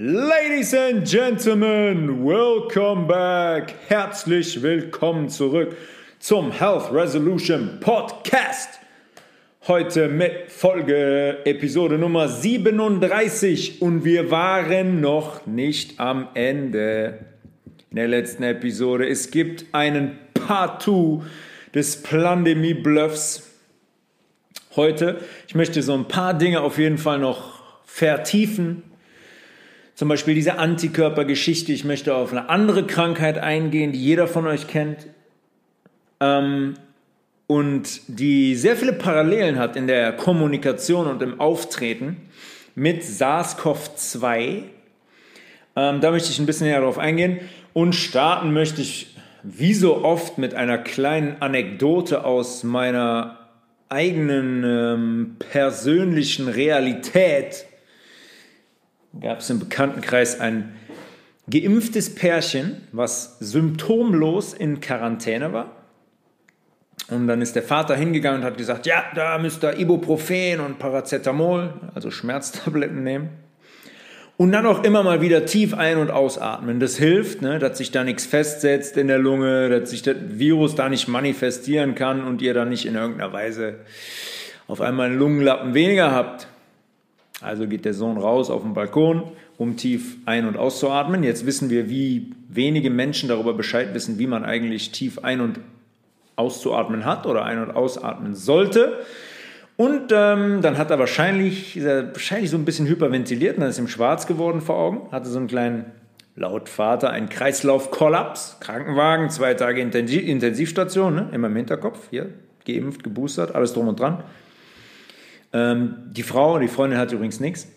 Ladies 0.00 0.74
and 0.74 1.04
Gentlemen, 1.04 2.24
welcome 2.24 3.08
back. 3.08 3.74
Herzlich 3.88 4.62
willkommen 4.62 5.28
zurück 5.28 5.76
zum 6.20 6.52
Health 6.52 6.92
Resolution 6.92 7.80
Podcast. 7.80 8.78
Heute 9.66 10.06
mit 10.06 10.52
Folge 10.52 11.38
Episode 11.44 11.98
Nummer 11.98 12.28
37 12.28 13.82
und 13.82 14.04
wir 14.04 14.30
waren 14.30 15.00
noch 15.00 15.44
nicht 15.46 15.98
am 15.98 16.28
Ende. 16.34 17.18
In 17.90 17.96
der 17.96 18.06
letzten 18.06 18.44
Episode. 18.44 19.08
Es 19.08 19.32
gibt 19.32 19.64
einen 19.72 20.16
Part 20.32 20.84
2 20.84 21.24
des 21.74 22.04
Plandemie 22.04 22.74
Bluffs 22.74 23.50
heute. 24.76 25.18
Ich 25.48 25.56
möchte 25.56 25.82
so 25.82 25.92
ein 25.94 26.06
paar 26.06 26.34
Dinge 26.34 26.60
auf 26.60 26.78
jeden 26.78 26.98
Fall 26.98 27.18
noch 27.18 27.60
vertiefen. 27.84 28.84
Zum 29.98 30.08
Beispiel 30.08 30.36
diese 30.36 30.58
Antikörpergeschichte. 30.58 31.72
Ich 31.72 31.84
möchte 31.84 32.14
auf 32.14 32.30
eine 32.30 32.48
andere 32.48 32.86
Krankheit 32.86 33.36
eingehen, 33.36 33.90
die 33.90 33.98
jeder 34.00 34.28
von 34.28 34.46
euch 34.46 34.68
kennt. 34.68 35.08
Ähm, 36.20 36.74
und 37.48 38.02
die 38.06 38.54
sehr 38.54 38.76
viele 38.76 38.92
Parallelen 38.92 39.58
hat 39.58 39.74
in 39.74 39.88
der 39.88 40.12
Kommunikation 40.12 41.08
und 41.08 41.20
im 41.20 41.40
Auftreten 41.40 42.16
mit 42.76 43.02
SARS-CoV-2. 43.02 44.62
Ähm, 45.74 46.00
da 46.00 46.12
möchte 46.12 46.30
ich 46.30 46.38
ein 46.38 46.46
bisschen 46.46 46.68
näher 46.68 46.78
darauf 46.78 46.98
eingehen. 46.98 47.40
Und 47.72 47.96
starten 47.96 48.52
möchte 48.52 48.80
ich, 48.80 49.16
wie 49.42 49.74
so 49.74 50.04
oft, 50.04 50.38
mit 50.38 50.54
einer 50.54 50.78
kleinen 50.78 51.42
Anekdote 51.42 52.24
aus 52.24 52.62
meiner 52.62 53.48
eigenen 53.88 54.62
ähm, 54.62 55.36
persönlichen 55.40 56.46
Realität. 56.46 57.64
Gab 59.20 59.40
es 59.40 59.50
im 59.50 59.58
Bekanntenkreis 59.58 60.40
ein 60.40 60.74
geimpftes 61.50 62.14
Pärchen, 62.14 62.82
was 62.92 63.38
symptomlos 63.40 64.54
in 64.54 64.80
Quarantäne 64.80 65.52
war. 65.52 65.72
Und 67.10 67.26
dann 67.26 67.40
ist 67.40 67.56
der 67.56 67.62
Vater 67.62 67.96
hingegangen 67.96 68.40
und 68.40 68.46
hat 68.46 68.58
gesagt, 68.58 68.86
ja, 68.86 69.02
da 69.14 69.38
müsst 69.38 69.64
ihr 69.64 69.78
Ibuprofen 69.78 70.60
und 70.60 70.78
Paracetamol, 70.78 71.72
also 71.94 72.10
Schmerztabletten 72.10 73.02
nehmen. 73.02 73.30
Und 74.36 74.52
dann 74.52 74.66
auch 74.66 74.84
immer 74.84 75.02
mal 75.02 75.20
wieder 75.20 75.46
tief 75.46 75.74
ein- 75.74 75.96
und 75.96 76.12
ausatmen. 76.12 76.78
Das 76.78 76.96
hilft, 76.96 77.42
ne, 77.42 77.58
dass 77.58 77.78
sich 77.78 77.90
da 77.90 78.04
nichts 78.04 78.24
festsetzt 78.24 78.96
in 78.96 79.08
der 79.08 79.18
Lunge, 79.18 79.68
dass 79.68 79.90
sich 79.90 80.02
das 80.02 80.16
Virus 80.28 80.76
da 80.76 80.88
nicht 80.88 81.08
manifestieren 81.08 81.96
kann 81.96 82.22
und 82.24 82.40
ihr 82.40 82.54
dann 82.54 82.68
nicht 82.68 82.86
in 82.86 82.94
irgendeiner 82.94 83.32
Weise 83.32 83.80
auf 84.68 84.80
einmal 84.80 85.06
einen 85.06 85.18
Lungenlappen 85.18 85.74
weniger 85.74 86.12
habt. 86.12 86.46
Also 87.40 87.68
geht 87.68 87.84
der 87.84 87.94
Sohn 87.94 88.18
raus 88.18 88.50
auf 88.50 88.62
den 88.62 88.74
Balkon, 88.74 89.22
um 89.56 89.76
tief 89.76 90.16
ein- 90.26 90.46
und 90.46 90.56
auszuatmen. 90.56 91.22
Jetzt 91.22 91.46
wissen 91.46 91.70
wir, 91.70 91.88
wie 91.88 92.34
wenige 92.48 92.90
Menschen 92.90 93.28
darüber 93.28 93.54
Bescheid 93.54 93.94
wissen, 93.94 94.18
wie 94.18 94.26
man 94.26 94.44
eigentlich 94.44 94.90
tief 94.90 95.20
ein- 95.20 95.40
und 95.40 95.60
auszuatmen 96.34 97.04
hat 97.04 97.26
oder 97.26 97.44
ein- 97.44 97.62
und 97.62 97.70
ausatmen 97.70 98.34
sollte. 98.34 98.98
Und 99.76 100.10
ähm, 100.12 100.60
dann 100.60 100.76
hat 100.76 100.90
er 100.90 100.98
wahrscheinlich, 100.98 101.76
er 101.76 102.12
wahrscheinlich 102.12 102.50
so 102.50 102.56
ein 102.56 102.64
bisschen 102.64 102.88
hyperventiliert 102.88 103.56
und 103.56 103.60
dann 103.60 103.70
ist 103.70 103.78
ihm 103.78 103.86
schwarz 103.86 104.26
geworden 104.26 104.60
vor 104.60 104.76
Augen, 104.76 105.12
hatte 105.12 105.28
so 105.28 105.38
einen 105.38 105.46
kleinen, 105.46 105.84
laut 106.34 106.68
Vater, 106.68 107.10
einen 107.10 107.28
Kreislaufkollaps, 107.28 108.58
Krankenwagen, 108.58 109.30
zwei 109.30 109.54
Tage 109.54 109.80
Intensiv 109.80 110.22
Intensivstation, 110.22 111.14
ne? 111.14 111.28
immer 111.32 111.46
im 111.46 111.54
Hinterkopf, 111.54 112.08
hier, 112.10 112.30
geimpft, 112.66 113.04
geboostert, 113.04 113.54
alles 113.54 113.72
drum 113.72 113.86
und 113.86 114.00
dran. 114.00 114.24
Ähm, 115.52 115.96
die 116.10 116.22
Frau, 116.22 116.58
die 116.58 116.68
Freundin 116.68 116.98
hat 116.98 117.12
übrigens 117.12 117.40
nichts. 117.40 117.68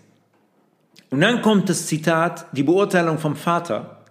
Und 1.10 1.22
dann 1.22 1.42
kommt 1.42 1.70
das 1.70 1.88
Zitat, 1.88 2.46
die 2.52 2.64
Beurteilung 2.64 3.18
vom 3.18 3.36
Vater, 3.36 4.04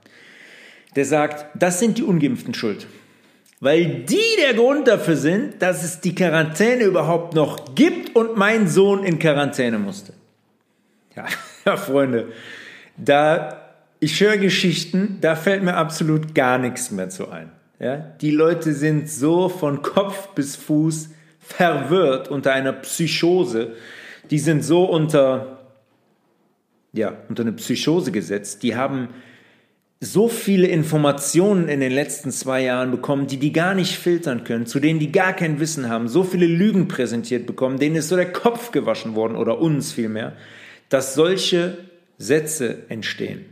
der 0.97 1.05
sagt, 1.05 1.47
das 1.55 1.79
sind 1.79 1.99
die 1.99 2.03
Ungeimpften 2.03 2.55
schuld 2.55 2.87
weil 3.61 4.05
die 4.05 4.37
der 4.43 4.55
Grund 4.55 4.89
dafür 4.89 5.17
sind, 5.17 5.61
dass 5.61 5.85
es 5.85 6.01
die 6.01 6.15
Quarantäne 6.15 6.85
überhaupt 6.85 7.35
noch 7.35 7.75
gibt 7.75 8.17
und 8.17 8.37
mein 8.37 8.67
Sohn 8.67 9.05
in 9.05 9.19
Quarantäne 9.19 9.79
musste. 9.79 10.15
Ja, 11.15 11.27
ja 11.67 11.77
Freunde, 11.77 12.33
da 12.97 13.57
ich 14.01 14.19
höre 14.21 14.39
Geschichten, 14.39 15.19
da 15.21 15.37
fällt 15.37 15.63
mir 15.63 15.75
absolut 15.75 16.35
gar 16.35 16.57
nichts 16.57 16.91
mehr 16.91 17.11
zu 17.11 17.29
ein. 17.29 17.51
Ja, 17.79 17.97
die 17.97 18.31
Leute 18.31 18.73
sind 18.73 19.11
so 19.11 19.49
von 19.49 19.83
Kopf 19.83 20.29
bis 20.29 20.57
Fuß 20.57 21.11
verwirrt 21.41 22.29
unter 22.29 22.53
einer 22.53 22.73
Psychose. 22.73 23.75
Die 24.31 24.39
sind 24.39 24.65
so 24.65 24.85
unter 24.85 25.59
ja, 26.93 27.17
unter 27.29 27.43
eine 27.43 27.53
Psychose 27.53 28.13
gesetzt. 28.13 28.63
Die 28.63 28.77
haben 28.77 29.09
so 30.01 30.29
viele 30.29 30.67
Informationen 30.67 31.69
in 31.69 31.81
den 31.81 31.93
letzten 31.93 32.31
zwei 32.31 32.63
Jahren 32.63 32.91
bekommen, 32.91 33.27
die 33.27 33.37
die 33.37 33.53
gar 33.53 33.75
nicht 33.75 33.97
filtern 33.97 34.45
können, 34.45 34.67
zu 34.67 34.81
denen 34.81 34.99
die 34.99 35.13
gar 35.13 35.35
kein 35.35 35.61
Wissen 35.61 35.91
haben, 35.91 36.09
so 36.09 36.25
viele 36.25 36.47
Lügen 36.47 36.89
präsentiert 36.89 37.47
bekommen, 37.47 37.79
denen 37.79 37.97
ist 37.97 38.09
so 38.09 38.17
der 38.17 38.33
Kopf 38.33 38.73
gewaschen 38.73 39.15
worden 39.15 39.37
oder 39.37 39.61
uns 39.61 39.93
vielmehr, 39.93 40.37
dass 40.89 41.15
solche 41.15 41.77
Sätze 42.17 42.79
entstehen. 42.89 43.45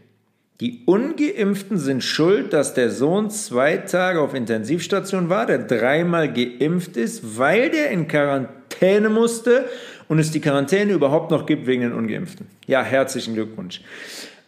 Die 0.60 0.82
Ungeimpften 0.86 1.78
sind 1.78 2.02
schuld, 2.02 2.52
dass 2.52 2.74
der 2.74 2.90
Sohn 2.90 3.30
zwei 3.30 3.76
Tage 3.76 4.20
auf 4.20 4.34
Intensivstation 4.34 5.28
war, 5.28 5.46
der 5.46 5.58
dreimal 5.58 6.32
geimpft 6.32 6.96
ist, 6.96 7.38
weil 7.38 7.70
der 7.70 7.90
in 7.90 8.08
Quarantäne 8.08 9.08
musste 9.08 9.66
und 10.08 10.18
es 10.18 10.32
die 10.32 10.40
Quarantäne 10.40 10.92
überhaupt 10.92 11.30
noch 11.30 11.46
gibt 11.46 11.66
wegen 11.66 11.82
den 11.82 11.92
Ungeimpften. 11.92 12.46
Ja, 12.66 12.82
herzlichen 12.82 13.34
Glückwunsch. 13.34 13.82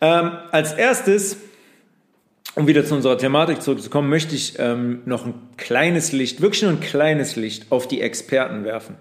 Ähm, 0.00 0.32
als 0.50 0.72
erstes 0.72 1.36
um 2.56 2.66
wieder 2.66 2.84
zu 2.84 2.94
unserer 2.94 3.16
Thematik 3.16 3.62
zurückzukommen, 3.62 4.08
möchte 4.08 4.34
ich 4.34 4.58
ähm, 4.58 5.02
noch 5.04 5.24
ein 5.24 5.34
kleines 5.56 6.12
Licht, 6.12 6.40
wirklich 6.40 6.62
nur 6.62 6.72
ein 6.72 6.80
kleines 6.80 7.36
Licht 7.36 7.70
auf 7.70 7.86
die 7.86 8.00
Experten 8.00 8.64
werfen. 8.64 8.96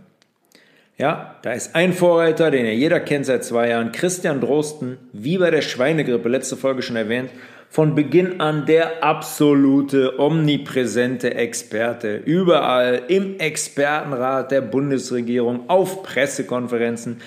Ja, 1.00 1.36
da 1.44 1.54
ist 1.54 1.76
ein 1.76 1.94
Vorreiter, 1.94 2.52
den 2.52 2.66
ja 2.66 2.74
jeder 2.74 3.00
kennt 3.00 3.26
seit 3.26 3.46
zwei 3.46 3.70
Jahren, 3.70 3.94
Christian 3.94 4.42
Drosten, 4.42 4.98
wie 5.14 5.38
bei 5.38 5.50
der 5.50 5.62
Schweinegrippe, 5.62 6.28
letzte 6.28 6.58
Folge 6.58 6.82
schon 6.82 6.98
erwähnt, 6.98 7.30
von 7.70 7.96
Beginn 7.96 8.42
an 8.42 8.66
der 8.66 9.02
absolute, 9.02 10.20
omnipräsente 10.20 11.36
Experte. 11.36 12.18
Überall 12.18 13.04
im 13.08 13.40
Expertenrat 13.40 14.52
der 14.52 14.60
Bundesregierung, 14.60 15.70
auf 15.70 16.04
Pressekonferenzen, 16.04 17.22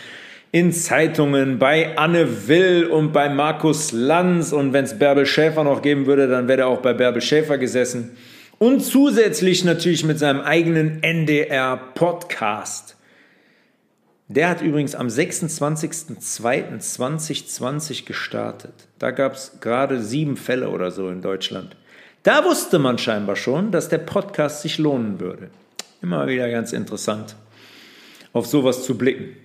in 0.51 0.71
Zeitungen, 0.71 1.59
bei 1.59 1.97
Anne 1.97 2.47
Will 2.49 2.85
und 2.85 3.15
bei 3.15 3.31
Markus 3.31 3.91
Lanz. 3.93 4.53
Und 4.53 4.75
wenn 4.75 4.85
es 4.85 4.99
Bärbel 4.99 5.25
Schäfer 5.25 5.65
noch 5.65 5.81
geben 5.81 6.05
würde, 6.05 6.29
dann 6.29 6.47
wäre 6.47 6.61
er 6.61 6.67
auch 6.67 6.83
bei 6.83 6.93
Bärbel 6.93 7.23
Schäfer 7.23 7.57
gesessen. 7.57 8.19
Und 8.59 8.81
zusätzlich 8.81 9.65
natürlich 9.65 10.05
mit 10.05 10.19
seinem 10.19 10.43
eigenen 10.43 11.03
NDR-Podcast. 11.03 12.99
Der 14.35 14.49
hat 14.49 14.63
übrigens 14.63 14.95
am 14.95 15.09
26.02.2020 15.09 18.07
gestartet. 18.07 18.73
Da 18.99 19.11
gab 19.11 19.35
es 19.35 19.59
gerade 19.61 20.01
sieben 20.01 20.39
Fälle 20.39 20.71
oder 20.71 20.91
so 20.91 21.11
in 21.11 21.21
Deutschland. 21.21 21.77
Da 22.23 22.43
wusste 22.43 22.79
man 22.79 22.97
scheinbar 22.97 23.37
schon, 23.37 23.73
dass 23.73 23.91
der 23.91 23.99
Podcast 23.99 24.63
sich 24.63 24.79
lohnen 24.79 25.21
würde. 25.21 25.51
Immer 26.01 26.27
wieder 26.29 26.49
ganz 26.49 26.73
interessant, 26.73 27.37
auf 28.33 28.47
sowas 28.47 28.85
zu 28.85 28.97
blicken. 28.97 29.37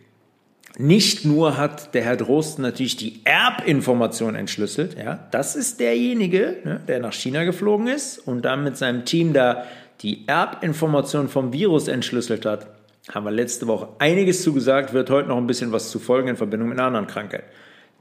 Nicht 0.77 1.25
nur 1.25 1.57
hat 1.57 1.93
der 1.93 2.03
Herr 2.03 2.15
Drosten 2.15 2.61
natürlich 2.61 2.95
die 2.95 3.19
Erbinformation 3.25 4.35
entschlüsselt, 4.35 4.97
ja, 4.97 5.27
das 5.31 5.57
ist 5.57 5.81
derjenige, 5.81 6.59
ne, 6.63 6.79
der 6.87 6.99
nach 6.99 7.13
China 7.13 7.43
geflogen 7.43 7.87
ist 7.87 8.19
und 8.19 8.45
dann 8.45 8.63
mit 8.63 8.77
seinem 8.77 9.03
Team 9.03 9.33
da 9.33 9.65
die 10.01 10.25
Erbinformation 10.27 11.27
vom 11.27 11.51
Virus 11.51 11.89
entschlüsselt 11.89 12.45
hat. 12.45 12.67
Haben 13.13 13.25
wir 13.25 13.31
letzte 13.31 13.67
Woche 13.67 13.89
einiges 13.99 14.43
zugesagt, 14.43 14.93
wird 14.93 15.09
heute 15.09 15.29
noch 15.29 15.37
ein 15.37 15.47
bisschen 15.47 15.71
was 15.71 15.89
zu 15.91 15.99
folgen 15.99 16.27
in 16.27 16.35
Verbindung 16.35 16.69
mit 16.69 16.77
einer 16.77 16.87
anderen 16.87 17.07
Krankheit. 17.07 17.45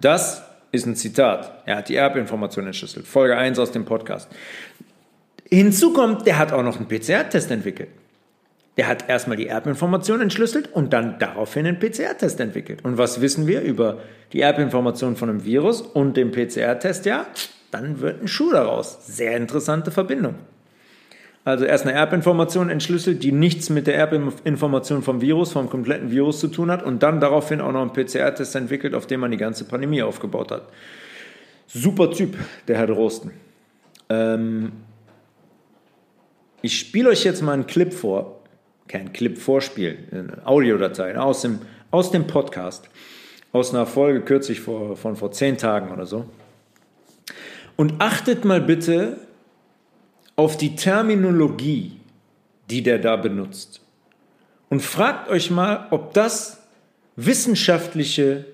Das 0.00 0.42
ist 0.72 0.86
ein 0.86 0.96
Zitat. 0.96 1.62
Er 1.64 1.76
hat 1.76 1.88
die 1.88 1.96
Erbinformation 1.96 2.66
entschlüsselt. 2.66 3.06
Folge 3.06 3.36
1 3.36 3.58
aus 3.58 3.70
dem 3.70 3.84
Podcast. 3.84 4.28
Hinzu 5.48 5.92
kommt, 5.92 6.26
der 6.26 6.38
hat 6.38 6.52
auch 6.52 6.62
noch 6.62 6.76
einen 6.76 6.88
PCR-Test 6.88 7.50
entwickelt. 7.50 7.88
Der 8.76 8.88
hat 8.88 9.08
erstmal 9.08 9.36
die 9.36 9.46
Erbinformation 9.46 10.20
entschlüsselt 10.20 10.70
und 10.72 10.92
dann 10.92 11.18
daraufhin 11.18 11.66
einen 11.66 11.78
PCR-Test 11.78 12.40
entwickelt. 12.40 12.84
Und 12.84 12.98
was 12.98 13.20
wissen 13.20 13.46
wir 13.46 13.62
über 13.62 14.00
die 14.32 14.40
Erbinformation 14.40 15.16
von 15.16 15.30
einem 15.30 15.44
Virus 15.44 15.80
und 15.80 16.16
dem 16.16 16.32
PCR-Test? 16.32 17.06
Ja, 17.06 17.26
dann 17.70 18.00
wird 18.00 18.22
ein 18.22 18.28
Schuh 18.28 18.50
daraus. 18.50 19.06
Sehr 19.06 19.36
interessante 19.36 19.90
Verbindung. 19.90 20.34
Also 21.46 21.64
erst 21.64 21.86
eine 21.86 21.92
Erbinformation 21.92 22.70
entschlüsselt, 22.70 23.22
die 23.22 23.30
nichts 23.30 23.70
mit 23.70 23.86
der 23.86 23.96
Erbinformation 23.96 25.04
vom 25.04 25.20
Virus, 25.20 25.52
vom 25.52 25.70
kompletten 25.70 26.10
Virus 26.10 26.40
zu 26.40 26.48
tun 26.48 26.72
hat 26.72 26.82
und 26.82 27.04
dann 27.04 27.20
daraufhin 27.20 27.60
auch 27.60 27.70
noch 27.70 27.82
einen 27.82 27.92
PCR-Test 27.92 28.56
entwickelt, 28.56 28.96
auf 28.96 29.06
dem 29.06 29.20
man 29.20 29.30
die 29.30 29.36
ganze 29.36 29.62
Pandemie 29.62 30.02
aufgebaut 30.02 30.50
hat. 30.50 30.68
Super 31.68 32.10
Typ, 32.10 32.34
der 32.66 32.78
Herr 32.78 32.88
Drosten. 32.88 33.30
Ähm 34.08 34.72
ich 36.62 36.80
spiele 36.80 37.10
euch 37.10 37.22
jetzt 37.22 37.42
mal 37.42 37.52
einen 37.52 37.68
Clip 37.68 37.94
vor, 37.94 38.40
kein 38.88 39.12
Clip 39.12 39.38
vorspielen, 39.38 39.98
eine 40.10 40.46
Audiodatei 40.48 41.16
aus 41.16 41.42
dem, 41.42 41.60
aus 41.92 42.10
dem 42.10 42.26
Podcast, 42.26 42.90
aus 43.52 43.72
einer 43.72 43.86
Folge 43.86 44.22
kürzlich 44.22 44.58
vor, 44.58 44.96
von 44.96 45.14
vor 45.14 45.30
zehn 45.30 45.58
Tagen 45.58 45.92
oder 45.92 46.06
so. 46.06 46.28
Und 47.76 48.00
achtet 48.00 48.44
mal 48.44 48.60
bitte 48.60 49.18
auf 50.36 50.56
die 50.56 50.76
Terminologie, 50.76 51.98
die 52.70 52.82
der 52.82 52.98
da 52.98 53.16
benutzt. 53.16 53.80
Und 54.68 54.80
fragt 54.82 55.28
euch 55.28 55.50
mal, 55.50 55.86
ob 55.90 56.12
das 56.12 56.62
wissenschaftliche 57.16 58.46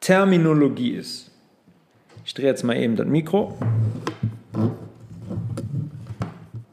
Terminologie 0.00 0.90
ist. 0.90 1.30
Ich 2.24 2.34
drehe 2.34 2.46
jetzt 2.46 2.62
mal 2.62 2.76
eben 2.76 2.96
das 2.96 3.06
Mikro. 3.06 3.58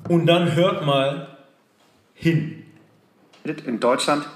Und 0.07 0.25
dann 0.25 0.55
hört 0.55 0.85
mal 0.85 1.37
hin. 2.13 2.63
In 3.65 3.79
Deutschland 3.79 4.27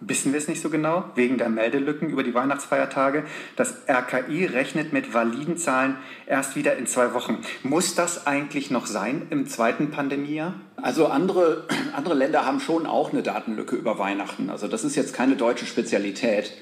wissen 0.00 0.32
wir 0.32 0.38
es 0.38 0.48
nicht 0.48 0.62
so 0.62 0.70
genau, 0.70 1.04
wegen 1.14 1.38
der 1.38 1.48
Meldelücken 1.48 2.08
über 2.08 2.22
die 2.22 2.34
Weihnachtsfeiertage. 2.34 3.24
Das 3.56 3.82
RKI 3.88 4.46
rechnet 4.46 4.92
mit 4.92 5.12
validen 5.12 5.56
Zahlen 5.56 5.96
erst 6.26 6.56
wieder 6.56 6.76
in 6.76 6.86
zwei 6.86 7.12
Wochen. 7.12 7.38
Muss 7.62 7.94
das 7.94 8.26
eigentlich 8.26 8.70
noch 8.70 8.86
sein 8.86 9.26
im 9.30 9.46
zweiten 9.46 9.90
Pandemiejahr? 9.90 10.54
Also 10.76 11.06
andere, 11.06 11.66
andere 11.96 12.14
Länder 12.14 12.46
haben 12.46 12.60
schon 12.60 12.86
auch 12.86 13.12
eine 13.12 13.22
Datenlücke 13.22 13.76
über 13.76 13.98
Weihnachten. 13.98 14.50
Also 14.50 14.68
das 14.68 14.84
ist 14.84 14.96
jetzt 14.96 15.12
keine 15.12 15.36
deutsche 15.36 15.66
Spezialität. 15.66 16.52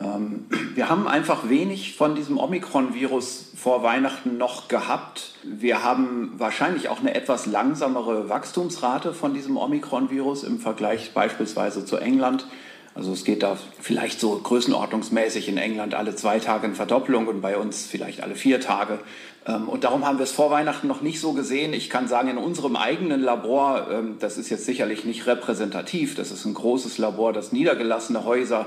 Ähm, 0.00 0.46
wir 0.74 0.88
haben 0.88 1.08
einfach 1.08 1.48
wenig 1.48 1.96
von 1.96 2.14
diesem 2.14 2.38
Omikron-Virus 2.38 3.52
vor 3.56 3.82
Weihnachten 3.82 4.38
noch 4.38 4.68
gehabt. 4.68 5.34
Wir 5.42 5.82
haben 5.82 6.34
wahrscheinlich 6.36 6.88
auch 6.88 7.00
eine 7.00 7.14
etwas 7.14 7.46
langsamere 7.46 8.28
Wachstumsrate 8.28 9.12
von 9.12 9.34
diesem 9.34 9.56
Omikron-Virus 9.56 10.44
im 10.44 10.60
Vergleich 10.60 11.12
beispielsweise 11.14 11.84
zu 11.84 11.96
England. 11.96 12.46
Also 12.96 13.12
es 13.12 13.24
geht 13.24 13.42
da 13.42 13.58
vielleicht 13.78 14.20
so 14.20 14.40
größenordnungsmäßig 14.42 15.50
in 15.50 15.58
England 15.58 15.94
alle 15.94 16.16
zwei 16.16 16.38
Tage 16.38 16.64
eine 16.64 16.74
Verdopplung 16.74 17.26
und 17.26 17.42
bei 17.42 17.58
uns 17.58 17.86
vielleicht 17.86 18.22
alle 18.22 18.34
vier 18.34 18.58
Tage. 18.58 19.00
Ähm, 19.46 19.68
und 19.68 19.84
darum 19.84 20.06
haben 20.06 20.18
wir 20.18 20.22
es 20.22 20.32
vor 20.32 20.50
Weihnachten 20.50 20.88
noch 20.88 21.02
nicht 21.02 21.20
so 21.20 21.34
gesehen. 21.34 21.74
Ich 21.74 21.90
kann 21.90 22.08
sagen, 22.08 22.28
in 22.28 22.38
unserem 22.38 22.74
eigenen 22.74 23.20
Labor, 23.20 23.88
ähm, 23.92 24.16
das 24.18 24.38
ist 24.38 24.48
jetzt 24.48 24.64
sicherlich 24.64 25.04
nicht 25.04 25.26
repräsentativ, 25.26 26.14
das 26.14 26.30
ist 26.30 26.46
ein 26.46 26.54
großes 26.54 26.96
Labor, 26.96 27.34
das 27.34 27.52
niedergelassene 27.52 28.24
Häuser, 28.24 28.64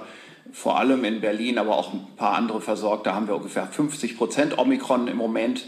vor 0.51 0.77
allem 0.77 1.03
in 1.05 1.21
Berlin, 1.21 1.57
aber 1.57 1.75
auch 1.75 1.91
ein 1.91 2.05
paar 2.15 2.35
andere 2.35 2.61
versorgt, 2.61 3.07
da 3.07 3.15
haben 3.15 3.27
wir 3.27 3.35
ungefähr 3.35 3.65
50 3.65 4.15
Prozent 4.15 4.59
Omikron 4.59 5.07
im 5.07 5.17
Moment. 5.17 5.65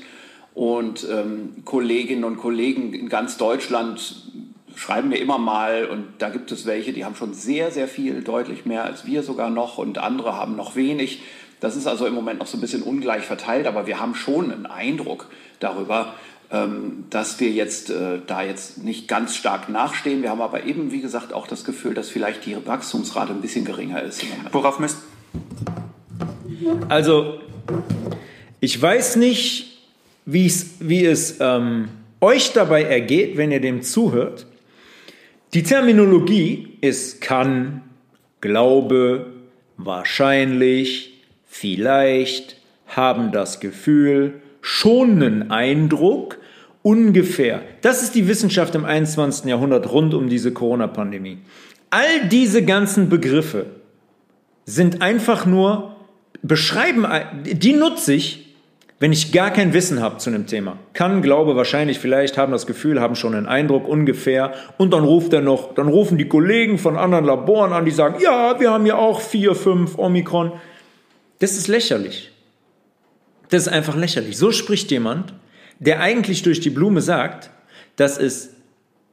Und 0.53 1.07
ähm, 1.09 1.63
Kolleginnen 1.65 2.25
und 2.25 2.37
Kollegen 2.37 2.93
in 2.93 3.07
ganz 3.07 3.37
Deutschland 3.37 4.27
schreiben 4.75 5.09
mir 5.09 5.17
immer 5.17 5.37
mal 5.37 5.85
und 5.85 6.05
da 6.19 6.29
gibt 6.29 6.51
es 6.51 6.65
welche, 6.65 6.93
die 6.93 7.05
haben 7.05 7.15
schon 7.15 7.33
sehr, 7.33 7.71
sehr 7.71 7.87
viel, 7.87 8.21
deutlich 8.21 8.65
mehr 8.65 8.83
als 8.83 9.05
wir 9.05 9.23
sogar 9.23 9.49
noch 9.49 9.77
und 9.77 9.97
andere 9.97 10.35
haben 10.35 10.55
noch 10.55 10.75
wenig. 10.75 11.21
Das 11.59 11.75
ist 11.75 11.87
also 11.87 12.07
im 12.07 12.13
Moment 12.13 12.39
noch 12.39 12.47
so 12.47 12.57
ein 12.57 12.61
bisschen 12.61 12.81
ungleich 12.81 13.23
verteilt, 13.23 13.67
aber 13.67 13.85
wir 13.85 13.99
haben 13.99 14.15
schon 14.15 14.51
einen 14.51 14.65
Eindruck 14.65 15.27
darüber, 15.59 16.15
ähm, 16.51 17.05
dass 17.09 17.39
wir 17.39 17.49
jetzt 17.49 17.89
äh, 17.89 18.19
da 18.25 18.43
jetzt 18.43 18.83
nicht 18.83 19.07
ganz 19.07 19.35
stark 19.35 19.69
nachstehen. 19.69 20.21
Wir 20.21 20.31
haben 20.31 20.41
aber 20.41 20.65
eben, 20.65 20.91
wie 20.91 21.01
gesagt, 21.01 21.33
auch 21.33 21.47
das 21.47 21.63
Gefühl, 21.63 21.93
dass 21.93 22.09
vielleicht 22.09 22.45
die 22.45 22.57
Wachstumsrate 22.65 23.31
ein 23.31 23.41
bisschen 23.41 23.63
geringer 23.63 24.01
ist. 24.01 24.23
Worauf 24.51 24.79
müsst 24.79 24.97
Also, 26.89 27.39
ich 28.59 28.81
weiß 28.81 29.15
nicht, 29.15 29.79
wie 30.25 30.45
es 30.45 31.37
ähm, 31.39 31.89
euch 32.19 32.53
dabei 32.53 32.83
ergeht, 32.83 33.37
wenn 33.37 33.51
ihr 33.51 33.61
dem 33.61 33.81
zuhört. 33.81 34.45
Die 35.53 35.63
Terminologie 35.63 36.77
ist 36.79 37.19
kann, 37.19 37.81
glaube, 38.39 39.33
wahrscheinlich, 39.75 41.21
vielleicht, 41.45 42.55
haben 42.87 43.33
das 43.33 43.59
Gefühl, 43.59 44.41
schon 44.61 45.21
einen 45.21 45.51
Eindruck, 45.51 46.37
ungefähr. 46.83 47.61
Das 47.81 48.01
ist 48.01 48.15
die 48.15 48.29
Wissenschaft 48.29 48.75
im 48.75 48.85
21. 48.85 49.45
Jahrhundert 49.45 49.91
rund 49.91 50.13
um 50.13 50.29
diese 50.29 50.53
Corona-Pandemie. 50.53 51.39
All 51.89 52.27
diese 52.29 52.63
ganzen 52.63 53.09
Begriffe 53.09 53.65
sind 54.65 55.01
einfach 55.01 55.45
nur, 55.45 55.97
beschreiben, 56.41 57.05
die 57.43 57.73
nutze 57.73 58.13
ich, 58.13 58.50
wenn 59.01 59.11
ich 59.11 59.31
gar 59.31 59.49
kein 59.49 59.73
Wissen 59.73 59.99
habe 59.99 60.19
zu 60.19 60.29
einem 60.29 60.45
Thema, 60.45 60.77
kann, 60.93 61.23
glaube, 61.23 61.55
wahrscheinlich, 61.55 61.97
vielleicht 61.97 62.37
haben 62.37 62.51
das 62.51 62.67
Gefühl, 62.67 63.01
haben 63.01 63.15
schon 63.15 63.33
einen 63.33 63.47
Eindruck 63.47 63.87
ungefähr 63.87 64.53
und 64.77 64.93
dann 64.93 65.03
ruft 65.03 65.33
er 65.33 65.41
noch, 65.41 65.73
dann 65.73 65.87
rufen 65.87 66.19
die 66.19 66.27
Kollegen 66.27 66.77
von 66.77 66.97
anderen 66.97 67.25
Laboren 67.25 67.73
an, 67.73 67.83
die 67.83 67.89
sagen, 67.89 68.21
ja, 68.21 68.59
wir 68.59 68.69
haben 68.69 68.85
ja 68.85 68.97
auch 68.97 69.19
vier, 69.19 69.55
fünf 69.55 69.97
Omikron. 69.97 70.51
Das 71.39 71.53
ist 71.53 71.67
lächerlich. 71.67 72.31
Das 73.49 73.63
ist 73.63 73.69
einfach 73.69 73.95
lächerlich. 73.95 74.37
So 74.37 74.51
spricht 74.51 74.91
jemand, 74.91 75.33
der 75.79 75.99
eigentlich 75.99 76.43
durch 76.43 76.59
die 76.59 76.69
Blume 76.69 77.01
sagt, 77.01 77.49
dass 77.95 78.19
es 78.19 78.53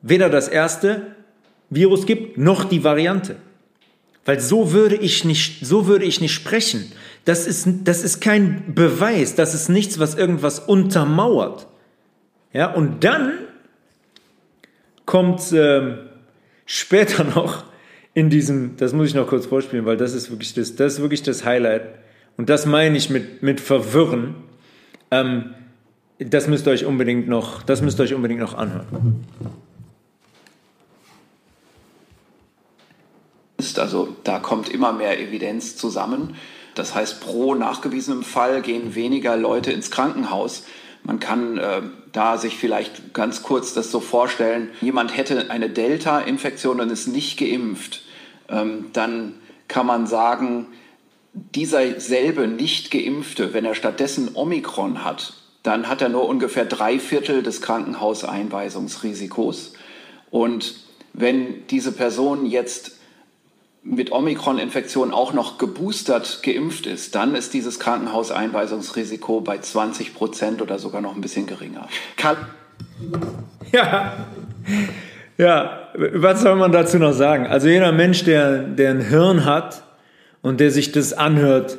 weder 0.03 0.29
das 0.29 0.49
erste 0.49 1.15
Virus 1.71 2.05
gibt, 2.05 2.37
noch 2.37 2.65
die 2.65 2.85
Variante. 2.85 3.37
Weil 4.29 4.41
so 4.41 4.73
würde 4.73 4.95
ich 4.95 5.25
nicht, 5.25 5.65
so 5.65 5.87
würde 5.87 6.05
ich 6.05 6.21
nicht 6.21 6.35
sprechen. 6.35 6.93
Das 7.25 7.47
ist, 7.47 7.67
das 7.85 8.05
ist 8.05 8.21
kein 8.21 8.75
Beweis, 8.75 9.35
das 9.37 9.55
ist 9.55 9.71
nichts, 9.71 9.99
was 9.99 10.17
irgendwas 10.17 10.59
untermauert. 10.61 11.67
Ja, 12.53 12.71
und 12.71 13.05
dann 13.05 13.33
kommt 15.07 15.51
äh, 15.53 15.97
später 16.67 17.25
noch 17.35 17.65
in 18.13 18.29
diesem, 18.29 18.77
das 18.77 18.93
muss 18.93 19.09
ich 19.09 19.15
noch 19.15 19.29
kurz 19.29 19.47
vorspielen, 19.47 19.87
weil 19.87 19.97
das 19.97 20.13
ist 20.13 20.31
wirklich 20.31 20.53
das, 20.53 20.77
das 20.77 20.97
ist 20.97 21.01
wirklich 21.01 21.23
das 21.23 21.47
Highlight. 21.47 21.85
Und 22.37 22.51
das 22.51 22.67
meine 22.67 22.99
ich 22.99 23.09
mit, 23.09 23.43
mit 23.43 23.63
verwirren. 23.63 24.35
Ähm, 25.11 25.55
das 26.19 26.49
müsst 26.49 26.67
ihr 26.67 26.73
euch 26.73 26.85
unbedingt 26.85 27.29
noch, 27.29 27.63
das 27.63 27.81
müsst 27.81 27.99
ihr 27.99 28.03
euch 28.03 28.13
unbedingt 28.13 28.41
noch 28.41 28.53
anhören. 28.53 29.25
Also 33.79 34.17
da 34.25 34.39
kommt 34.39 34.69
immer 34.69 34.93
mehr 34.93 35.21
Evidenz 35.21 35.77
zusammen. 35.77 36.37
Das 36.75 36.95
heißt, 36.95 37.21
pro 37.21 37.57
nachgewiesenem 37.57 38.23
Fall 38.23 38.63
gehen 38.63 38.95
weniger 38.95 39.37
Leute 39.37 39.73
ins 39.73 39.91
Krankenhaus. 39.91 40.63
Man 41.03 41.19
kann 41.19 41.59
äh, 41.59 41.83
da 42.13 42.39
sich 42.39 42.57
vielleicht 42.57 43.15
ganz 43.15 43.43
kurz 43.43 43.75
das 43.75 43.91
so 43.91 43.99
vorstellen, 43.99 44.71
jemand 44.81 45.17
hätte 45.17 45.51
eine 45.51 45.71
Delta-Infektion 45.71 46.81
und 46.81 46.91
ist 46.91 47.09
nicht 47.09 47.37
geimpft. 47.39 48.03
Ähm, 48.49 48.91
dann 48.93 49.35
kann 49.67 49.87
man 49.87 50.07
sagen, 50.07 50.69
dieser 51.33 51.99
selbe 52.01 52.47
nicht 52.47 52.91
geimpfte, 52.91 53.55
wenn 53.55 53.65
er 53.65 53.75
stattdessen 53.75 54.31
Omikron 54.35 55.03
hat, 55.05 55.33
dann 55.63 55.89
hat 55.89 56.03
er 56.03 56.09
nur 56.09 56.29
ungefähr 56.29 56.65
drei 56.65 57.01
Viertel 57.01 57.43
des 57.43 57.61
Krankenhauseinweisungsrisikos. 57.61 59.73
Und 60.31 60.77
wenn 61.13 61.67
diese 61.69 61.93
Person 61.93 62.47
jetzt 62.47 62.98
mit 63.83 64.13
Omikron-Infektion 64.13 65.13
auch 65.13 65.33
noch 65.33 65.59
geboostert 65.59 66.43
geimpft 66.43 66.87
ist, 66.87 67.15
dann 67.15 67.35
ist 67.35 67.55
dieses 67.55 67.79
Krankenhauseinweisungsrisiko 67.79 69.41
bei 69.41 69.59
20 69.59 70.15
Prozent 70.15 70.63
oder 70.63 70.79
sogar 70.79 71.01
noch 71.01 71.15
ein 71.15 71.21
bisschen 71.21 71.47
geringer. 71.47 71.89
Karl 72.17 72.37
ja, 73.73 74.13
ja, 75.37 75.89
was 75.95 76.43
soll 76.43 76.57
man 76.57 76.73
dazu 76.73 76.99
noch 76.99 77.13
sagen? 77.13 77.47
Also 77.47 77.69
jeder 77.69 77.93
Mensch, 77.93 78.25
der, 78.25 78.59
der 78.59 78.91
ein 78.91 79.01
Hirn 79.01 79.45
hat 79.45 79.83
und 80.43 80.61
der 80.61 80.71
sich 80.71 80.93
das 80.93 81.13
anhört, 81.13 81.79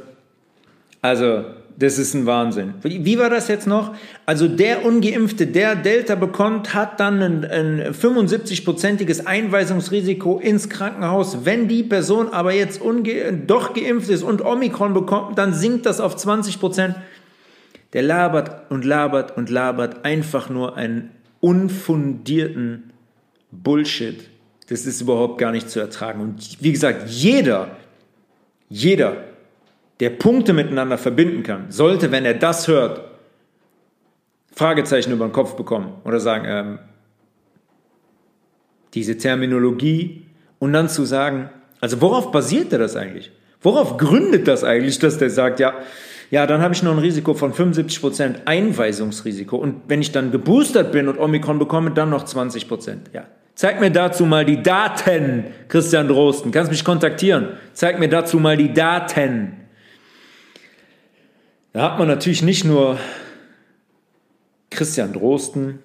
also 1.01 1.43
das 1.79 1.97
ist 1.97 2.13
ein 2.13 2.25
Wahnsinn. 2.25 2.73
Wie 2.83 3.17
war 3.17 3.29
das 3.29 3.47
jetzt 3.47 3.65
noch? 3.65 3.95
Also 4.25 4.49
der 4.49 4.85
Ungeimpfte, 4.85 5.47
der 5.47 5.77
Delta 5.77 6.15
bekommt, 6.15 6.73
hat 6.73 6.99
dann 6.99 7.21
ein, 7.21 7.45
ein 7.45 7.93
75-prozentiges 7.93 9.25
Einweisungsrisiko 9.25 10.39
ins 10.39 10.67
Krankenhaus. 10.67 11.45
Wenn 11.45 11.69
die 11.69 11.83
Person 11.83 12.33
aber 12.33 12.53
jetzt 12.53 12.81
doch 13.47 13.73
geimpft 13.73 14.09
ist 14.09 14.23
und 14.23 14.43
Omikron 14.43 14.93
bekommt, 14.93 15.37
dann 15.37 15.53
sinkt 15.53 15.85
das 15.85 16.01
auf 16.01 16.17
20 16.17 16.59
Prozent. 16.59 16.95
Der 17.93 18.01
labert 18.01 18.69
und 18.69 18.83
labert 18.83 19.37
und 19.37 19.49
labert 19.49 20.03
einfach 20.03 20.49
nur 20.49 20.75
einen 20.75 21.11
unfundierten 21.39 22.91
Bullshit. 23.51 24.29
Das 24.67 24.85
ist 24.85 24.99
überhaupt 24.99 25.37
gar 25.37 25.53
nicht 25.53 25.69
zu 25.69 25.79
ertragen. 25.79 26.19
Und 26.19 26.61
wie 26.61 26.73
gesagt, 26.73 27.09
jeder, 27.09 27.77
jeder, 28.67 29.28
der 29.99 30.11
Punkte 30.11 30.53
miteinander 30.53 30.97
verbinden 30.97 31.43
kann, 31.43 31.65
sollte, 31.69 32.11
wenn 32.11 32.25
er 32.25 32.33
das 32.33 32.67
hört, 32.67 33.01
Fragezeichen 34.53 35.11
über 35.11 35.27
den 35.27 35.33
Kopf 35.33 35.55
bekommen 35.55 35.93
oder 36.05 36.19
sagen, 36.19 36.45
ähm, 36.47 36.79
diese 38.93 39.17
Terminologie 39.17 40.25
und 40.57 40.73
dann 40.73 40.89
zu 40.89 41.05
sagen, 41.05 41.49
also 41.79 42.01
worauf 42.01 42.31
basiert 42.31 42.73
er 42.73 42.79
das 42.79 42.95
eigentlich? 42.95 43.31
Worauf 43.61 43.97
gründet 43.97 44.47
das 44.47 44.63
eigentlich, 44.63 44.99
dass 44.99 45.17
der 45.17 45.29
sagt, 45.29 45.59
ja, 45.59 45.73
ja, 46.31 46.45
dann 46.45 46.61
habe 46.61 46.73
ich 46.73 46.83
noch 46.83 46.91
ein 46.91 46.99
Risiko 46.99 47.33
von 47.33 47.53
75% 47.53 48.45
Einweisungsrisiko 48.45 49.57
und 49.57 49.81
wenn 49.87 50.01
ich 50.01 50.11
dann 50.11 50.31
geboostert 50.31 50.91
bin 50.91 51.07
und 51.07 51.17
Omikron 51.17 51.59
bekomme, 51.59 51.91
dann 51.91 52.09
noch 52.09 52.25
20%. 52.25 52.97
Ja, 53.13 53.25
Zeig 53.59 53.81
mir 53.81 53.91
dazu 53.91 54.25
mal 54.25 54.45
die 54.45 54.63
Daten, 54.63 55.47
Christian 55.67 56.07
Drosten. 56.07 56.49
Kannst 56.49 56.71
mich 56.71 56.85
kontaktieren. 56.85 57.49
Zeig 57.73 57.99
mir 57.99 58.07
dazu 58.07 58.39
mal 58.39 58.55
die 58.55 58.73
Daten. 58.73 59.58
Da 61.79 61.91
hat 61.93 61.97
man 61.97 62.09
natürlich 62.09 62.41
nicht 62.41 62.65
nur 62.65 62.99
Christian 64.69 65.13
Drosten, 65.13 65.79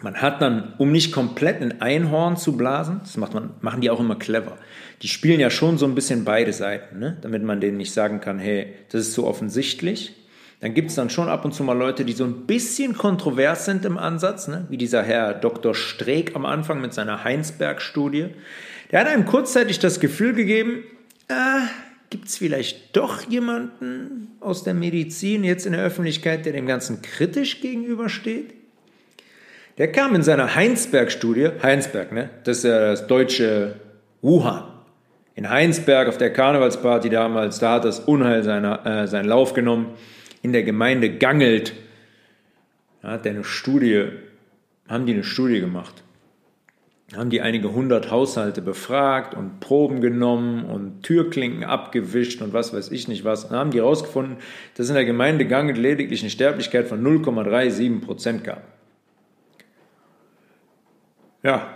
man 0.00 0.22
hat 0.22 0.40
dann, 0.40 0.72
um 0.78 0.90
nicht 0.90 1.12
komplett 1.12 1.60
ein 1.60 1.82
Einhorn 1.82 2.38
zu 2.38 2.56
blasen, 2.56 3.00
das 3.02 3.18
macht 3.18 3.34
man, 3.34 3.50
machen 3.60 3.82
die 3.82 3.90
auch 3.90 4.00
immer 4.00 4.16
clever. 4.16 4.56
Die 5.02 5.08
spielen 5.08 5.38
ja 5.38 5.50
schon 5.50 5.76
so 5.76 5.84
ein 5.84 5.94
bisschen 5.94 6.24
beide 6.24 6.54
Seiten, 6.54 6.98
ne? 6.98 7.18
damit 7.20 7.42
man 7.42 7.60
denen 7.60 7.76
nicht 7.76 7.92
sagen 7.92 8.22
kann, 8.22 8.38
hey, 8.38 8.72
das 8.88 9.02
ist 9.02 9.12
so 9.12 9.26
offensichtlich. 9.26 10.14
Dann 10.60 10.72
gibt 10.72 10.88
es 10.88 10.96
dann 10.96 11.10
schon 11.10 11.28
ab 11.28 11.44
und 11.44 11.52
zu 11.52 11.62
mal 11.62 11.76
Leute, 11.76 12.06
die 12.06 12.14
so 12.14 12.24
ein 12.24 12.46
bisschen 12.46 12.96
kontrovers 12.96 13.66
sind 13.66 13.84
im 13.84 13.98
Ansatz, 13.98 14.48
ne? 14.48 14.64
wie 14.70 14.78
dieser 14.78 15.02
Herr 15.02 15.34
Dr. 15.34 15.74
Streeck 15.74 16.34
am 16.34 16.46
Anfang 16.46 16.80
mit 16.80 16.94
seiner 16.94 17.22
Heinsberg-Studie. 17.22 18.28
Der 18.90 19.00
hat 19.00 19.08
einem 19.08 19.26
kurzzeitig 19.26 19.78
das 19.78 20.00
Gefühl 20.00 20.32
gegeben, 20.32 20.84
äh, 21.28 21.66
gibt 22.12 22.28
es 22.28 22.38
vielleicht 22.38 22.96
doch 22.96 23.28
jemanden 23.28 24.36
aus 24.38 24.62
der 24.62 24.74
Medizin 24.74 25.42
jetzt 25.42 25.66
in 25.66 25.72
der 25.72 25.82
Öffentlichkeit, 25.82 26.46
der 26.46 26.52
dem 26.52 26.66
Ganzen 26.66 27.02
kritisch 27.02 27.60
gegenübersteht? 27.60 28.54
Der 29.78 29.90
kam 29.90 30.14
in 30.14 30.22
seiner 30.22 30.54
Heinsberg-Studie, 30.54 31.48
Heinsberg, 31.62 32.12
ne? 32.12 32.30
das 32.44 32.58
ist 32.58 32.64
ja 32.64 32.78
das 32.78 33.06
deutsche 33.06 33.76
Wuhan. 34.20 34.64
In 35.34 35.48
Heinsberg 35.48 36.08
auf 36.08 36.18
der 36.18 36.32
Karnevalsparty 36.32 37.08
damals, 37.08 37.58
da 37.58 37.72
hat 37.72 37.86
das 37.86 37.98
Unheil 37.98 38.44
seiner, 38.44 38.84
äh, 38.84 39.08
seinen 39.08 39.24
Lauf 39.24 39.54
genommen. 39.54 39.94
In 40.42 40.52
der 40.52 40.62
Gemeinde 40.62 41.16
Gangelt 41.16 41.72
da 43.02 43.12
hat 43.12 43.24
der 43.24 43.32
eine 43.32 43.44
Studie, 43.44 44.06
haben 44.88 45.06
die 45.06 45.12
eine 45.12 45.24
Studie 45.24 45.60
gemacht. 45.60 46.04
Haben 47.16 47.28
die 47.28 47.42
einige 47.42 47.72
hundert 47.72 48.10
Haushalte 48.10 48.62
befragt 48.62 49.34
und 49.34 49.60
Proben 49.60 50.00
genommen 50.00 50.64
und 50.64 51.02
Türklinken 51.02 51.62
abgewischt 51.62 52.40
und 52.40 52.54
was 52.54 52.72
weiß 52.72 52.90
ich 52.90 53.06
nicht 53.06 53.24
was. 53.24 53.48
Dann 53.48 53.58
haben 53.58 53.70
die 53.70 53.78
herausgefunden, 53.78 54.38
dass 54.76 54.88
in 54.88 54.94
der 54.94 55.04
Gemeinde 55.04 55.46
Gangelt 55.46 55.76
lediglich 55.76 56.22
eine 56.22 56.30
Sterblichkeit 56.30 56.88
von 56.88 57.04
0,37 57.04 58.00
Prozent 58.00 58.44
gab. 58.44 58.62
Ja, 61.42 61.74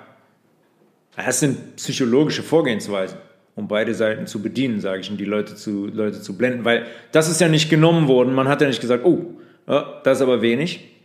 das 1.17 1.41
sind 1.41 1.77
psychologische 1.77 2.43
Vorgehensweisen, 2.43 3.19
um 3.57 3.69
beide 3.69 3.95
Seiten 3.95 4.27
zu 4.27 4.41
bedienen, 4.41 4.81
sage 4.81 5.01
ich, 5.01 5.11
und 5.11 5.19
die 5.19 5.25
Leute 5.25 5.55
zu, 5.55 5.87
Leute 5.87 6.23
zu 6.23 6.39
blenden, 6.39 6.65
weil 6.65 6.87
das 7.13 7.29
ist 7.29 7.41
ja 7.41 7.49
nicht 7.49 7.69
genommen 7.69 8.09
worden. 8.09 8.33
Man 8.35 8.49
hat 8.49 8.63
ja 8.63 8.69
nicht 8.69 8.81
gesagt, 8.81 9.05
oh, 9.05 9.35
das 9.67 10.19
ist 10.19 10.23
aber 10.23 10.41
wenig. 10.41 10.96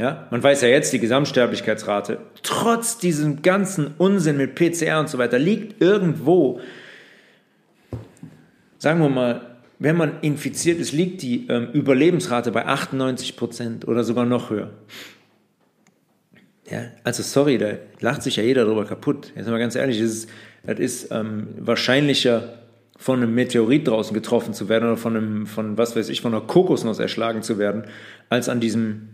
Ja, 0.00 0.26
man 0.30 0.42
weiß 0.42 0.62
ja 0.62 0.68
jetzt, 0.68 0.94
die 0.94 0.98
Gesamtsterblichkeitsrate, 0.98 2.20
trotz 2.42 2.96
diesem 2.96 3.42
ganzen 3.42 3.88
Unsinn 3.98 4.38
mit 4.38 4.54
PCR 4.54 4.98
und 4.98 5.10
so 5.10 5.18
weiter, 5.18 5.38
liegt 5.38 5.82
irgendwo, 5.82 6.58
sagen 8.78 8.98
wir 9.00 9.10
mal, 9.10 9.42
wenn 9.78 9.98
man 9.98 10.22
infiziert 10.22 10.80
ist, 10.80 10.92
liegt 10.92 11.20
die 11.20 11.48
ähm, 11.48 11.68
Überlebensrate 11.74 12.50
bei 12.50 12.64
98 12.64 13.36
Prozent 13.36 13.86
oder 13.86 14.02
sogar 14.02 14.24
noch 14.24 14.48
höher. 14.48 14.70
Ja, 16.70 16.84
also 17.04 17.22
sorry, 17.22 17.58
da 17.58 17.72
lacht 18.00 18.22
sich 18.22 18.36
ja 18.36 18.42
jeder 18.42 18.64
darüber 18.64 18.86
kaputt. 18.86 19.34
Jetzt 19.36 19.48
mal 19.50 19.58
ganz 19.58 19.74
ehrlich, 19.74 19.98
das 19.98 20.10
ist, 20.10 20.30
das 20.64 20.78
ist 20.78 21.12
ähm, 21.12 21.48
wahrscheinlicher 21.58 22.54
von 22.96 23.22
einem 23.22 23.34
Meteorit 23.34 23.86
draußen 23.86 24.14
getroffen 24.14 24.54
zu 24.54 24.70
werden 24.70 24.84
oder 24.84 24.96
von 24.96 25.14
einem, 25.14 25.46
von 25.46 25.76
was 25.76 25.94
weiß 25.94 26.08
ich, 26.08 26.22
von 26.22 26.32
einer 26.32 26.46
Kokosnuss 26.46 26.98
erschlagen 26.98 27.42
zu 27.42 27.58
werden, 27.58 27.84
als 28.30 28.48
an 28.48 28.60
diesem 28.60 29.09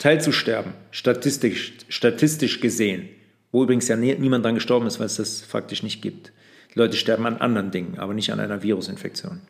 Teil 0.00 0.20
zu 0.20 0.32
sterben, 0.32 0.72
statistisch, 0.90 1.74
statistisch 1.88 2.60
gesehen. 2.60 3.08
Wo 3.52 3.62
übrigens 3.62 3.86
ja 3.86 3.96
nie, 3.96 4.14
niemand 4.14 4.44
dran 4.44 4.54
gestorben 4.54 4.86
ist, 4.86 4.98
weil 4.98 5.06
es 5.06 5.16
das 5.16 5.42
faktisch 5.42 5.82
nicht 5.82 6.00
gibt. 6.00 6.32
Die 6.74 6.78
Leute 6.78 6.96
sterben 6.96 7.26
an 7.26 7.36
anderen 7.36 7.70
Dingen, 7.70 7.98
aber 7.98 8.14
nicht 8.14 8.32
an 8.32 8.40
einer 8.40 8.62
Virusinfektion. 8.62 9.40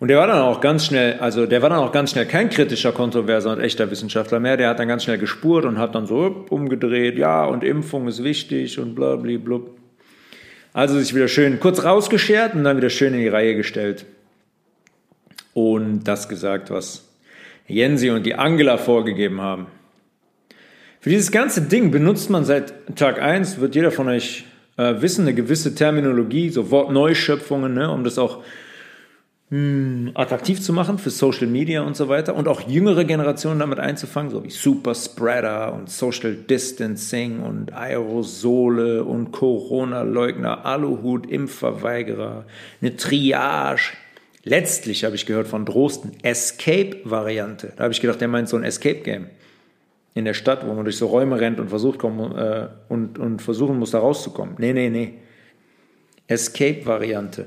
Und 0.00 0.08
der 0.08 0.18
war 0.18 0.26
dann 0.26 0.40
auch 0.40 0.60
ganz 0.60 0.86
schnell, 0.86 1.18
also 1.20 1.46
der 1.46 1.62
war 1.62 1.70
dann 1.70 1.78
auch 1.78 1.92
ganz 1.92 2.10
schnell 2.10 2.26
kein 2.26 2.50
kritischer, 2.50 2.92
kontroverser 2.92 3.52
und 3.52 3.60
echter 3.60 3.90
Wissenschaftler 3.90 4.40
mehr. 4.40 4.56
Der 4.56 4.70
hat 4.70 4.80
dann 4.80 4.88
ganz 4.88 5.04
schnell 5.04 5.18
gespurt 5.18 5.64
und 5.64 5.78
hat 5.78 5.94
dann 5.94 6.06
so 6.06 6.46
umgedreht, 6.50 7.16
ja, 7.16 7.44
und 7.44 7.62
Impfung 7.62 8.08
ist 8.08 8.24
wichtig 8.24 8.78
und 8.78 8.96
bla, 8.96 9.16
bla, 9.16 9.38
bla. 9.38 9.60
Also 10.72 10.98
sich 10.98 11.14
wieder 11.14 11.28
schön 11.28 11.60
kurz 11.60 11.84
rausgeschert 11.84 12.54
und 12.54 12.64
dann 12.64 12.76
wieder 12.76 12.90
schön 12.90 13.14
in 13.14 13.20
die 13.20 13.28
Reihe 13.28 13.54
gestellt. 13.56 14.04
Und 15.54 16.04
das 16.04 16.28
gesagt, 16.28 16.70
was 16.70 17.07
Jensi 17.68 18.10
und 18.10 18.24
die 18.24 18.34
Angela 18.34 18.78
vorgegeben 18.78 19.40
haben. 19.40 19.66
Für 21.00 21.10
dieses 21.10 21.30
ganze 21.30 21.62
Ding 21.62 21.90
benutzt 21.90 22.28
man 22.28 22.44
seit 22.44 22.96
Tag 22.96 23.22
1, 23.22 23.60
wird 23.60 23.76
jeder 23.76 23.92
von 23.92 24.08
euch 24.08 24.44
äh, 24.76 25.00
wissen, 25.00 25.22
eine 25.22 25.34
gewisse 25.34 25.74
Terminologie, 25.74 26.50
so 26.50 26.70
Wortneuschöpfungen, 26.70 27.74
ne, 27.74 27.90
um 27.90 28.02
das 28.02 28.18
auch 28.18 28.42
hm, 29.50 30.10
attraktiv 30.14 30.60
zu 30.60 30.72
machen 30.72 30.98
für 30.98 31.10
Social 31.10 31.46
Media 31.46 31.82
und 31.82 31.96
so 31.96 32.08
weiter 32.08 32.34
und 32.34 32.48
auch 32.48 32.68
jüngere 32.68 33.04
Generationen 33.04 33.60
damit 33.60 33.78
einzufangen, 33.78 34.30
so 34.30 34.44
wie 34.44 34.50
Super 34.50 34.94
Spreader 34.94 35.72
und 35.72 35.88
Social 35.88 36.34
Distancing 36.34 37.40
und 37.40 37.72
Aerosole 37.72 39.04
und 39.04 39.30
Corona-Leugner, 39.30 40.66
Aluhut, 40.66 41.26
Impfverweigerer, 41.30 42.44
eine 42.80 42.96
Triage. 42.96 43.92
Letztlich 44.48 45.04
habe 45.04 45.14
ich 45.14 45.26
gehört 45.26 45.46
von 45.46 45.66
Drosten, 45.66 46.12
Escape-Variante. 46.22 47.74
Da 47.76 47.84
habe 47.84 47.92
ich 47.92 48.00
gedacht, 48.00 48.18
der 48.22 48.28
meint 48.28 48.48
so 48.48 48.56
ein 48.56 48.64
Escape-Game 48.64 49.26
in 50.14 50.24
der 50.24 50.32
Stadt, 50.32 50.66
wo 50.66 50.72
man 50.72 50.84
durch 50.84 50.96
so 50.96 51.06
Räume 51.06 51.38
rennt 51.38 51.60
und 51.60 51.68
versucht 51.68 51.98
kommen, 51.98 52.34
äh, 52.34 52.68
und, 52.88 53.18
und 53.18 53.42
versuchen 53.42 53.78
muss, 53.78 53.90
da 53.90 53.98
rauszukommen. 53.98 54.54
Nee, 54.56 54.72
nee, 54.72 54.88
nee. 54.88 55.18
Escape-Variante 56.28 57.46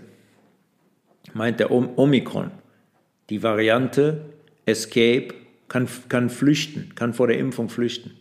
meint 1.33 1.59
der 1.59 1.71
Omikron. 1.71 2.51
Die 3.31 3.41
Variante 3.41 4.25
Escape 4.67 5.29
kann, 5.69 5.87
kann 6.07 6.29
flüchten, 6.29 6.93
kann 6.93 7.15
vor 7.15 7.25
der 7.25 7.39
Impfung 7.39 7.69
flüchten. 7.69 8.11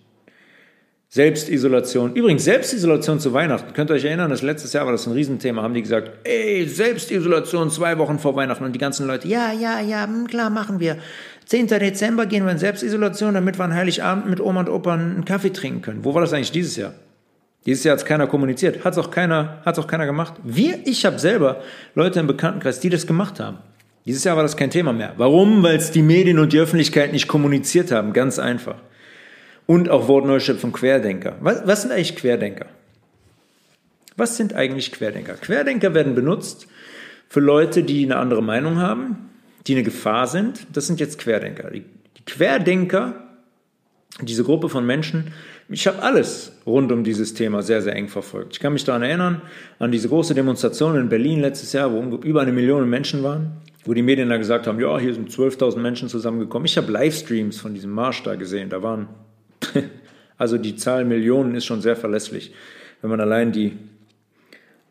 Selbstisolation. 1.12 2.14
Übrigens, 2.14 2.44
Selbstisolation 2.44 3.18
zu 3.18 3.32
Weihnachten. 3.32 3.72
Könnt 3.72 3.90
ihr 3.90 3.94
euch 3.94 4.04
erinnern, 4.04 4.30
das 4.30 4.42
letztes 4.42 4.72
Jahr 4.72 4.84
war 4.84 4.92
das 4.92 5.08
ein 5.08 5.12
Riesenthema. 5.12 5.60
Haben 5.60 5.74
die 5.74 5.82
gesagt, 5.82 6.12
ey, 6.22 6.64
Selbstisolation 6.68 7.68
zwei 7.72 7.98
Wochen 7.98 8.20
vor 8.20 8.36
Weihnachten. 8.36 8.62
Und 8.62 8.74
die 8.74 8.78
ganzen 8.78 9.08
Leute, 9.08 9.26
ja, 9.26 9.52
ja, 9.52 9.80
ja, 9.80 10.06
hm, 10.06 10.28
klar, 10.28 10.50
machen 10.50 10.78
wir. 10.78 10.98
10. 11.46 11.66
Dezember 11.66 12.26
gehen 12.26 12.44
wir 12.44 12.52
in 12.52 12.58
Selbstisolation, 12.58 13.34
damit 13.34 13.58
wir 13.58 13.64
an 13.64 13.74
Heiligabend 13.74 14.30
mit 14.30 14.40
Oma 14.40 14.60
und 14.60 14.68
Opa 14.68 14.94
einen 14.94 15.24
Kaffee 15.24 15.50
trinken 15.50 15.82
können. 15.82 16.04
Wo 16.04 16.14
war 16.14 16.20
das 16.20 16.32
eigentlich 16.32 16.52
dieses 16.52 16.76
Jahr? 16.76 16.94
Dieses 17.66 17.82
Jahr 17.82 17.94
hat 17.94 17.98
es 17.98 18.04
keiner 18.04 18.28
kommuniziert, 18.28 18.84
hat 18.84 18.92
es 18.92 18.98
auch 18.98 19.10
keiner, 19.10 19.60
hat's 19.64 19.80
auch 19.80 19.88
keiner 19.88 20.06
gemacht. 20.06 20.34
Wir, 20.44 20.78
ich 20.86 21.04
habe 21.04 21.18
selber 21.18 21.60
Leute 21.96 22.20
im 22.20 22.28
Bekanntenkreis, 22.28 22.78
die 22.78 22.88
das 22.88 23.08
gemacht 23.08 23.40
haben. 23.40 23.58
Dieses 24.06 24.22
Jahr 24.22 24.36
war 24.36 24.44
das 24.44 24.56
kein 24.56 24.70
Thema 24.70 24.92
mehr. 24.92 25.14
Warum? 25.16 25.64
Weil 25.64 25.76
es 25.76 25.90
die 25.90 26.02
Medien 26.02 26.38
und 26.38 26.52
die 26.52 26.60
Öffentlichkeit 26.60 27.12
nicht 27.12 27.26
kommuniziert 27.26 27.90
haben, 27.90 28.12
ganz 28.12 28.38
einfach. 28.38 28.76
Und 29.66 29.88
auch 29.88 30.08
Wortneuschöpfung 30.08 30.72
Querdenker. 30.72 31.36
Was, 31.40 31.66
was 31.66 31.82
sind 31.82 31.92
eigentlich 31.92 32.16
Querdenker? 32.16 32.66
Was 34.16 34.36
sind 34.36 34.54
eigentlich 34.54 34.92
Querdenker? 34.92 35.34
Querdenker 35.34 35.94
werden 35.94 36.14
benutzt 36.14 36.66
für 37.28 37.40
Leute, 37.40 37.82
die 37.82 38.04
eine 38.04 38.16
andere 38.16 38.42
Meinung 38.42 38.78
haben, 38.78 39.30
die 39.66 39.74
eine 39.74 39.84
Gefahr 39.84 40.26
sind. 40.26 40.66
Das 40.72 40.86
sind 40.86 41.00
jetzt 41.00 41.18
Querdenker. 41.18 41.70
Die, 41.70 41.84
die 42.16 42.24
Querdenker, 42.26 43.14
diese 44.20 44.44
Gruppe 44.44 44.68
von 44.68 44.84
Menschen, 44.84 45.32
ich 45.72 45.86
habe 45.86 46.02
alles 46.02 46.52
rund 46.66 46.90
um 46.90 47.04
dieses 47.04 47.32
Thema 47.32 47.62
sehr, 47.62 47.80
sehr 47.80 47.94
eng 47.94 48.08
verfolgt. 48.08 48.54
Ich 48.54 48.60
kann 48.60 48.72
mich 48.72 48.82
daran 48.82 49.02
erinnern, 49.02 49.40
an 49.78 49.92
diese 49.92 50.08
große 50.08 50.34
Demonstration 50.34 50.96
in 50.96 51.08
Berlin 51.08 51.40
letztes 51.40 51.72
Jahr, 51.72 51.92
wo 51.92 52.16
über 52.16 52.40
eine 52.40 52.50
Million 52.50 52.90
Menschen 52.90 53.22
waren, 53.22 53.52
wo 53.84 53.94
die 53.94 54.02
Medien 54.02 54.28
da 54.28 54.36
gesagt 54.36 54.66
haben, 54.66 54.80
ja, 54.80 54.98
hier 54.98 55.14
sind 55.14 55.30
12.000 55.30 55.78
Menschen 55.78 56.08
zusammengekommen. 56.08 56.66
Ich 56.66 56.76
habe 56.76 56.90
Livestreams 56.90 57.60
von 57.60 57.72
diesem 57.72 57.92
Marsch 57.92 58.24
da 58.24 58.34
gesehen. 58.34 58.68
Da 58.68 58.82
waren, 58.82 59.08
also 60.38 60.58
die 60.58 60.76
Zahl 60.76 61.04
Millionen 61.04 61.54
ist 61.54 61.64
schon 61.64 61.80
sehr 61.80 61.96
verlässlich. 61.96 62.52
Wenn 63.00 63.10
man 63.10 63.20
allein 63.20 63.52
die 63.52 63.78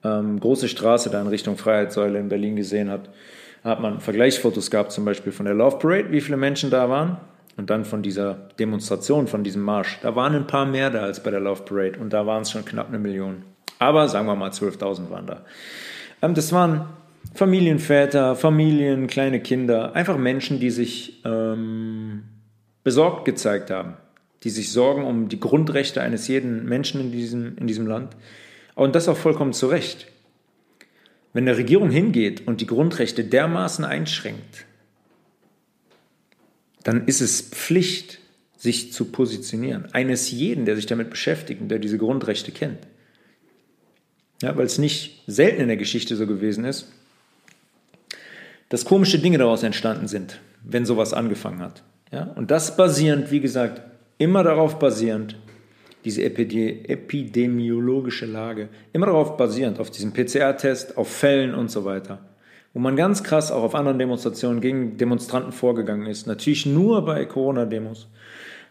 ähm, 0.03 0.39
große 0.39 0.67
Straße 0.67 1.09
da 1.09 1.21
in 1.21 1.27
Richtung 1.27 1.57
Freiheitssäule 1.57 2.19
in 2.19 2.29
Berlin 2.29 2.55
gesehen 2.55 2.89
hat, 2.89 3.09
hat 3.63 3.81
man 3.81 3.99
Vergleichsfotos 3.99 4.71
gehabt, 4.71 4.91
zum 4.91 5.05
Beispiel 5.05 5.31
von 5.31 5.45
der 5.45 5.55
Love 5.55 5.77
Parade, 5.79 6.11
wie 6.11 6.21
viele 6.21 6.37
Menschen 6.37 6.69
da 6.69 6.89
waren. 6.89 7.17
Und 7.57 7.69
dann 7.69 7.83
von 7.83 8.01
dieser 8.01 8.47
Demonstration, 8.57 9.27
von 9.27 9.43
diesem 9.43 9.61
Marsch, 9.61 9.99
da 10.01 10.15
waren 10.15 10.33
ein 10.33 10.47
paar 10.47 10.65
mehr 10.65 10.89
da 10.89 11.01
als 11.01 11.21
bei 11.21 11.29
der 11.29 11.41
Love 11.41 11.63
Parade 11.63 11.99
und 11.99 12.13
da 12.13 12.25
waren 12.25 12.43
es 12.43 12.51
schon 12.51 12.63
knapp 12.63 12.87
eine 12.87 12.99
Million. 12.99 13.43
Aber 13.79 14.07
sagen 14.07 14.27
wir 14.27 14.35
mal 14.35 14.51
12.000 14.51 15.09
waren 15.09 15.27
da. 15.27 15.41
Ähm, 16.21 16.35
das 16.35 16.53
waren 16.53 16.85
Familienväter, 17.33 18.35
Familien, 18.35 19.07
kleine 19.07 19.41
Kinder, 19.41 19.93
einfach 19.93 20.17
Menschen, 20.17 20.61
die 20.61 20.69
sich 20.69 21.21
ähm, 21.25 22.23
besorgt 22.83 23.25
gezeigt 23.25 23.71
haben, 23.71 23.95
die 24.43 24.49
sich 24.49 24.71
sorgen 24.71 25.03
um 25.03 25.29
die 25.29 25.39
Grundrechte 25.39 26.01
eines 26.01 26.27
jeden 26.27 26.65
Menschen 26.65 27.01
in 27.01 27.11
diesem, 27.11 27.57
in 27.57 27.67
diesem 27.67 27.87
Land. 27.87 28.15
Und 28.75 28.95
das 28.95 29.07
auch 29.07 29.17
vollkommen 29.17 29.53
zu 29.53 29.67
Recht. 29.67 30.07
Wenn 31.33 31.47
eine 31.47 31.57
Regierung 31.57 31.89
hingeht 31.89 32.47
und 32.47 32.61
die 32.61 32.67
Grundrechte 32.67 33.23
dermaßen 33.23 33.85
einschränkt, 33.85 34.65
dann 36.83 37.05
ist 37.05 37.21
es 37.21 37.41
Pflicht, 37.41 38.19
sich 38.57 38.91
zu 38.91 39.05
positionieren. 39.05 39.87
Eines 39.93 40.31
jeden, 40.31 40.65
der 40.65 40.75
sich 40.75 40.85
damit 40.85 41.09
beschäftigt 41.09 41.61
und 41.61 41.69
der 41.69 41.79
diese 41.79 41.97
Grundrechte 41.97 42.51
kennt. 42.51 42.79
Ja, 44.41 44.55
weil 44.55 44.65
es 44.65 44.77
nicht 44.77 45.23
selten 45.27 45.61
in 45.61 45.67
der 45.67 45.77
Geschichte 45.77 46.15
so 46.15 46.27
gewesen 46.27 46.65
ist, 46.65 46.91
dass 48.69 48.85
komische 48.85 49.19
Dinge 49.19 49.37
daraus 49.37 49.63
entstanden 49.63 50.07
sind, 50.07 50.39
wenn 50.63 50.85
sowas 50.85 51.13
angefangen 51.13 51.59
hat. 51.59 51.83
Ja? 52.11 52.23
Und 52.35 52.51
das 52.51 52.75
basierend, 52.77 53.31
wie 53.31 53.39
gesagt, 53.39 53.81
immer 54.19 54.43
darauf 54.43 54.77
basierend, 54.77 55.35
diese 56.05 56.23
epidemiologische 56.23 58.27
Lage, 58.27 58.69
immer 58.93 59.07
darauf 59.07 59.37
basierend, 59.37 59.79
auf 59.79 59.89
diesem 59.89 60.13
PCR-Test, 60.13 60.95
auf 60.97 61.11
Fällen 61.11 61.55
und 61.55 61.71
so 61.71 61.85
weiter. 61.85 62.19
Wo 62.73 62.79
man 62.79 62.95
ganz 62.95 63.23
krass 63.23 63.51
auch 63.51 63.63
auf 63.63 63.73
anderen 63.73 63.97
Demonstrationen 63.97 64.61
gegen 64.61 64.97
Demonstranten 64.97 65.51
vorgegangen 65.51 66.05
ist. 66.05 66.27
Natürlich 66.27 66.67
nur 66.67 67.03
bei 67.03 67.25
Corona-Demos. 67.25 68.07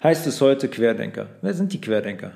Heißt 0.03 0.27
es 0.29 0.41
heute 0.41 0.69
Querdenker. 0.69 1.27
Wer 1.43 1.55
sind 1.55 1.73
die 1.73 1.81
Querdenker? 1.81 2.31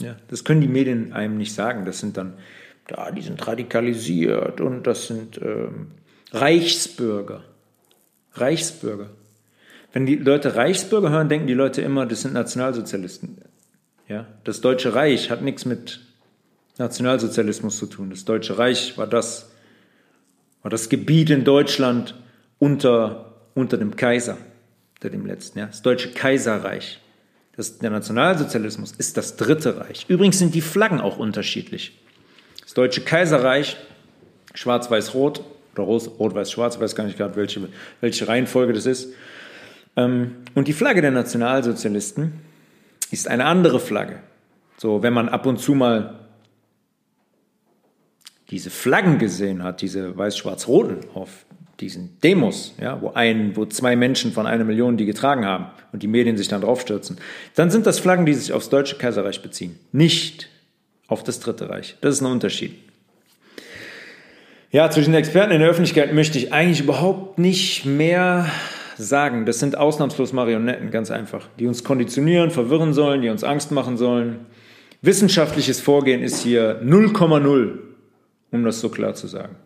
Ja, 0.00 0.14
das 0.28 0.44
können 0.44 0.60
die 0.60 0.68
Medien 0.68 1.12
einem 1.12 1.36
nicht 1.36 1.52
sagen. 1.52 1.84
Das 1.84 1.98
sind 1.98 2.16
dann, 2.16 2.34
ja, 2.88 3.10
die 3.10 3.22
sind 3.22 3.44
radikalisiert 3.46 4.60
und 4.60 4.86
das 4.86 5.08
sind 5.08 5.40
ähm, 5.42 5.88
Reichsbürger. 6.32 7.42
Reichsbürger. 8.34 9.10
Wenn 9.92 10.06
die 10.06 10.16
Leute 10.16 10.56
Reichsbürger 10.56 11.10
hören, 11.10 11.28
denken 11.28 11.46
die 11.46 11.54
Leute 11.54 11.82
immer, 11.82 12.06
das 12.06 12.22
sind 12.22 12.34
Nationalsozialisten. 12.34 13.38
Ja? 14.08 14.26
Das 14.44 14.60
Deutsche 14.60 14.94
Reich 14.94 15.30
hat 15.30 15.42
nichts 15.42 15.64
mit 15.64 16.00
Nationalsozialismus 16.78 17.78
zu 17.78 17.86
tun. 17.86 18.10
Das 18.10 18.24
Deutsche 18.24 18.58
Reich 18.58 18.96
war 18.96 19.06
das, 19.06 19.50
war 20.62 20.70
das 20.70 20.88
Gebiet 20.88 21.30
in 21.30 21.44
Deutschland 21.44 22.14
unter, 22.58 23.34
unter 23.54 23.76
dem 23.76 23.96
Kaiser, 23.96 24.38
unter 24.94 25.10
dem 25.10 25.26
letzten. 25.26 25.58
Ja? 25.58 25.66
Das 25.66 25.82
Deutsche 25.82 26.10
Kaiserreich. 26.12 26.98
Das, 27.54 27.78
der 27.78 27.90
Nationalsozialismus 27.90 28.92
ist 28.92 29.18
das 29.18 29.36
Dritte 29.36 29.78
Reich. 29.78 30.06
Übrigens 30.08 30.38
sind 30.38 30.54
die 30.54 30.62
Flaggen 30.62 31.00
auch 31.00 31.18
unterschiedlich. 31.18 31.98
Das 32.62 32.72
Deutsche 32.72 33.02
Kaiserreich, 33.02 33.76
schwarz-weiß-rot, 34.54 35.44
oder 35.74 35.84
rot-weiß-schwarz, 35.84 36.80
weiß 36.80 36.94
gar 36.94 37.04
nicht 37.04 37.18
gerade, 37.18 37.36
welche, 37.36 37.68
welche 38.00 38.28
Reihenfolge 38.28 38.72
das 38.72 38.86
ist. 38.86 39.12
Ähm, 39.96 40.36
und 40.54 40.68
die 40.68 40.72
Flagge 40.72 41.02
der 41.02 41.10
Nationalsozialisten 41.10 42.32
ist 43.10 43.28
eine 43.28 43.44
andere 43.44 43.80
Flagge. 43.80 44.20
So, 44.76 45.02
wenn 45.02 45.12
man 45.12 45.28
ab 45.28 45.46
und 45.46 45.58
zu 45.58 45.74
mal 45.74 46.18
diese 48.50 48.70
Flaggen 48.70 49.18
gesehen 49.18 49.62
hat, 49.62 49.80
diese 49.80 50.16
weiß-schwarz-roten 50.16 50.98
auf 51.14 51.46
diesen 51.80 52.18
Demos, 52.20 52.74
ja, 52.80 53.00
wo 53.00 53.10
ein, 53.12 53.56
wo 53.56 53.66
zwei 53.66 53.96
Menschen 53.96 54.32
von 54.32 54.46
einer 54.46 54.64
Million 54.64 54.96
die 54.96 55.06
getragen 55.06 55.44
haben 55.44 55.66
und 55.92 56.02
die 56.02 56.06
Medien 56.06 56.36
sich 56.36 56.48
dann 56.48 56.60
draufstürzen, 56.60 57.18
dann 57.54 57.70
sind 57.70 57.86
das 57.86 57.98
Flaggen, 57.98 58.26
die 58.26 58.34
sich 58.34 58.52
aufs 58.52 58.68
Deutsche 58.68 58.96
Kaiserreich 58.96 59.42
beziehen, 59.42 59.78
nicht 59.90 60.48
auf 61.08 61.24
das 61.24 61.40
Dritte 61.40 61.68
Reich. 61.68 61.96
Das 62.00 62.14
ist 62.14 62.20
ein 62.20 62.30
Unterschied. 62.30 62.74
Ja, 64.70 64.90
zu 64.90 65.02
den 65.02 65.12
Experten 65.14 65.52
in 65.52 65.60
der 65.60 65.68
Öffentlichkeit 65.68 66.14
möchte 66.14 66.38
ich 66.38 66.52
eigentlich 66.52 66.80
überhaupt 66.80 67.38
nicht 67.38 67.84
mehr 67.84 68.50
sagen, 68.98 69.46
das 69.46 69.58
sind 69.58 69.76
ausnahmslos 69.76 70.32
Marionetten, 70.32 70.90
ganz 70.90 71.10
einfach, 71.10 71.48
die 71.58 71.66
uns 71.66 71.84
konditionieren, 71.84 72.50
verwirren 72.50 72.92
sollen, 72.92 73.22
die 73.22 73.28
uns 73.28 73.44
Angst 73.44 73.72
machen 73.72 73.96
sollen. 73.96 74.46
Wissenschaftliches 75.02 75.80
Vorgehen 75.80 76.22
ist 76.22 76.42
hier 76.42 76.80
0,0, 76.82 77.78
um 78.50 78.64
das 78.64 78.80
so 78.80 78.88
klar 78.88 79.14
zu 79.14 79.26
sagen. 79.26 79.56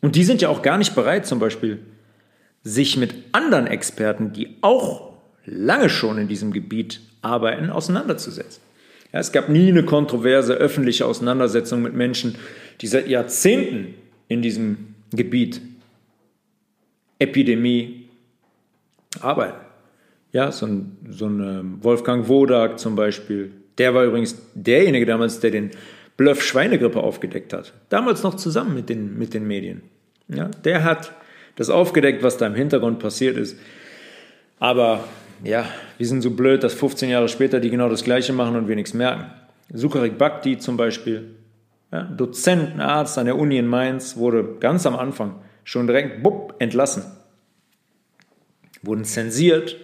Und 0.00 0.16
die 0.16 0.24
sind 0.24 0.42
ja 0.42 0.48
auch 0.48 0.62
gar 0.62 0.78
nicht 0.78 0.94
bereit, 0.94 1.26
zum 1.26 1.38
Beispiel 1.38 1.80
sich 2.62 2.96
mit 2.96 3.14
anderen 3.32 3.66
Experten, 3.66 4.32
die 4.32 4.56
auch 4.60 5.12
lange 5.44 5.88
schon 5.88 6.18
in 6.18 6.28
diesem 6.28 6.52
Gebiet 6.52 7.00
arbeiten, 7.22 7.70
auseinanderzusetzen. 7.70 8.62
Ja, 9.12 9.20
es 9.20 9.32
gab 9.32 9.48
nie 9.48 9.68
eine 9.68 9.84
kontroverse 9.84 10.54
öffentliche 10.54 11.06
Auseinandersetzung 11.06 11.82
mit 11.82 11.94
Menschen, 11.94 12.36
die 12.80 12.86
seit 12.86 13.08
Jahrzehnten 13.08 13.94
in 14.28 14.42
diesem 14.42 14.94
Gebiet 15.12 15.60
Epidemie 17.18 18.08
arbeiten. 19.20 19.64
Ja, 20.32 20.52
so 20.52 20.66
ein, 20.66 20.98
so 21.08 21.26
ein 21.26 21.40
ähm, 21.40 21.78
Wolfgang 21.82 22.28
Wodak 22.28 22.78
zum 22.78 22.96
Beispiel, 22.96 23.52
der 23.78 23.94
war 23.94 24.04
übrigens 24.04 24.36
derjenige 24.54 25.06
damals, 25.06 25.40
der 25.40 25.50
den 25.50 25.70
Bluff 26.16 26.42
Schweinegrippe 26.42 27.00
aufgedeckt 27.00 27.52
hat. 27.52 27.72
Damals 27.88 28.22
noch 28.22 28.34
zusammen 28.34 28.74
mit 28.74 28.88
den, 28.88 29.18
mit 29.18 29.34
den 29.34 29.46
Medien. 29.46 29.82
Ja, 30.28 30.48
der 30.64 30.84
hat 30.84 31.12
das 31.56 31.70
aufgedeckt, 31.70 32.22
was 32.22 32.36
da 32.36 32.46
im 32.46 32.54
Hintergrund 32.54 32.98
passiert 32.98 33.36
ist. 33.36 33.58
Aber 34.58 35.04
ja, 35.44 35.66
wir 35.98 36.06
sind 36.06 36.22
so 36.22 36.30
blöd, 36.30 36.62
dass 36.64 36.74
15 36.74 37.10
Jahre 37.10 37.28
später 37.28 37.60
die 37.60 37.70
genau 37.70 37.88
das 37.88 38.04
Gleiche 38.04 38.32
machen 38.32 38.56
und 38.56 38.68
wir 38.68 38.76
nichts 38.76 38.94
merken. 38.94 39.30
Sukarik 39.72 40.16
Bhakti 40.16 40.58
zum 40.58 40.76
Beispiel, 40.76 41.34
ja, 41.92 42.02
Dozent, 42.04 42.80
an 42.80 43.24
der 43.24 43.36
Uni 43.36 43.58
in 43.58 43.66
Mainz, 43.66 44.16
wurde 44.16 44.56
ganz 44.60 44.86
am 44.86 44.96
Anfang 44.96 45.36
schon 45.66 45.88
direkt 45.88 46.22
bupp, 46.22 46.54
entlassen. 46.60 47.02
Wurden 48.82 49.04
zensiert. 49.04 49.76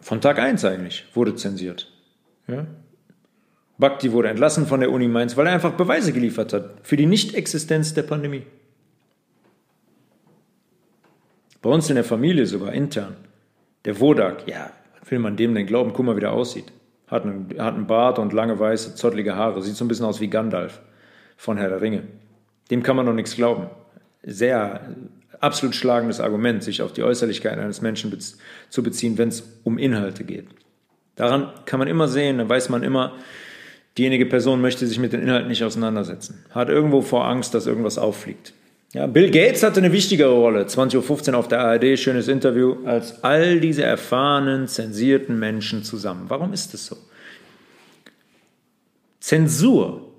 Von 0.00 0.20
Tag 0.20 0.40
1 0.40 0.64
eigentlich 0.64 1.06
wurde 1.14 1.36
zensiert. 1.36 1.90
Ja? 2.48 2.66
Bhakti 3.78 4.12
wurde 4.12 4.28
entlassen 4.28 4.66
von 4.66 4.80
der 4.80 4.90
Uni 4.90 5.06
Mainz, 5.06 5.36
weil 5.36 5.46
er 5.46 5.52
einfach 5.52 5.74
Beweise 5.74 6.12
geliefert 6.12 6.52
hat 6.52 6.80
für 6.82 6.96
die 6.96 7.06
Nichtexistenz 7.06 7.94
der 7.94 8.02
Pandemie. 8.02 8.42
Bei 11.62 11.70
uns 11.70 11.88
in 11.88 11.94
der 11.94 12.04
Familie 12.04 12.46
sogar 12.46 12.72
intern. 12.72 13.16
Der 13.84 14.00
Wodak, 14.00 14.48
ja, 14.48 14.72
was 14.98 15.08
will 15.10 15.20
man 15.20 15.36
dem 15.36 15.54
denn 15.54 15.66
glauben? 15.66 15.92
Guck 15.92 16.04
mal, 16.04 16.16
wie 16.16 16.20
der 16.20 16.32
aussieht. 16.32 16.72
Hat 17.06 17.22
einen, 17.22 17.48
hat 17.58 17.74
einen 17.74 17.86
Bart 17.86 18.18
und 18.18 18.32
lange 18.32 18.58
weiße, 18.58 18.96
zottlige 18.96 19.36
Haare. 19.36 19.62
Sieht 19.62 19.76
so 19.76 19.84
ein 19.84 19.88
bisschen 19.88 20.06
aus 20.06 20.20
wie 20.20 20.28
Gandalf 20.28 20.80
von 21.36 21.56
Herr 21.56 21.68
der 21.68 21.80
Ringe. 21.80 22.02
Dem 22.72 22.82
kann 22.82 22.96
man 22.96 23.04
doch 23.04 23.12
nichts 23.12 23.36
glauben. 23.36 23.66
Sehr 24.22 24.80
absolut 25.40 25.74
schlagendes 25.74 26.20
Argument, 26.20 26.62
sich 26.62 26.80
auf 26.80 26.94
die 26.94 27.02
Äußerlichkeit 27.02 27.58
eines 27.58 27.82
Menschen 27.82 28.10
bez 28.10 28.38
zu 28.70 28.82
beziehen, 28.82 29.18
wenn 29.18 29.28
es 29.28 29.42
um 29.62 29.76
Inhalte 29.76 30.24
geht. 30.24 30.46
Daran 31.14 31.52
kann 31.66 31.78
man 31.78 31.86
immer 31.86 32.08
sehen, 32.08 32.38
da 32.38 32.48
weiß 32.48 32.70
man 32.70 32.82
immer, 32.82 33.12
diejenige 33.98 34.24
Person 34.24 34.62
möchte 34.62 34.86
sich 34.86 34.98
mit 34.98 35.12
den 35.12 35.20
Inhalten 35.20 35.48
nicht 35.48 35.62
auseinandersetzen, 35.62 36.46
hat 36.48 36.70
irgendwo 36.70 37.02
vor 37.02 37.26
Angst, 37.26 37.52
dass 37.52 37.66
irgendwas 37.66 37.98
auffliegt. 37.98 38.54
Ja, 38.94 39.06
Bill 39.06 39.30
Gates 39.30 39.62
hatte 39.62 39.80
eine 39.80 39.92
wichtigere 39.92 40.32
Rolle, 40.32 40.64
20.15 40.64 41.32
Uhr 41.32 41.36
auf 41.36 41.48
der 41.48 41.60
ARD, 41.60 41.98
schönes 41.98 42.26
Interview, 42.26 42.86
als 42.86 43.22
all 43.22 43.60
diese 43.60 43.82
erfahrenen, 43.82 44.66
zensierten 44.66 45.38
Menschen 45.38 45.84
zusammen. 45.84 46.24
Warum 46.28 46.54
ist 46.54 46.72
das 46.72 46.86
so? 46.86 46.96
Zensur 49.20 50.11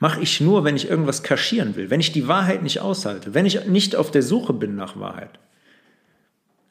mache 0.00 0.22
ich 0.22 0.40
nur, 0.40 0.64
wenn 0.64 0.74
ich 0.74 0.90
irgendwas 0.90 1.22
kaschieren 1.22 1.76
will, 1.76 1.90
wenn 1.90 2.00
ich 2.00 2.10
die 2.10 2.26
Wahrheit 2.26 2.64
nicht 2.64 2.80
aushalte, 2.80 3.34
wenn 3.34 3.46
ich 3.46 3.66
nicht 3.66 3.94
auf 3.94 4.10
der 4.10 4.22
Suche 4.22 4.52
bin 4.52 4.74
nach 4.74 4.98
Wahrheit. 4.98 5.38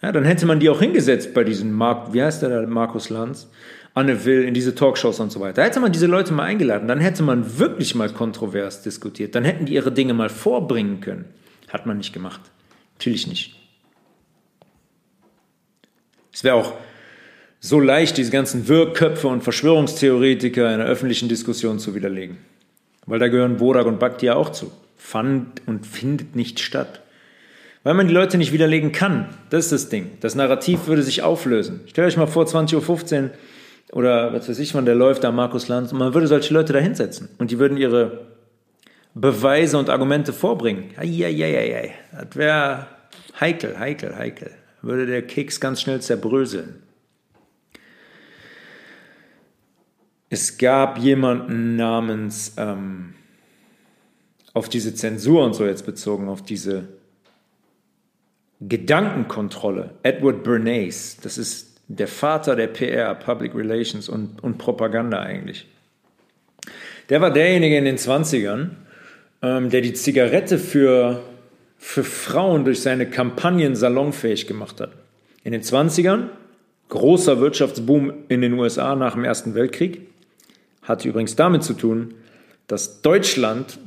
Ja, 0.02 0.12
dann 0.12 0.26
hätte 0.26 0.46
man 0.46 0.60
die 0.60 0.70
auch 0.70 0.80
hingesetzt 0.80 1.34
bei 1.34 1.44
diesem 1.44 1.72
Mark, 1.72 2.14
wie 2.14 2.24
heißt 2.24 2.42
der 2.42 2.50
da, 2.50 2.68
Markus 2.68 3.10
Lanz, 3.10 3.48
Anne 3.94 4.26
Will, 4.26 4.44
in 4.44 4.54
diese 4.54 4.76
Talkshows 4.76 5.20
und 5.20 5.32
so 5.32 5.40
weiter. 5.40 5.62
Da 5.62 5.64
hätte 5.64 5.80
man 5.80 5.92
diese 5.92 6.08
Leute 6.08 6.34
mal 6.34 6.44
eingeladen, 6.44 6.88
dann 6.88 7.00
hätte 7.00 7.22
man 7.22 7.60
wirklich 7.60 7.96
mal 7.96 8.10
kontrovers 8.10 8.82
diskutiert, 8.82 9.36
dann 9.36 9.44
hätten 9.44 9.66
die 9.66 9.74
ihre 9.74 9.92
Dinge 9.92 10.14
mal 10.14 10.30
vorbringen 10.30 11.00
können. 11.00 11.26
Hat 11.68 11.86
man 11.86 11.98
nicht 11.98 12.14
gemacht. 12.14 12.42
Natürlich 12.98 13.28
nicht. 13.28 13.56
Es 16.34 16.44
wäre 16.44 16.56
auch 16.56 16.74
so 17.60 17.80
leicht, 17.80 18.18
diese 18.18 18.32
ganzen 18.32 18.68
Wirkköpfe 18.68 19.28
und 19.28 19.44
Verschwörungstheoretiker 19.44 20.72
in 20.72 20.80
der 20.80 20.88
öffentlichen 20.88 21.30
Diskussion 21.30 21.78
zu 21.78 21.94
widerlegen. 21.94 22.38
Weil 23.10 23.20
da 23.20 23.28
gehören 23.28 23.58
Borak 23.58 23.88
und 23.88 24.00
Bhakti 24.00 24.28
ja 24.28 24.36
auch 24.36 24.50
zu. 24.50 24.72
Fand 24.96 25.62
und 25.66 25.88
findet 25.88 26.36
nicht 26.36 26.60
statt. 26.60 27.02
Weil 27.84 27.96
man 27.96 28.08
die 28.08 28.14
Leute 28.14 28.38
nicht 28.38 28.54
widerlegen 28.54 28.92
kann. 28.92 29.30
Das 29.50 29.66
ist 29.66 29.72
das 29.72 29.90
Ding. 29.90 30.12
Das 30.22 30.36
Narrativ 30.36 30.88
würde 30.88 31.02
sich 31.02 31.24
auflösen. 31.24 31.82
Stellt 31.88 32.08
euch 32.08 32.18
mal 32.18 32.28
vor, 32.28 32.46
20.15 32.46 33.24
Uhr 33.24 33.30
oder 33.92 34.32
was 34.34 34.48
weiß 34.48 34.60
ich 34.60 34.76
wann, 34.76 34.86
der 34.86 34.96
läuft 34.96 35.24
da, 35.24 35.32
Markus 35.32 35.68
Lanz, 35.68 35.92
und 35.92 35.98
man 35.98 36.14
würde 36.14 36.28
solche 36.28 36.54
Leute 36.54 36.74
da 36.74 36.80
hinsetzen 36.80 37.30
und 37.40 37.50
die 37.50 37.58
würden 37.58 37.78
ihre 37.78 38.28
Beweise 39.16 39.80
und 39.80 39.90
Argumente 39.90 40.32
vorbringen. 40.32 40.92
Eieieiei. 40.96 41.96
Das 42.12 42.36
wäre 42.36 42.88
heikel, 43.40 43.80
heikel, 43.80 44.16
heikel. 44.16 44.52
Würde 44.84 45.08
der 45.08 45.24
Keks 45.24 45.60
ganz 45.60 45.82
schnell 45.82 46.02
zerbröseln. 46.02 46.84
Es 50.30 50.58
gab 50.58 51.00
jemanden 51.00 51.76
namens, 51.76 52.54
ähm, 52.58 53.16
auf 54.54 54.70
diese 54.70 54.94
Zensur 54.94 55.44
und 55.44 55.54
so 55.54 55.66
jetzt 55.66 55.86
bezogen, 55.86 56.28
auf 56.28 56.44
diese 56.44 56.88
Gedankenkontrolle, 58.62 59.92
Edward 60.04 60.44
Bernays, 60.44 61.18
das 61.22 61.38
ist 61.38 61.80
der 61.88 62.08
Vater 62.08 62.56
der 62.56 62.68
PR, 62.68 63.16
Public 63.16 63.56
Relations 63.56 64.10
und, 64.10 64.44
und 64.44 64.58
Propaganda 64.58 65.20
eigentlich. 65.20 65.68
Der 67.10 67.22
war 67.22 67.32
derjenige 67.32 67.78
in 67.78 67.86
den 67.86 67.98
20ern, 67.98 68.70
ähm, 69.42 69.70
der 69.70 69.82
die 69.82 69.94
Zigarette 69.94 70.60
für, 70.60 71.24
für 71.78 72.04
Frauen 72.04 72.66
durch 72.66 72.82
seine 72.82 73.10
Kampagnen 73.10 73.76
salonfähig 73.76 74.46
gemacht 74.46 74.80
hat. 74.82 74.92
In 75.44 75.54
den 75.54 75.64
20ern, 75.64 76.28
großer 76.90 77.40
Wirtschaftsboom 77.40 78.14
in 78.28 78.42
den 78.42 78.54
USA 78.54 78.96
nach 78.96 79.14
dem 79.14 79.24
Ersten 79.24 79.56
Weltkrieg, 79.56 80.09
hat 80.90 81.06
übrigens 81.06 81.36
damit 81.36 81.64
zu 81.64 81.74
tun, 81.74 82.16
dass 82.68 83.02
Deutschland 83.02 83.80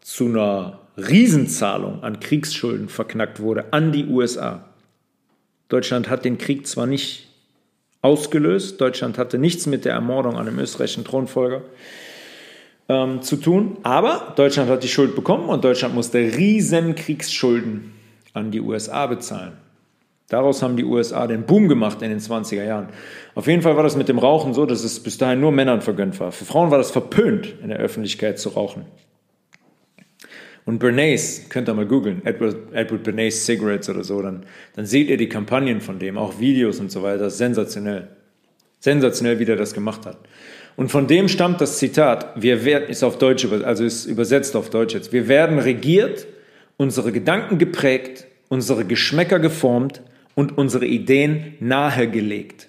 zu 0.00 0.26
einer 0.26 0.78
Riesenzahlung 0.96 2.04
an 2.04 2.20
Kriegsschulden 2.20 2.88
verknackt 2.88 3.40
wurde 3.40 3.72
an 3.72 3.90
die 3.90 4.06
USA. 4.06 4.64
Deutschland 5.68 6.08
hat 6.08 6.24
den 6.24 6.38
Krieg 6.38 6.66
zwar 6.66 6.86
nicht 6.86 7.26
ausgelöst, 8.02 8.80
Deutschland 8.80 9.18
hatte 9.18 9.38
nichts 9.38 9.66
mit 9.66 9.84
der 9.84 9.94
Ermordung 9.94 10.36
an 10.36 10.46
dem 10.46 10.58
österreichischen 10.58 11.04
Thronfolger 11.04 11.62
ähm, 12.88 13.22
zu 13.22 13.36
tun, 13.36 13.78
aber 13.82 14.34
Deutschland 14.36 14.68
hat 14.68 14.84
die 14.84 14.88
Schuld 14.88 15.16
bekommen 15.16 15.48
und 15.48 15.64
Deutschland 15.64 15.94
musste 15.94 16.18
riesen 16.18 16.94
Kriegsschulden 16.94 17.92
an 18.34 18.50
die 18.50 18.60
USA 18.60 19.06
bezahlen. 19.06 19.63
Daraus 20.28 20.62
haben 20.62 20.76
die 20.76 20.84
USA 20.84 21.26
den 21.26 21.44
Boom 21.44 21.68
gemacht 21.68 22.00
in 22.00 22.08
den 22.08 22.18
20er 22.18 22.64
Jahren. 22.64 22.88
Auf 23.34 23.46
jeden 23.46 23.62
Fall 23.62 23.76
war 23.76 23.82
das 23.82 23.96
mit 23.96 24.08
dem 24.08 24.18
Rauchen 24.18 24.54
so, 24.54 24.64
dass 24.64 24.82
es 24.82 25.00
bis 25.00 25.18
dahin 25.18 25.40
nur 25.40 25.52
Männern 25.52 25.82
vergönnt 25.82 26.18
war. 26.18 26.32
Für 26.32 26.44
Frauen 26.44 26.70
war 26.70 26.78
das 26.78 26.90
verpönt, 26.90 27.54
in 27.62 27.68
der 27.68 27.78
Öffentlichkeit 27.78 28.38
zu 28.38 28.50
rauchen. 28.50 28.86
Und 30.64 30.78
Bernays, 30.78 31.50
könnt 31.50 31.68
ihr 31.68 31.74
mal 31.74 31.84
googeln, 31.84 32.24
Edward, 32.24 32.72
Edward 32.72 33.02
Bernays 33.02 33.44
Cigarettes 33.44 33.90
oder 33.90 34.02
so, 34.02 34.22
dann, 34.22 34.46
dann 34.74 34.86
seht 34.86 35.10
ihr 35.10 35.18
die 35.18 35.28
Kampagnen 35.28 35.82
von 35.82 35.98
dem, 35.98 36.16
auch 36.16 36.38
Videos 36.40 36.80
und 36.80 36.90
so 36.90 37.02
weiter. 37.02 37.28
Sensationell. 37.28 38.08
Sensationell, 38.80 39.38
wie 39.38 39.44
der 39.44 39.56
das 39.56 39.74
gemacht 39.74 40.06
hat. 40.06 40.16
Und 40.76 40.90
von 40.90 41.06
dem 41.06 41.28
stammt 41.28 41.60
das 41.60 41.78
Zitat, 41.78 42.32
wir 42.40 42.64
werden, 42.64 42.88
ist 42.88 43.04
auf 43.04 43.18
Deutsch, 43.18 43.46
also 43.46 43.84
ist 43.84 44.06
übersetzt 44.06 44.56
auf 44.56 44.70
Deutsch 44.70 44.94
jetzt, 44.94 45.12
wir 45.12 45.28
werden 45.28 45.58
regiert, 45.58 46.26
unsere 46.76 47.12
Gedanken 47.12 47.58
geprägt, 47.58 48.26
unsere 48.48 48.84
Geschmäcker 48.84 49.38
geformt 49.38 50.02
und 50.34 50.58
unsere 50.58 50.86
Ideen 50.86 51.54
nahegelegt. 51.60 52.68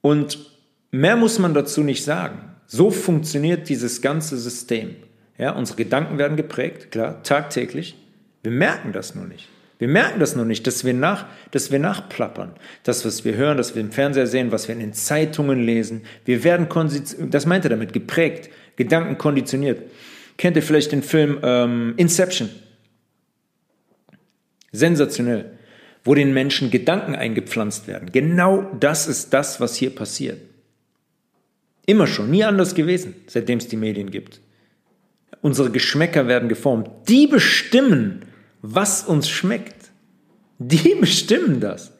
Und 0.00 0.50
mehr 0.90 1.16
muss 1.16 1.38
man 1.38 1.54
dazu 1.54 1.82
nicht 1.82 2.04
sagen. 2.04 2.50
So 2.66 2.90
funktioniert 2.90 3.68
dieses 3.68 4.02
ganze 4.02 4.38
System. 4.38 4.96
Ja, 5.38 5.52
unsere 5.52 5.76
Gedanken 5.76 6.18
werden 6.18 6.36
geprägt, 6.36 6.92
klar, 6.92 7.22
tagtäglich. 7.22 7.96
Wir 8.42 8.52
merken 8.52 8.92
das 8.92 9.14
nur 9.14 9.26
nicht. 9.26 9.48
Wir 9.78 9.88
merken 9.88 10.20
das 10.20 10.36
nur 10.36 10.44
nicht, 10.44 10.66
dass 10.66 10.84
wir, 10.84 10.94
nach, 10.94 11.26
dass 11.50 11.72
wir 11.72 11.78
nachplappern. 11.78 12.52
Das, 12.84 13.04
was 13.04 13.24
wir 13.24 13.34
hören, 13.34 13.56
das 13.56 13.74
wir 13.74 13.82
im 13.82 13.90
Fernseher 13.90 14.26
sehen, 14.26 14.52
was 14.52 14.68
wir 14.68 14.74
in 14.74 14.80
den 14.80 14.92
Zeitungen 14.92 15.64
lesen. 15.64 16.02
Wir 16.24 16.44
werden, 16.44 16.68
das 17.30 17.46
meint 17.46 17.64
er 17.64 17.70
damit, 17.70 17.92
geprägt, 17.92 18.50
Gedanken 18.76 19.18
konditioniert. 19.18 19.82
Kennt 20.36 20.56
ihr 20.56 20.62
vielleicht 20.62 20.92
den 20.92 21.02
Film 21.02 21.38
ähm, 21.42 21.94
Inception? 21.96 22.48
Sensationell. 24.72 25.53
Wo 26.04 26.14
den 26.14 26.34
Menschen 26.34 26.70
Gedanken 26.70 27.14
eingepflanzt 27.14 27.88
werden. 27.88 28.12
Genau 28.12 28.70
das 28.78 29.06
ist 29.06 29.32
das, 29.32 29.60
was 29.60 29.74
hier 29.74 29.94
passiert. 29.94 30.40
Immer 31.86 32.06
schon, 32.06 32.30
nie 32.30 32.44
anders 32.44 32.74
gewesen, 32.74 33.14
seitdem 33.26 33.58
es 33.58 33.68
die 33.68 33.76
Medien 33.76 34.10
gibt. 34.10 34.40
Unsere 35.40 35.70
Geschmäcker 35.70 36.26
werden 36.26 36.48
geformt. 36.48 36.90
Die 37.08 37.26
bestimmen, 37.26 38.22
was 38.62 39.02
uns 39.04 39.28
schmeckt. 39.28 39.90
Die 40.58 40.94
bestimmen 41.00 41.60
das. 41.60 41.92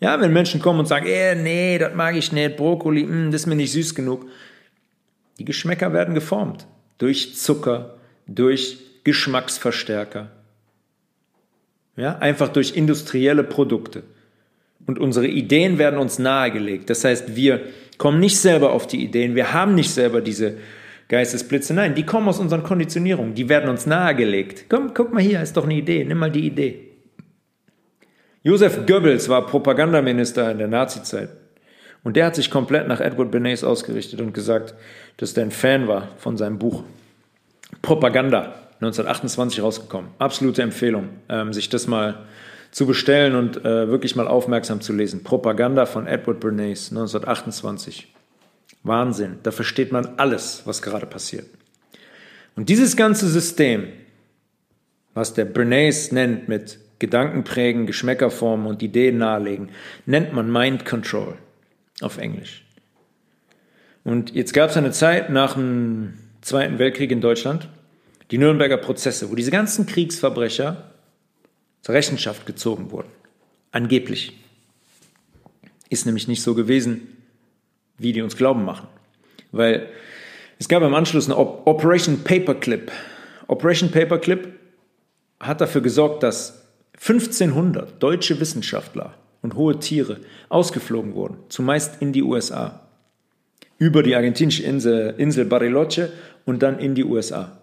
Ja, 0.00 0.20
wenn 0.20 0.32
Menschen 0.32 0.60
kommen 0.60 0.80
und 0.80 0.86
sagen, 0.86 1.06
eh, 1.06 1.34
nee, 1.34 1.78
das 1.78 1.94
mag 1.94 2.16
ich 2.16 2.32
nicht, 2.32 2.56
Brokkoli, 2.56 3.04
mh, 3.04 3.08
hm, 3.08 3.30
das 3.30 3.42
ist 3.42 3.46
mir 3.46 3.54
nicht 3.54 3.72
süß 3.72 3.94
genug. 3.94 4.26
Die 5.38 5.44
Geschmäcker 5.44 5.92
werden 5.92 6.14
geformt 6.14 6.66
durch 6.98 7.36
Zucker, 7.36 7.98
durch 8.26 8.78
Geschmacksverstärker. 9.04 10.30
Ja, 11.96 12.18
einfach 12.18 12.48
durch 12.48 12.76
industrielle 12.76 13.44
Produkte. 13.44 14.02
Und 14.86 14.98
unsere 14.98 15.26
Ideen 15.26 15.78
werden 15.78 15.98
uns 15.98 16.18
nahegelegt. 16.18 16.90
Das 16.90 17.04
heißt, 17.04 17.36
wir 17.36 17.60
kommen 17.98 18.18
nicht 18.18 18.38
selber 18.38 18.72
auf 18.72 18.86
die 18.86 19.04
Ideen, 19.04 19.34
wir 19.34 19.52
haben 19.52 19.74
nicht 19.74 19.90
selber 19.90 20.20
diese 20.20 20.56
Geistesblitze. 21.08 21.74
Nein, 21.74 21.94
die 21.94 22.04
kommen 22.04 22.28
aus 22.28 22.38
unseren 22.40 22.62
Konditionierungen, 22.62 23.34
die 23.34 23.48
werden 23.48 23.68
uns 23.68 23.86
nahegelegt. 23.86 24.64
Komm, 24.68 24.94
guck 24.94 25.12
mal 25.12 25.22
hier, 25.22 25.42
ist 25.42 25.56
doch 25.56 25.64
eine 25.64 25.74
Idee, 25.74 26.04
nimm 26.04 26.18
mal 26.18 26.30
die 26.30 26.46
Idee. 26.46 26.88
Josef 28.42 28.86
Goebbels 28.86 29.28
war 29.28 29.46
Propagandaminister 29.46 30.50
in 30.50 30.58
der 30.58 30.68
Nazizeit. 30.68 31.28
Und 32.02 32.16
der 32.16 32.26
hat 32.26 32.34
sich 32.34 32.50
komplett 32.50 32.88
nach 32.88 33.00
Edward 33.00 33.30
Bernays 33.30 33.62
ausgerichtet 33.62 34.20
und 34.20 34.34
gesagt, 34.34 34.74
dass 35.18 35.34
der 35.34 35.44
ein 35.44 35.50
Fan 35.52 35.86
war 35.86 36.08
von 36.18 36.36
seinem 36.36 36.58
Buch. 36.58 36.82
Propaganda, 37.82 38.54
1928 38.82 39.62
rausgekommen. 39.62 40.10
Absolute 40.18 40.62
Empfehlung, 40.62 41.10
ähm, 41.28 41.52
sich 41.52 41.68
das 41.68 41.86
mal 41.86 42.26
zu 42.72 42.86
bestellen 42.86 43.36
und 43.36 43.64
äh, 43.64 43.88
wirklich 43.88 44.16
mal 44.16 44.26
aufmerksam 44.26 44.80
zu 44.80 44.92
lesen. 44.92 45.22
Propaganda 45.22 45.86
von 45.86 46.06
Edward 46.06 46.40
Bernays, 46.40 46.90
1928. 46.90 48.08
Wahnsinn. 48.82 49.38
Da 49.44 49.52
versteht 49.52 49.92
man 49.92 50.14
alles, 50.16 50.62
was 50.64 50.82
gerade 50.82 51.06
passiert. 51.06 51.46
Und 52.56 52.68
dieses 52.68 52.96
ganze 52.96 53.28
System, 53.28 53.88
was 55.14 55.34
der 55.34 55.44
Bernays 55.44 56.10
nennt 56.10 56.48
mit 56.48 56.78
Gedanken 56.98 57.44
prägen, 57.44 57.86
Geschmäcker 57.86 58.30
formen 58.30 58.66
und 58.66 58.82
Ideen 58.82 59.18
nahelegen, 59.18 59.70
nennt 60.06 60.32
man 60.32 60.50
Mind 60.50 60.84
Control 60.84 61.34
auf 62.00 62.18
Englisch. 62.18 62.64
Und 64.02 64.34
jetzt 64.34 64.52
gab 64.52 64.70
es 64.70 64.76
eine 64.76 64.90
Zeit 64.90 65.30
nach 65.30 65.54
dem 65.54 66.14
Zweiten 66.40 66.78
Weltkrieg 66.78 67.12
in 67.12 67.20
Deutschland, 67.20 67.68
die 68.32 68.38
Nürnberger 68.38 68.78
Prozesse, 68.78 69.30
wo 69.30 69.34
diese 69.34 69.50
ganzen 69.50 69.86
Kriegsverbrecher 69.86 70.90
zur 71.82 71.94
Rechenschaft 71.94 72.46
gezogen 72.46 72.90
wurden. 72.90 73.10
Angeblich. 73.70 74.32
Ist 75.90 76.06
nämlich 76.06 76.26
nicht 76.26 76.42
so 76.42 76.54
gewesen 76.54 77.08
wie 77.98 78.12
die 78.12 78.22
uns 78.22 78.36
glauben 78.36 78.64
machen. 78.64 78.88
Weil 79.52 79.88
es 80.58 80.68
gab 80.68 80.82
im 80.82 80.94
Anschluss 80.94 81.26
eine 81.26 81.36
Operation 81.36 82.24
Paperclip. 82.24 82.90
Operation 83.46 83.90
Paperclip 83.90 84.48
hat 85.38 85.60
dafür 85.60 85.82
gesorgt, 85.82 86.22
dass 86.22 86.64
1500 86.94 88.02
deutsche 88.02 88.40
Wissenschaftler 88.40 89.14
und 89.42 89.54
hohe 89.54 89.78
Tiere 89.78 90.20
ausgeflogen 90.48 91.14
wurden, 91.14 91.36
zumeist 91.48 92.00
in 92.00 92.12
die 92.12 92.22
USA, 92.22 92.80
über 93.78 94.02
die 94.02 94.14
argentinische 94.14 94.62
Insel, 94.62 95.14
Insel 95.18 95.44
Bariloche 95.44 96.12
und 96.44 96.62
dann 96.62 96.78
in 96.78 96.94
die 96.94 97.04
USA. 97.04 97.58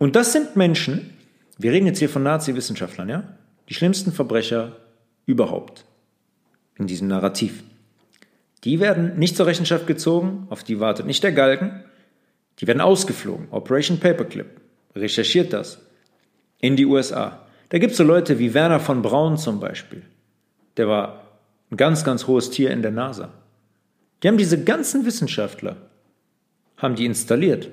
Und 0.00 0.16
das 0.16 0.32
sind 0.32 0.56
Menschen, 0.56 1.10
wir 1.58 1.72
reden 1.72 1.84
jetzt 1.84 1.98
hier 1.98 2.08
von 2.08 2.22
Nazi-Wissenschaftlern, 2.22 3.10
ja, 3.10 3.22
die 3.68 3.74
schlimmsten 3.74 4.12
Verbrecher 4.12 4.76
überhaupt 5.26 5.84
in 6.76 6.86
diesem 6.86 7.06
Narrativ. 7.08 7.62
Die 8.64 8.80
werden 8.80 9.18
nicht 9.18 9.36
zur 9.36 9.46
Rechenschaft 9.46 9.86
gezogen, 9.86 10.46
auf 10.48 10.64
die 10.64 10.80
wartet 10.80 11.04
nicht 11.04 11.22
der 11.22 11.32
Galgen. 11.32 11.84
Die 12.58 12.66
werden 12.66 12.80
ausgeflogen. 12.80 13.48
Operation 13.50 14.00
Paperclip. 14.00 14.46
Recherchiert 14.96 15.52
das. 15.52 15.82
In 16.60 16.76
die 16.76 16.86
USA. 16.86 17.46
Da 17.68 17.78
gibt 17.78 17.92
es 17.92 17.98
so 17.98 18.04
Leute 18.04 18.38
wie 18.38 18.54
Werner 18.54 18.80
von 18.80 19.02
Braun 19.02 19.36
zum 19.36 19.60
Beispiel. 19.60 20.02
Der 20.78 20.88
war 20.88 21.26
ein 21.70 21.76
ganz, 21.76 22.04
ganz 22.04 22.26
hohes 22.26 22.48
Tier 22.48 22.70
in 22.70 22.80
der 22.80 22.90
NASA. 22.90 23.34
Die 24.22 24.28
haben 24.28 24.38
diese 24.38 24.64
ganzen 24.64 25.04
Wissenschaftler, 25.04 25.76
haben 26.78 26.94
die 26.94 27.04
installiert. 27.04 27.68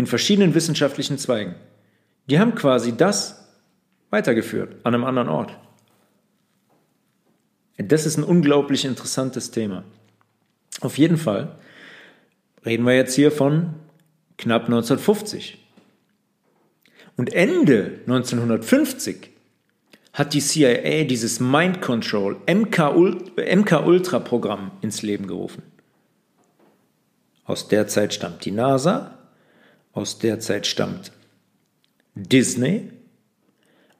In 0.00 0.06
verschiedenen 0.06 0.54
wissenschaftlichen 0.54 1.18
Zweigen. 1.18 1.56
Die 2.30 2.40
haben 2.40 2.54
quasi 2.54 2.96
das 2.96 3.46
weitergeführt 4.08 4.76
an 4.82 4.94
einem 4.94 5.04
anderen 5.04 5.28
Ort. 5.28 5.58
Das 7.76 8.06
ist 8.06 8.16
ein 8.16 8.24
unglaublich 8.24 8.86
interessantes 8.86 9.50
Thema. 9.50 9.84
Auf 10.80 10.96
jeden 10.96 11.18
Fall 11.18 11.54
reden 12.64 12.86
wir 12.86 12.96
jetzt 12.96 13.14
hier 13.14 13.30
von 13.30 13.74
knapp 14.38 14.62
1950. 14.62 15.62
Und 17.18 17.34
Ende 17.34 18.00
1950 18.06 19.28
hat 20.14 20.32
die 20.32 20.40
CIA 20.40 21.04
dieses 21.04 21.40
Mind 21.40 21.82
Control 21.82 22.38
MK, 22.46 23.84
Ultra 23.84 24.18
Programm 24.18 24.70
ins 24.80 25.02
Leben 25.02 25.26
gerufen. 25.26 25.62
Aus 27.44 27.68
der 27.68 27.86
Zeit 27.86 28.14
stammt 28.14 28.46
die 28.46 28.50
NASA, 28.50 29.18
aus 29.92 30.18
der 30.18 30.40
Zeit 30.40 30.66
stammt 30.66 31.12
Disney, 32.14 32.90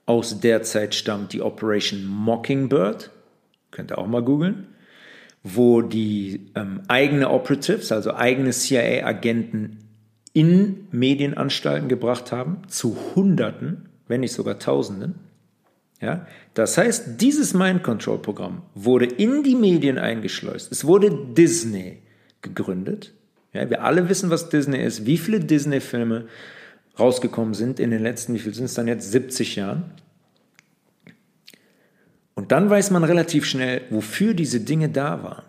aus 0.07 0.41
der 0.41 0.63
Zeit 0.63 0.95
stammt 0.95 1.33
die 1.33 1.43
Operation 1.43 2.05
Mockingbird 2.07 3.11
könnt 3.71 3.93
ihr 3.93 3.99
auch 3.99 4.07
mal 4.07 4.23
googeln, 4.23 4.69
wo 5.43 5.81
die 5.81 6.51
ähm, 6.55 6.83
eigene 6.89 7.31
Operatives, 7.31 7.93
also 7.93 8.15
eigene 8.15 8.51
CIA-Agenten 8.51 9.79
in 10.33 10.89
Medienanstalten 10.91 11.89
gebracht 11.89 12.31
haben, 12.31 12.63
zu 12.69 12.97
Hunderten, 13.15 13.89
wenn 14.07 14.21
nicht 14.21 14.33
sogar 14.33 14.59
Tausenden. 14.59 15.15
Ja? 16.01 16.27
Das 16.55 16.77
heißt, 16.77 17.21
dieses 17.21 17.55
Mind 17.55 17.83
Control 17.83 18.19
Programm 18.19 18.63
wurde 18.75 19.07
in 19.07 19.43
die 19.43 19.57
Medien 19.57 19.99
eingeschleust. 19.99 20.71
Es 20.71 20.85
wurde 20.85 21.11
Disney 21.35 22.03
gegründet. 22.43 23.15
Ja, 23.53 23.69
wir 23.69 23.83
alle 23.83 24.09
wissen, 24.09 24.31
was 24.31 24.49
Disney 24.49 24.83
ist, 24.83 25.07
wie 25.07 25.19
viele 25.19 25.41
Disney-Filme 25.41 26.27
rausgekommen 26.99 27.55
sind 27.55 27.81
in 27.81 27.91
den 27.91 28.03
letzten, 28.03 28.35
wie 28.35 28.39
viel 28.39 28.55
sind 28.55 28.67
es 28.67 28.75
dann 28.75 28.87
jetzt, 28.87 29.11
70 29.11 29.57
Jahren. 29.57 29.85
Und 32.35 32.53
dann 32.53 32.71
weiß 32.71 32.91
man 32.91 33.05
relativ 33.05 33.45
schnell, 33.45 33.83
wofür 33.91 34.35
diese 34.35 34.61
Dinge 34.61 34.89
da 34.89 35.23
waren. 35.23 35.45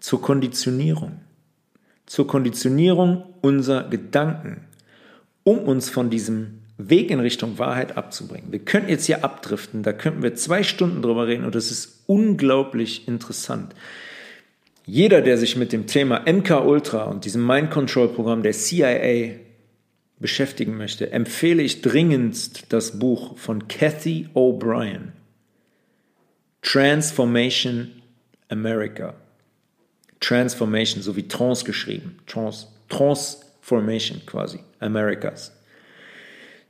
Zur 0.00 0.22
Konditionierung. 0.22 1.20
Zur 2.06 2.26
Konditionierung 2.26 3.24
unserer 3.40 3.88
Gedanken, 3.88 4.66
um 5.44 5.58
uns 5.58 5.90
von 5.90 6.10
diesem 6.10 6.60
Weg 6.78 7.10
in 7.10 7.18
Richtung 7.18 7.58
Wahrheit 7.58 7.96
abzubringen. 7.96 8.52
Wir 8.52 8.60
könnten 8.60 8.90
jetzt 8.90 9.06
hier 9.06 9.24
abdriften, 9.24 9.82
da 9.82 9.92
könnten 9.92 10.22
wir 10.22 10.36
zwei 10.36 10.62
Stunden 10.62 11.02
drüber 11.02 11.26
reden 11.26 11.44
und 11.44 11.54
das 11.54 11.72
ist 11.72 12.04
unglaublich 12.06 13.08
interessant. 13.08 13.74
Jeder, 14.90 15.20
der 15.20 15.36
sich 15.36 15.54
mit 15.54 15.74
dem 15.74 15.86
Thema 15.86 16.24
MK 16.26 16.64
Ultra 16.64 17.04
und 17.04 17.26
diesem 17.26 17.46
Mind 17.46 17.70
Control 17.70 18.08
Programm 18.08 18.42
der 18.42 18.52
CIA 18.52 19.34
beschäftigen 20.18 20.78
möchte, 20.78 21.12
empfehle 21.12 21.62
ich 21.62 21.82
dringendst 21.82 22.72
das 22.72 22.98
Buch 22.98 23.36
von 23.36 23.68
Kathy 23.68 24.30
O'Brien. 24.32 25.12
Transformation 26.62 27.92
America. 28.48 29.12
Transformation, 30.20 31.02
so 31.02 31.16
wie 31.16 31.28
Trans 31.28 31.66
geschrieben. 31.66 32.16
Trans, 32.26 32.68
Transformation 32.88 34.22
quasi, 34.24 34.60
Americas. 34.80 35.52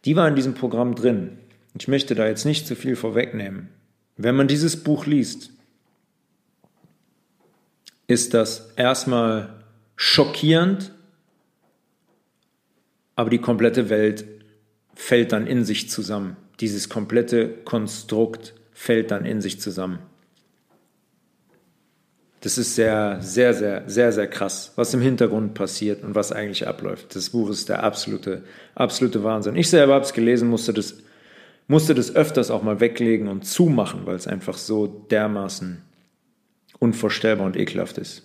Die 0.04 0.16
war 0.16 0.26
in 0.26 0.34
diesem 0.34 0.54
Programm 0.54 0.96
drin. 0.96 1.38
Ich 1.78 1.86
möchte 1.86 2.16
da 2.16 2.26
jetzt 2.26 2.46
nicht 2.46 2.66
zu 2.66 2.74
viel 2.74 2.96
vorwegnehmen. 2.96 3.68
Wenn 4.16 4.34
man 4.34 4.48
dieses 4.48 4.82
Buch 4.82 5.06
liest, 5.06 5.52
ist 8.08 8.34
das 8.34 8.70
erstmal 8.74 9.50
schockierend, 9.94 10.92
aber 13.14 13.30
die 13.30 13.38
komplette 13.38 13.90
Welt 13.90 14.24
fällt 14.94 15.32
dann 15.32 15.46
in 15.46 15.64
sich 15.64 15.88
zusammen. 15.90 16.36
Dieses 16.58 16.88
komplette 16.88 17.48
Konstrukt 17.48 18.54
fällt 18.72 19.12
dann 19.12 19.24
in 19.24 19.40
sich 19.40 19.60
zusammen. 19.60 20.00
Das 22.40 22.56
ist 22.56 22.76
sehr, 22.76 23.18
sehr, 23.20 23.52
sehr, 23.52 23.82
sehr, 23.88 24.12
sehr 24.12 24.26
krass, 24.28 24.72
was 24.76 24.94
im 24.94 25.00
Hintergrund 25.00 25.54
passiert 25.54 26.02
und 26.02 26.14
was 26.14 26.32
eigentlich 26.32 26.66
abläuft. 26.66 27.14
Das 27.14 27.30
Buch 27.30 27.50
ist 27.50 27.68
der 27.68 27.82
absolute, 27.82 28.42
absolute 28.74 29.24
Wahnsinn. 29.24 29.56
Ich 29.56 29.68
selber 29.68 29.94
habe 29.94 30.04
es 30.04 30.12
gelesen, 30.12 30.48
musste 30.48 30.72
das, 30.72 30.94
musste 31.66 31.94
das 31.94 32.14
öfters 32.14 32.50
auch 32.50 32.62
mal 32.62 32.80
weglegen 32.80 33.28
und 33.28 33.44
zumachen, 33.44 34.06
weil 34.06 34.14
es 34.14 34.28
einfach 34.28 34.56
so 34.56 34.86
dermaßen 34.86 35.82
unvorstellbar 36.78 37.46
und 37.46 37.56
ekelhaft 37.56 37.98
ist. 37.98 38.22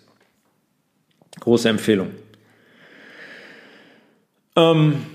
Große 1.40 1.70
Empfehlung. 1.70 2.12
Ähm, 4.56 5.06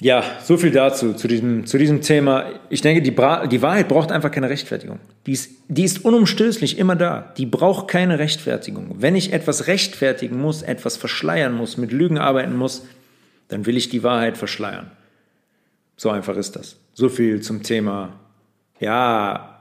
ja, 0.00 0.24
so 0.42 0.56
viel 0.56 0.72
dazu, 0.72 1.12
zu 1.12 1.28
diesem, 1.28 1.66
zu 1.66 1.78
diesem 1.78 2.00
Thema. 2.00 2.46
Ich 2.70 2.80
denke, 2.80 3.02
die, 3.02 3.12
Bra 3.12 3.46
die 3.46 3.62
Wahrheit 3.62 3.88
braucht 3.88 4.10
einfach 4.10 4.30
keine 4.32 4.50
Rechtfertigung. 4.50 4.98
Die 5.26 5.32
ist, 5.32 5.50
die 5.68 5.84
ist 5.84 6.04
unumstößlich 6.04 6.78
immer 6.78 6.96
da. 6.96 7.32
Die 7.36 7.46
braucht 7.46 7.86
keine 7.86 8.18
Rechtfertigung. 8.18 8.96
Wenn 8.98 9.14
ich 9.14 9.32
etwas 9.32 9.68
rechtfertigen 9.68 10.40
muss, 10.40 10.62
etwas 10.62 10.96
verschleiern 10.96 11.54
muss, 11.54 11.76
mit 11.76 11.92
Lügen 11.92 12.18
arbeiten 12.18 12.56
muss, 12.56 12.84
dann 13.46 13.66
will 13.66 13.76
ich 13.76 13.90
die 13.90 14.02
Wahrheit 14.02 14.36
verschleiern. 14.36 14.90
So 15.96 16.10
einfach 16.10 16.36
ist 16.36 16.56
das. 16.56 16.78
So 16.94 17.08
viel 17.08 17.40
zum 17.40 17.62
Thema, 17.62 18.14
ja, 18.80 19.51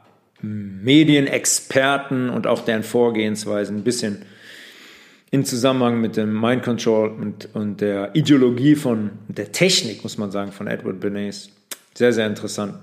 Medienexperten 0.41 2.30
und 2.30 2.47
auch 2.47 2.65
deren 2.65 2.84
Vorgehensweisen. 2.84 3.77
Ein 3.77 3.84
bisschen 3.84 4.23
in 5.32 5.45
Zusammenhang 5.45 6.01
mit 6.01 6.17
dem 6.17 6.39
Mind 6.39 6.63
Control 6.63 7.10
und, 7.10 7.49
und 7.54 7.80
der 7.82 8.15
Ideologie 8.15 8.75
von 8.75 9.12
der 9.30 9.51
Technik, 9.51 10.04
muss 10.04 10.17
man 10.17 10.30
sagen, 10.30 10.51
von 10.51 10.67
Edward 10.67 10.99
Bernays. 10.99 11.49
Sehr, 11.93 12.12
sehr 12.12 12.27
interessant. 12.27 12.75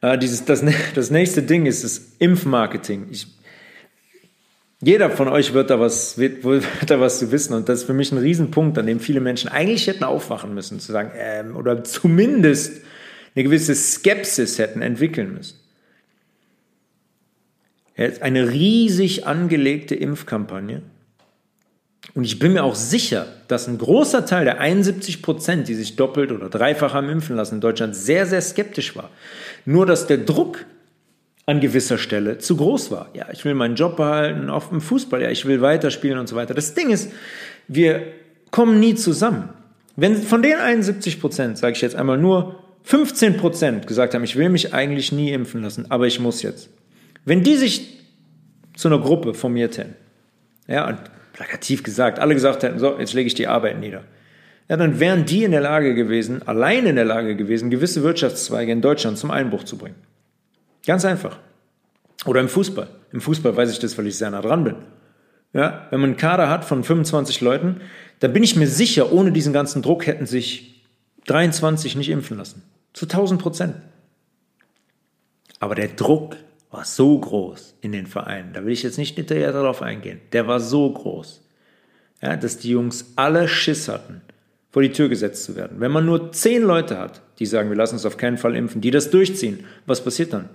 Äh, 0.00 0.18
dieses, 0.18 0.44
das, 0.44 0.64
das 0.94 1.10
nächste 1.10 1.42
Ding 1.42 1.66
ist 1.66 1.84
das 1.84 2.14
Impfmarketing. 2.18 3.06
Ich, 3.10 3.28
jeder 4.80 5.10
von 5.10 5.28
euch 5.28 5.54
wird 5.54 5.70
da, 5.70 5.78
was, 5.78 6.18
wird, 6.18 6.42
wird 6.44 6.66
da 6.88 6.98
was 6.98 7.20
zu 7.20 7.30
wissen 7.30 7.54
und 7.54 7.68
das 7.68 7.80
ist 7.80 7.84
für 7.84 7.94
mich 7.94 8.10
ein 8.10 8.18
Riesenpunkt, 8.18 8.76
an 8.78 8.86
dem 8.86 8.98
viele 8.98 9.20
Menschen 9.20 9.48
eigentlich 9.48 9.86
hätten 9.86 10.04
aufwachen 10.04 10.54
müssen, 10.54 10.80
zu 10.80 10.90
sagen, 10.90 11.12
ähm, 11.16 11.54
oder 11.54 11.84
zumindest 11.84 12.82
eine 13.34 13.44
gewisse 13.44 13.74
Skepsis 13.74 14.58
hätten 14.58 14.82
entwickeln 14.82 15.34
müssen. 15.34 15.61
Eine 17.96 18.50
riesig 18.50 19.26
angelegte 19.26 19.94
Impfkampagne 19.94 20.82
und 22.14 22.24
ich 22.24 22.38
bin 22.38 22.52
mir 22.52 22.64
auch 22.64 22.74
sicher, 22.74 23.26
dass 23.48 23.68
ein 23.68 23.78
großer 23.78 24.26
Teil 24.26 24.44
der 24.44 24.60
71 24.60 25.22
Prozent, 25.22 25.68
die 25.68 25.74
sich 25.74 25.96
doppelt 25.96 26.30
oder 26.30 26.50
dreifach 26.50 26.92
haben 26.92 27.08
impfen 27.08 27.36
lassen 27.36 27.56
in 27.56 27.60
Deutschland, 27.60 27.96
sehr, 27.96 28.26
sehr 28.26 28.42
skeptisch 28.42 28.96
war. 28.96 29.10
Nur, 29.64 29.86
dass 29.86 30.06
der 30.06 30.18
Druck 30.18 30.66
an 31.46 31.60
gewisser 31.60 31.98
Stelle 31.98 32.38
zu 32.38 32.56
groß 32.56 32.90
war. 32.90 33.08
Ja, 33.14 33.26
ich 33.32 33.44
will 33.44 33.54
meinen 33.54 33.76
Job 33.76 33.96
behalten, 33.96 34.50
auf 34.50 34.68
dem 34.68 34.80
Fußball, 34.80 35.22
ja, 35.22 35.30
ich 35.30 35.46
will 35.46 35.60
weiterspielen 35.60 36.18
und 36.18 36.28
so 36.28 36.36
weiter. 36.36 36.54
Das 36.54 36.74
Ding 36.74 36.90
ist, 36.90 37.10
wir 37.66 38.02
kommen 38.50 38.78
nie 38.78 38.94
zusammen. 38.94 39.48
Wenn 39.96 40.16
von 40.16 40.42
den 40.42 40.58
71 40.58 41.20
Prozent, 41.20 41.58
sage 41.58 41.74
ich 41.74 41.80
jetzt 41.80 41.96
einmal 41.96 42.18
nur 42.18 42.58
15 42.84 43.38
Prozent 43.38 43.86
gesagt 43.86 44.14
haben, 44.14 44.24
ich 44.24 44.36
will 44.36 44.50
mich 44.50 44.74
eigentlich 44.74 45.12
nie 45.12 45.32
impfen 45.32 45.62
lassen, 45.62 45.90
aber 45.90 46.06
ich 46.06 46.20
muss 46.20 46.42
jetzt. 46.42 46.68
Wenn 47.24 47.42
die 47.42 47.56
sich 47.56 47.98
zu 48.74 48.88
einer 48.88 48.98
Gruppe 48.98 49.34
formiert 49.34 49.78
hätten, 49.78 49.96
ja, 50.66 50.88
und 50.88 50.98
plakativ 51.32 51.82
gesagt, 51.82 52.18
alle 52.18 52.34
gesagt 52.34 52.62
hätten, 52.62 52.78
so, 52.78 52.98
jetzt 52.98 53.14
lege 53.14 53.26
ich 53.26 53.34
die 53.34 53.46
Arbeit 53.46 53.78
nieder. 53.78 54.04
Ja, 54.68 54.76
dann 54.76 55.00
wären 55.00 55.24
die 55.24 55.44
in 55.44 55.50
der 55.50 55.60
Lage 55.60 55.94
gewesen, 55.94 56.46
allein 56.46 56.86
in 56.86 56.96
der 56.96 57.04
Lage 57.04 57.36
gewesen, 57.36 57.70
gewisse 57.70 58.02
Wirtschaftszweige 58.02 58.72
in 58.72 58.80
Deutschland 58.80 59.18
zum 59.18 59.30
Einbruch 59.30 59.64
zu 59.64 59.76
bringen. 59.76 59.96
Ganz 60.86 61.04
einfach. 61.04 61.38
Oder 62.26 62.40
im 62.40 62.48
Fußball. 62.48 62.88
Im 63.12 63.20
Fußball 63.20 63.56
weiß 63.56 63.70
ich 63.72 63.78
das, 63.78 63.98
weil 63.98 64.06
ich 64.06 64.16
sehr 64.16 64.30
nah 64.30 64.40
dran 64.40 64.64
bin. 64.64 64.76
Ja, 65.52 65.86
wenn 65.90 66.00
man 66.00 66.10
einen 66.10 66.16
Kader 66.16 66.48
hat 66.48 66.64
von 66.64 66.82
25 66.82 67.40
Leuten, 67.40 67.80
dann 68.20 68.32
bin 68.32 68.42
ich 68.42 68.56
mir 68.56 68.66
sicher, 68.66 69.12
ohne 69.12 69.32
diesen 69.32 69.52
ganzen 69.52 69.82
Druck 69.82 70.06
hätten 70.06 70.26
sich 70.26 70.82
23 71.26 71.96
nicht 71.96 72.08
impfen 72.08 72.38
lassen. 72.38 72.62
Zu 72.94 73.06
1000 73.06 73.42
Prozent. 73.42 73.76
Aber 75.60 75.74
der 75.74 75.88
Druck 75.88 76.36
war 76.72 76.84
so 76.84 77.18
groß 77.18 77.76
in 77.82 77.92
den 77.92 78.06
Vereinen, 78.06 78.52
da 78.54 78.64
will 78.64 78.72
ich 78.72 78.82
jetzt 78.82 78.98
nicht 78.98 79.14
hinterher 79.14 79.52
darauf 79.52 79.82
eingehen, 79.82 80.20
der 80.32 80.48
war 80.48 80.58
so 80.58 80.90
groß, 80.90 81.42
ja, 82.22 82.36
dass 82.36 82.58
die 82.58 82.70
Jungs 82.70 83.12
alle 83.14 83.46
Schiss 83.46 83.88
hatten, 83.88 84.22
vor 84.70 84.82
die 84.82 84.90
Tür 84.90 85.10
gesetzt 85.10 85.44
zu 85.44 85.54
werden. 85.54 85.80
Wenn 85.80 85.92
man 85.92 86.06
nur 86.06 86.32
zehn 86.32 86.62
Leute 86.62 86.98
hat, 86.98 87.20
die 87.38 87.46
sagen, 87.46 87.68
wir 87.68 87.76
lassen 87.76 87.96
uns 87.96 88.06
auf 88.06 88.16
keinen 88.16 88.38
Fall 88.38 88.56
impfen, 88.56 88.80
die 88.80 88.90
das 88.90 89.10
durchziehen, 89.10 89.64
was 89.86 90.02
passiert 90.02 90.32
dann? 90.32 90.48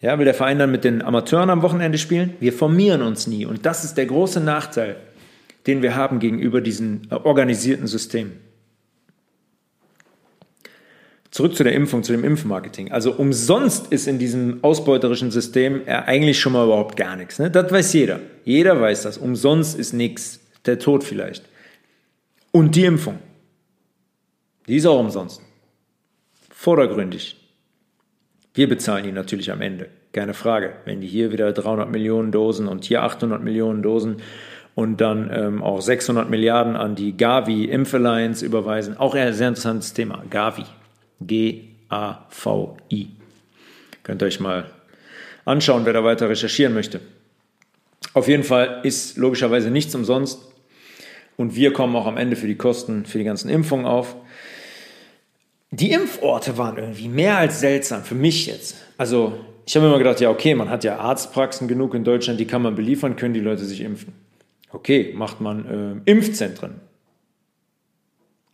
Ja, 0.00 0.18
will 0.18 0.24
der 0.24 0.34
Verein 0.34 0.58
dann 0.58 0.70
mit 0.70 0.84
den 0.84 1.02
Amateuren 1.02 1.50
am 1.50 1.62
Wochenende 1.62 1.98
spielen? 1.98 2.34
Wir 2.40 2.52
formieren 2.52 3.02
uns 3.02 3.26
nie. 3.28 3.46
Und 3.46 3.66
das 3.66 3.84
ist 3.84 3.94
der 3.94 4.06
große 4.06 4.40
Nachteil, 4.40 4.96
den 5.66 5.80
wir 5.80 5.94
haben 5.94 6.18
gegenüber 6.18 6.60
diesem 6.60 7.02
organisierten 7.10 7.86
System. 7.86 8.32
Zurück 11.32 11.56
zu 11.56 11.64
der 11.64 11.72
Impfung, 11.72 12.02
zu 12.02 12.12
dem 12.12 12.24
Impfmarketing. 12.24 12.92
Also 12.92 13.12
umsonst 13.12 13.90
ist 13.90 14.06
in 14.06 14.18
diesem 14.18 14.62
ausbeuterischen 14.62 15.30
System 15.30 15.80
eigentlich 15.86 16.38
schon 16.38 16.52
mal 16.52 16.66
überhaupt 16.66 16.94
gar 16.94 17.16
nichts. 17.16 17.38
Ne? 17.38 17.50
Das 17.50 17.72
weiß 17.72 17.94
jeder. 17.94 18.20
Jeder 18.44 18.78
weiß 18.78 19.04
das. 19.04 19.16
Umsonst 19.16 19.78
ist 19.78 19.94
nichts. 19.94 20.40
Der 20.66 20.78
Tod 20.78 21.04
vielleicht. 21.04 21.48
Und 22.50 22.76
die 22.76 22.84
Impfung. 22.84 23.18
Die 24.68 24.76
ist 24.76 24.84
auch 24.84 25.00
umsonst. 25.00 25.40
Vordergründig. 26.50 27.36
Wir 28.52 28.68
bezahlen 28.68 29.04
die 29.04 29.12
natürlich 29.12 29.50
am 29.50 29.62
Ende. 29.62 29.88
Keine 30.12 30.34
Frage. 30.34 30.74
Wenn 30.84 31.00
die 31.00 31.08
hier 31.08 31.32
wieder 31.32 31.50
300 31.52 31.90
Millionen 31.90 32.30
Dosen 32.30 32.68
und 32.68 32.84
hier 32.84 33.02
800 33.04 33.42
Millionen 33.42 33.82
Dosen 33.82 34.16
und 34.74 35.00
dann 35.00 35.30
ähm, 35.32 35.62
auch 35.62 35.80
600 35.80 36.28
Milliarden 36.28 36.76
an 36.76 36.94
die 36.94 37.16
Gavi 37.16 37.64
Impf 37.64 37.94
Alliance 37.94 38.44
überweisen. 38.44 38.98
Auch 38.98 39.14
ein 39.14 39.32
sehr 39.32 39.48
interessantes 39.48 39.94
Thema. 39.94 40.22
Gavi. 40.28 40.64
G-A-V-I. 41.26 43.08
Könnt 44.02 44.22
ihr 44.22 44.26
euch 44.26 44.40
mal 44.40 44.70
anschauen, 45.44 45.84
wer 45.84 45.92
da 45.92 46.04
weiter 46.04 46.28
recherchieren 46.28 46.74
möchte. 46.74 47.00
Auf 48.14 48.28
jeden 48.28 48.44
Fall 48.44 48.80
ist 48.82 49.16
logischerweise 49.16 49.70
nichts 49.70 49.94
umsonst 49.94 50.40
und 51.36 51.56
wir 51.56 51.72
kommen 51.72 51.96
auch 51.96 52.06
am 52.06 52.16
Ende 52.16 52.36
für 52.36 52.46
die 52.46 52.56
Kosten 52.56 53.06
für 53.06 53.18
die 53.18 53.24
ganzen 53.24 53.48
Impfungen 53.48 53.86
auf. 53.86 54.16
Die 55.70 55.92
Impforte 55.92 56.58
waren 56.58 56.76
irgendwie 56.76 57.08
mehr 57.08 57.38
als 57.38 57.60
seltsam, 57.60 58.04
für 58.04 58.14
mich 58.14 58.46
jetzt. 58.46 58.76
Also 58.98 59.38
ich 59.64 59.74
habe 59.76 59.86
immer 59.86 59.98
gedacht, 59.98 60.20
ja 60.20 60.28
okay, 60.30 60.54
man 60.54 60.68
hat 60.68 60.84
ja 60.84 60.98
Arztpraxen 60.98 61.68
genug 61.68 61.94
in 61.94 62.04
Deutschland, 62.04 62.38
die 62.38 62.46
kann 62.46 62.62
man 62.62 62.74
beliefern, 62.74 63.16
können 63.16 63.34
die 63.34 63.40
Leute 63.40 63.64
sich 63.64 63.80
impfen. 63.80 64.12
Okay, 64.70 65.12
macht 65.14 65.40
man 65.40 66.02
äh, 66.06 66.10
Impfzentren. 66.10 66.80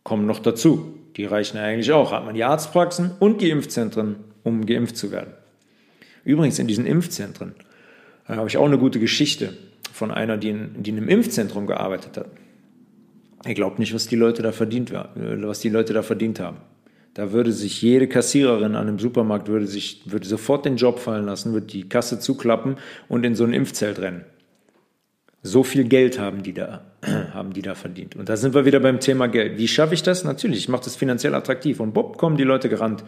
Kommen 0.03 0.25
noch 0.25 0.39
dazu. 0.39 0.98
Die 1.19 1.25
reichen 1.25 1.57
eigentlich 1.57 1.91
auch. 1.91 2.13
Hat 2.13 2.23
man 2.23 2.33
die 2.33 2.45
Arztpraxen 2.45 3.11
und 3.19 3.41
die 3.41 3.49
Impfzentren, 3.49 4.15
um 4.43 4.65
geimpft 4.65 4.95
zu 4.95 5.11
werden. 5.11 5.33
Übrigens 6.23 6.57
in 6.57 6.67
diesen 6.67 6.85
Impfzentren 6.85 7.53
da 8.29 8.35
habe 8.35 8.47
ich 8.47 8.57
auch 8.57 8.65
eine 8.65 8.77
gute 8.77 8.99
Geschichte 8.99 9.53
von 9.91 10.11
einer, 10.11 10.37
die 10.37 10.49
in, 10.49 10.83
die 10.83 10.91
in 10.91 10.97
einem 10.97 11.09
Impfzentrum 11.09 11.65
gearbeitet 11.65 12.15
hat. 12.15 12.27
Ihr 13.45 13.55
glaubt 13.55 13.79
nicht, 13.79 13.93
was 13.93 14.05
die 14.05 14.15
Leute 14.15 14.43
da 14.43 14.51
verdient, 14.51 14.93
was 14.93 15.61
die 15.61 15.69
Leute 15.69 15.93
da 15.93 16.03
verdient 16.03 16.39
haben. 16.39 16.57
Da 17.15 17.31
würde 17.31 17.51
sich 17.51 17.81
jede 17.81 18.07
Kassiererin 18.07 18.75
an 18.75 18.87
einem 18.87 18.99
Supermarkt 18.99 19.47
würde 19.47 19.65
sich 19.65 20.03
würde 20.05 20.27
sofort 20.27 20.63
den 20.63 20.77
Job 20.77 20.99
fallen 20.99 21.25
lassen, 21.25 21.53
würde 21.53 21.65
die 21.65 21.89
Kasse 21.89 22.19
zuklappen 22.19 22.77
und 23.07 23.25
in 23.25 23.33
so 23.33 23.43
ein 23.43 23.51
Impfzelt 23.51 23.97
rennen. 23.99 24.25
So 25.41 25.63
viel 25.63 25.85
Geld 25.85 26.19
haben 26.19 26.43
die 26.43 26.53
da 26.53 26.88
haben 27.33 27.53
die 27.53 27.61
da 27.61 27.75
verdient. 27.75 28.15
Und 28.15 28.29
da 28.29 28.37
sind 28.37 28.53
wir 28.53 28.65
wieder 28.65 28.79
beim 28.79 28.99
Thema 28.99 29.27
Geld. 29.27 29.57
Wie 29.57 29.67
schaffe 29.67 29.93
ich 29.93 30.03
das? 30.03 30.23
Natürlich, 30.23 30.59
ich 30.59 30.69
mache 30.69 30.83
das 30.83 30.95
finanziell 30.95 31.35
attraktiv. 31.35 31.79
Und 31.79 31.93
bob, 31.93 32.17
kommen 32.17 32.37
die 32.37 32.43
Leute 32.43 32.69
gerannt. 32.69 33.03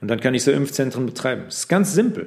Und 0.00 0.08
dann 0.08 0.20
kann 0.20 0.34
ich 0.34 0.44
so 0.44 0.50
Impfzentren 0.50 1.06
betreiben. 1.06 1.42
Das 1.46 1.58
ist 1.58 1.68
ganz 1.68 1.92
simpel. 1.92 2.26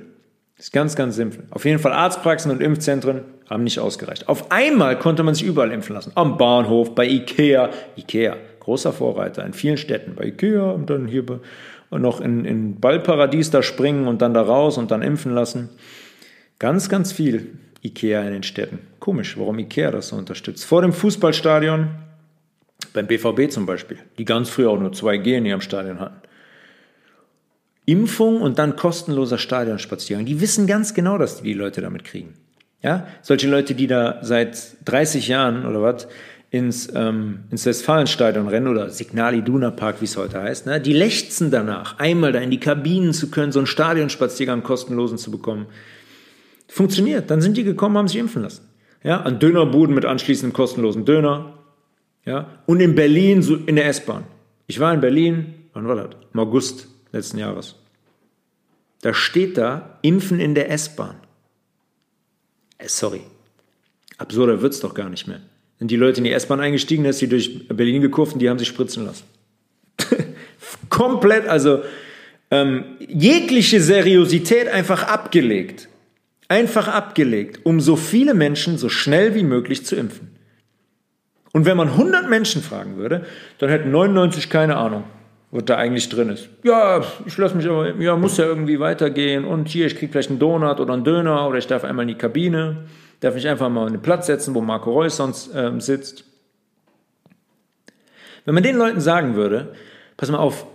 Das 0.58 0.68
ist 0.68 0.74
ganz, 0.74 0.96
ganz 0.96 1.16
simpel. 1.16 1.46
Auf 1.50 1.66
jeden 1.66 1.80
Fall 1.80 1.92
Arztpraxen 1.92 2.52
und 2.52 2.62
Impfzentren 2.62 3.22
haben 3.50 3.64
nicht 3.64 3.80
ausgereicht. 3.80 4.30
Auf 4.30 4.52
einmal 4.52 5.00
konnte 5.00 5.24
man 5.24 5.34
sich 5.34 5.44
überall 5.44 5.72
impfen 5.72 5.96
lassen. 5.96 6.12
Am 6.16 6.38
Bahnhof, 6.38 6.94
bei 6.94 7.08
Ikea. 7.08 7.72
Ikea, 7.98 8.38
großer 8.60 8.94
Vorreiter 8.94 9.46
in 9.46 9.54
vielen 9.54 9.78
Städten. 9.78 10.16
Bei 10.16 10.26
Ikea 10.26 10.70
und 10.72 10.90
dann 10.90 11.08
hier 11.08 11.24
noch 11.90 12.22
in, 12.22 12.46
in 12.46 12.80
Ballparadies 12.80 13.50
da 13.50 13.64
springen 13.64 14.08
und 14.08 14.22
dann 14.22 14.34
da 14.34 14.44
raus 14.44 14.78
und 14.78 14.92
dann 14.92 15.02
impfen 15.02 15.34
lassen. 15.34 15.70
Ganz, 16.60 16.90
ganz 16.90 17.12
viel 17.12 17.58
Ikea 17.84 18.22
in 18.24 18.34
den 18.34 18.44
Städten. 18.44 18.80
Komisch, 19.00 19.38
warum 19.38 19.60
Ikea 19.60 19.92
das 19.92 20.10
so 20.10 20.16
unterstützt. 20.16 20.66
Vor 20.66 20.82
dem 20.82 20.94
Fußballstadion, 20.94 21.90
beim 22.94 23.08
BVB 23.08 23.52
zum 23.52 23.66
Beispiel, 23.66 23.98
die 24.18 24.26
ganz 24.26 24.50
früh 24.50 24.68
auch 24.68 24.80
nur 24.80 24.92
2G 24.92 25.38
in 25.38 25.46
ihrem 25.46 25.62
Stadion 25.62 26.00
hatten. 26.00 26.22
Impfung 27.86 28.42
und 28.42 28.60
dann 28.60 28.76
kostenloser 28.76 29.38
Stadionspaziergang. 29.38 30.26
Die 30.26 30.40
wissen 30.40 30.68
ganz 30.68 30.94
genau, 30.94 31.18
dass 31.18 31.38
die 31.38 31.44
die 31.44 31.54
Leute 31.54 31.82
damit 31.82 32.04
kriegen. 32.04 32.36
Ja, 32.84 33.08
solche 33.22 33.48
Leute, 33.48 33.76
die 33.76 33.88
da 33.88 34.20
seit 34.22 34.58
30 34.86 35.28
Jahren 35.28 35.66
oder 35.66 35.82
was 35.82 36.08
ins, 36.52 36.90
ähm, 36.94 37.46
ins 37.50 37.66
Westfalenstadion 37.66 38.48
rennen 38.48 38.68
oder 38.68 38.90
Signal 38.90 39.36
Iduna 39.36 39.72
Park, 39.72 40.02
wie 40.02 40.06
es 40.06 40.18
heute 40.18 40.42
heißt, 40.42 40.66
ne? 40.66 40.82
die 40.82 40.94
lechzen 40.94 41.50
danach, 41.50 41.98
einmal 42.00 42.34
da 42.34 42.40
in 42.40 42.52
die 42.52 42.60
Kabinen 42.60 43.14
zu 43.14 43.32
können, 43.32 43.52
so 43.52 43.60
einen 43.60 43.68
Stadionspaziergang 43.68 44.62
kostenlosen 44.62 45.18
zu 45.18 45.32
bekommen. 45.32 45.68
Funktioniert. 46.72 47.30
Dann 47.30 47.42
sind 47.42 47.58
die 47.58 47.64
gekommen, 47.64 47.98
haben 47.98 48.08
sich 48.08 48.18
impfen 48.18 48.44
lassen. 48.44 48.68
Ja, 49.04 49.22
an 49.22 49.40
Dönerbuden 49.40 49.96
mit 49.96 50.06
anschließendem 50.06 50.54
kostenlosen 50.54 51.06
Döner. 51.06 51.58
Ja, 52.26 52.60
und 52.66 52.80
in 52.80 52.96
Berlin 52.96 53.42
so 53.42 53.56
in 53.56 53.76
der 53.76 53.88
S-Bahn. 53.88 54.26
Ich 54.68 54.80
war 54.80 54.94
in 54.94 55.02
Berlin, 55.02 55.54
wann 55.74 55.88
war 55.88 55.96
das? 55.96 56.10
Im 56.34 56.40
August 56.40 56.88
letzten 57.12 57.40
Jahres. 57.40 57.76
Da 59.02 59.14
steht 59.14 59.58
da, 59.58 59.98
Impfen 60.04 60.40
in 60.40 60.54
der 60.54 60.70
S-Bahn. 60.72 61.16
Äh, 62.78 62.88
sorry. 62.88 63.22
Absurder 64.18 64.62
wird's 64.62 64.80
doch 64.80 64.94
gar 64.94 65.10
nicht 65.10 65.28
mehr 65.28 65.42
sind 65.82 65.90
die 65.90 65.96
Leute 65.96 66.20
in 66.20 66.26
die 66.26 66.32
S-Bahn 66.32 66.60
eingestiegen, 66.60 67.04
dass 67.06 67.18
sie 67.18 67.28
durch 67.28 67.68
Berlin 67.68 68.04
gekurft 68.04 68.34
und 68.34 68.40
die 68.40 68.48
haben 68.52 68.60
sich 68.60 68.68
spritzen 68.68 69.04
lassen. 69.04 69.24
Komplett, 70.90 71.48
also 71.48 71.82
ähm, 72.52 72.84
jegliche 73.00 73.82
Seriosität 73.82 74.68
einfach 74.68 75.02
abgelegt. 75.02 75.90
Einfach 76.52 76.90
abgelegt, 76.90 77.62
um 77.64 77.80
so 77.80 77.96
viele 77.96 78.34
Menschen 78.34 78.78
so 78.78 78.90
schnell 78.90 79.36
wie 79.36 79.44
möglich 79.44 79.86
zu 79.86 79.96
impfen. 79.96 80.36
Und 81.54 81.66
wenn 81.66 81.78
man 81.78 81.88
100 81.88 82.30
Menschen 82.30 82.62
fragen 82.62 82.98
würde, 82.98 83.26
dann 83.60 83.70
hätten 83.70 83.90
99 83.90 84.50
keine 84.50 84.76
Ahnung, 84.76 85.06
was 85.52 85.64
da 85.64 85.78
eigentlich 85.78 86.10
drin 86.10 86.28
ist. 86.28 86.50
Ja, 86.66 87.06
ich 87.26 87.38
lasse 87.38 87.56
mich 87.56 87.66
aber, 87.70 87.96
ja, 87.96 88.18
muss 88.18 88.36
ja 88.36 88.44
irgendwie 88.44 88.82
weitergehen 88.82 89.46
und 89.46 89.70
hier, 89.70 89.86
ich 89.86 89.96
kriege 89.96 90.12
vielleicht 90.12 90.30
einen 90.30 90.40
Donut 90.40 90.82
oder 90.82 90.94
einen 90.94 91.06
Döner 91.06 91.48
oder 91.48 91.58
ich 91.58 91.68
darf 91.68 91.86
einmal 91.86 92.04
in 92.04 92.10
die 92.10 92.16
Kabine. 92.16 92.84
Darf 93.22 93.38
ich 93.38 93.48
einfach 93.48 93.70
mal 93.70 93.88
einen 93.88 94.02
Platz 94.02 94.26
setzen, 94.26 94.54
wo 94.54 94.60
Marco 94.60 94.92
Reus 94.92 95.16
sonst 95.16 95.52
ähm, 95.56 95.80
sitzt? 95.80 96.26
Wenn 98.44 98.56
man 98.56 98.64
den 98.64 98.76
Leuten 98.76 99.00
sagen 99.00 99.36
würde, 99.36 99.74
pass 100.18 100.30
mal 100.30 100.40
auf, 100.40 100.66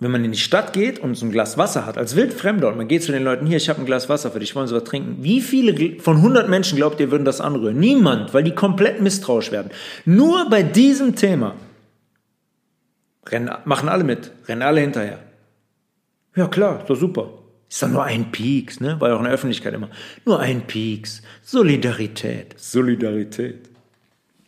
wenn 0.00 0.10
man 0.10 0.24
in 0.24 0.32
die 0.32 0.38
Stadt 0.38 0.72
geht 0.72 0.98
und 0.98 1.14
so 1.14 1.24
ein 1.24 1.30
Glas 1.30 1.56
Wasser 1.56 1.86
hat, 1.86 1.96
als 1.96 2.16
Wildfremder, 2.16 2.68
und 2.68 2.76
man 2.76 2.88
geht 2.88 3.02
zu 3.04 3.12
den 3.12 3.22
Leuten, 3.22 3.46
hier, 3.46 3.56
ich 3.56 3.68
habe 3.68 3.80
ein 3.80 3.86
Glas 3.86 4.08
Wasser 4.08 4.30
für 4.30 4.40
dich, 4.40 4.54
wollen 4.54 4.66
Sie 4.66 4.74
was 4.74 4.84
trinken? 4.84 5.18
Wie 5.20 5.40
viele 5.40 6.00
von 6.00 6.16
100 6.16 6.48
Menschen 6.48 6.76
glaubt 6.76 7.00
ihr, 7.00 7.10
würden 7.10 7.24
das 7.24 7.40
anrühren? 7.40 7.78
Niemand, 7.78 8.34
weil 8.34 8.42
die 8.42 8.54
komplett 8.54 9.00
misstrauisch 9.00 9.52
werden. 9.52 9.70
Nur 10.04 10.50
bei 10.50 10.62
diesem 10.62 11.14
Thema 11.14 11.54
rennen, 13.28 13.50
machen 13.64 13.88
alle 13.88 14.04
mit, 14.04 14.32
rennen 14.46 14.62
alle 14.62 14.80
hinterher. 14.80 15.20
Ja 16.36 16.48
klar, 16.48 16.80
ist 16.80 16.90
doch 16.90 16.96
super. 16.96 17.30
Ist 17.68 17.82
doch 17.82 17.88
nur 17.88 18.04
ein 18.04 18.30
Pieks, 18.30 18.80
ne? 18.80 19.00
War 19.00 19.08
ja 19.08 19.14
auch 19.14 19.20
in 19.20 19.24
der 19.24 19.34
Öffentlichkeit 19.34 19.74
immer. 19.74 19.90
Nur 20.24 20.40
ein 20.40 20.66
Pieks. 20.66 21.22
Solidarität. 21.42 22.54
Solidarität. 22.56 23.70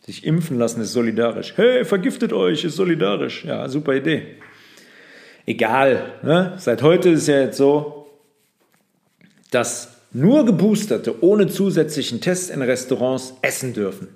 Sich 0.05 0.25
impfen 0.25 0.57
lassen 0.57 0.81
ist 0.81 0.93
solidarisch. 0.93 1.53
Hey, 1.57 1.83
vergiftet 1.83 2.31
euch, 2.31 2.63
ist 2.63 2.75
solidarisch. 2.75 3.43
Ja, 3.43 3.67
super 3.67 3.95
Idee. 3.95 4.37
Egal. 5.47 6.13
Ne? 6.23 6.53
Seit 6.57 6.83
heute 6.83 7.09
ist 7.09 7.21
es 7.21 7.27
ja 7.27 7.39
jetzt 7.39 7.57
so, 7.57 8.07
dass 9.49 9.95
nur 10.11 10.45
Geboosterte 10.45 11.23
ohne 11.23 11.47
zusätzlichen 11.47 12.21
Tests 12.21 12.49
in 12.49 12.61
Restaurants 12.61 13.33
essen 13.41 13.73
dürfen. 13.73 14.09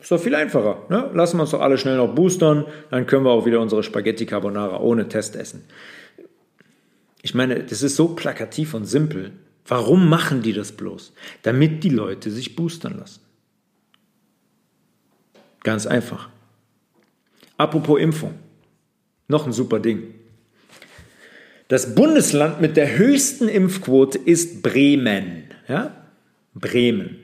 Ist 0.00 0.10
doch 0.10 0.20
viel 0.20 0.34
einfacher. 0.34 0.82
Ne? 0.90 1.10
Lassen 1.14 1.38
wir 1.38 1.42
uns 1.42 1.52
doch 1.52 1.60
alle 1.60 1.78
schnell 1.78 1.96
noch 1.96 2.12
boostern, 2.12 2.66
dann 2.90 3.06
können 3.06 3.24
wir 3.24 3.30
auch 3.30 3.46
wieder 3.46 3.60
unsere 3.60 3.84
Spaghetti 3.84 4.26
Carbonara 4.26 4.80
ohne 4.80 5.08
Test 5.08 5.36
essen. 5.36 5.64
Ich 7.22 7.34
meine, 7.34 7.62
das 7.62 7.82
ist 7.82 7.96
so 7.96 8.08
plakativ 8.08 8.74
und 8.74 8.84
simpel. 8.84 9.32
Warum 9.66 10.08
machen 10.08 10.42
die 10.42 10.52
das 10.52 10.72
bloß? 10.72 11.14
Damit 11.42 11.84
die 11.84 11.88
Leute 11.88 12.30
sich 12.30 12.56
boostern 12.56 12.98
lassen. 12.98 13.20
Ganz 15.62 15.86
einfach. 15.86 16.28
Apropos 17.56 18.00
Impfung. 18.00 18.34
Noch 19.28 19.46
ein 19.46 19.52
super 19.52 19.80
Ding. 19.80 20.14
Das 21.68 21.94
Bundesland 21.94 22.60
mit 22.60 22.76
der 22.76 22.98
höchsten 22.98 23.48
Impfquote 23.48 24.18
ist 24.18 24.62
Bremen. 24.62 25.44
Ja? 25.66 25.92
Bremen. 26.54 27.16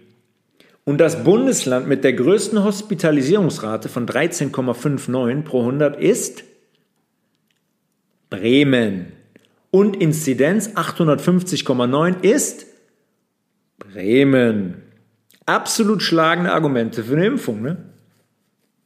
Und 0.85 0.99
das 0.99 1.23
Bundesland 1.23 1.87
mit 1.87 2.05
der 2.05 2.15
größten 2.15 2.65
Hospitalisierungsrate 2.65 3.89
von 3.89 4.07
13,59 4.07 5.43
pro 5.43 5.61
100 5.61 6.01
ist 6.01 6.43
Bremen 8.31 9.13
und 9.71 9.97
Inzidenz 9.97 10.71
850,9 10.71 12.23
ist 12.23 12.67
Bremen. 13.79 14.83
Absolut 15.47 16.03
schlagende 16.03 16.53
Argumente 16.53 17.05
für 17.05 17.17
eine 17.17 17.27
Impfung. 17.27 17.63
Ne? 17.63 17.90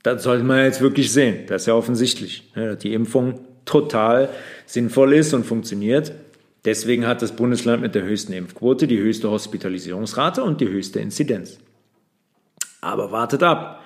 Das 0.05 0.23
sollte 0.23 0.45
man 0.45 0.63
jetzt 0.63 0.83
wirklich 0.83 1.11
sehen. 1.11 1.47
Das 1.47 1.63
ist 1.63 1.67
ja 1.67 1.75
offensichtlich, 1.75 2.45
ne, 2.55 2.69
dass 2.69 2.79
die 2.79 2.93
Impfung 2.93 3.41
total 3.65 4.29
sinnvoll 4.67 5.15
ist 5.15 5.33
und 5.33 5.45
funktioniert. 5.45 6.13
Deswegen 6.67 7.07
hat 7.07 7.23
das 7.23 7.35
Bundesland 7.35 7.83
mit 7.83 7.95
der 7.95 8.03
höchsten 8.03 8.35
Impfquote 8.35 8.87
die 8.87 8.99
höchste 8.99 9.31
Hospitalisierungsrate 9.31 10.45
und 10.45 10.61
die 10.61 10.69
höchste 10.69 11.01
Inzidenz. 11.01 11.59
Aber 12.83 13.13
wartet 13.13 13.43
ab. 13.43 13.83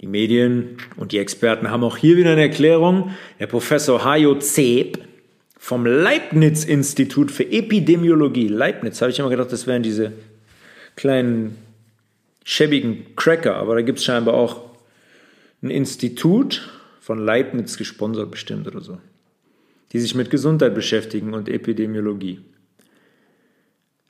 Die 0.00 0.08
Medien 0.08 0.78
und 0.96 1.12
die 1.12 1.18
Experten 1.18 1.70
haben 1.70 1.84
auch 1.84 1.96
hier 1.96 2.16
wieder 2.16 2.32
eine 2.32 2.42
Erklärung. 2.42 3.12
Der 3.38 3.46
Professor 3.46 4.04
Hajo 4.04 4.34
Zeb, 4.36 4.98
vom 5.56 5.86
Leibniz-Institut 5.86 7.30
für 7.30 7.44
Epidemiologie. 7.44 8.48
Leibniz, 8.48 9.00
habe 9.02 9.12
ich 9.12 9.20
immer 9.20 9.28
gedacht, 9.28 9.52
das 9.52 9.68
wären 9.68 9.84
diese 9.84 10.12
kleinen 10.96 11.58
schäbigen 12.44 13.14
Cracker, 13.14 13.54
aber 13.56 13.76
da 13.76 13.82
gibt 13.82 13.98
es 13.98 14.04
scheinbar 14.04 14.34
auch 14.34 14.69
ein 15.62 15.70
Institut 15.70 16.70
von 17.00 17.18
Leibniz 17.18 17.76
gesponsert 17.76 18.30
bestimmt 18.30 18.66
oder 18.66 18.80
so, 18.80 18.98
die 19.92 20.00
sich 20.00 20.14
mit 20.14 20.30
Gesundheit 20.30 20.74
beschäftigen 20.74 21.34
und 21.34 21.48
Epidemiologie. 21.48 22.40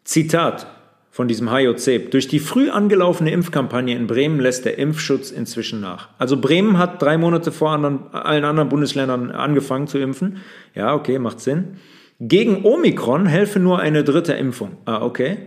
Zitat 0.04 0.66
von 1.10 1.26
diesem 1.26 1.50
HJC. 1.50 2.10
Durch 2.10 2.28
die 2.28 2.38
früh 2.38 2.70
angelaufene 2.70 3.32
Impfkampagne 3.32 3.96
in 3.96 4.06
Bremen 4.06 4.38
lässt 4.38 4.64
der 4.64 4.78
Impfschutz 4.78 5.30
inzwischen 5.30 5.80
nach. 5.80 6.08
Also 6.18 6.40
Bremen 6.40 6.78
hat 6.78 7.02
drei 7.02 7.18
Monate 7.18 7.52
vor 7.52 7.70
anderen, 7.70 8.12
allen 8.12 8.44
anderen 8.44 8.68
Bundesländern 8.68 9.30
angefangen 9.30 9.88
zu 9.88 9.98
impfen. 9.98 10.38
Ja, 10.74 10.94
okay, 10.94 11.18
macht 11.18 11.40
Sinn. 11.40 11.78
Gegen 12.20 12.64
Omikron 12.64 13.26
helfe 13.26 13.58
nur 13.58 13.80
eine 13.80 14.04
dritte 14.04 14.34
Impfung. 14.34 14.76
Ah, 14.84 15.02
okay. 15.02 15.38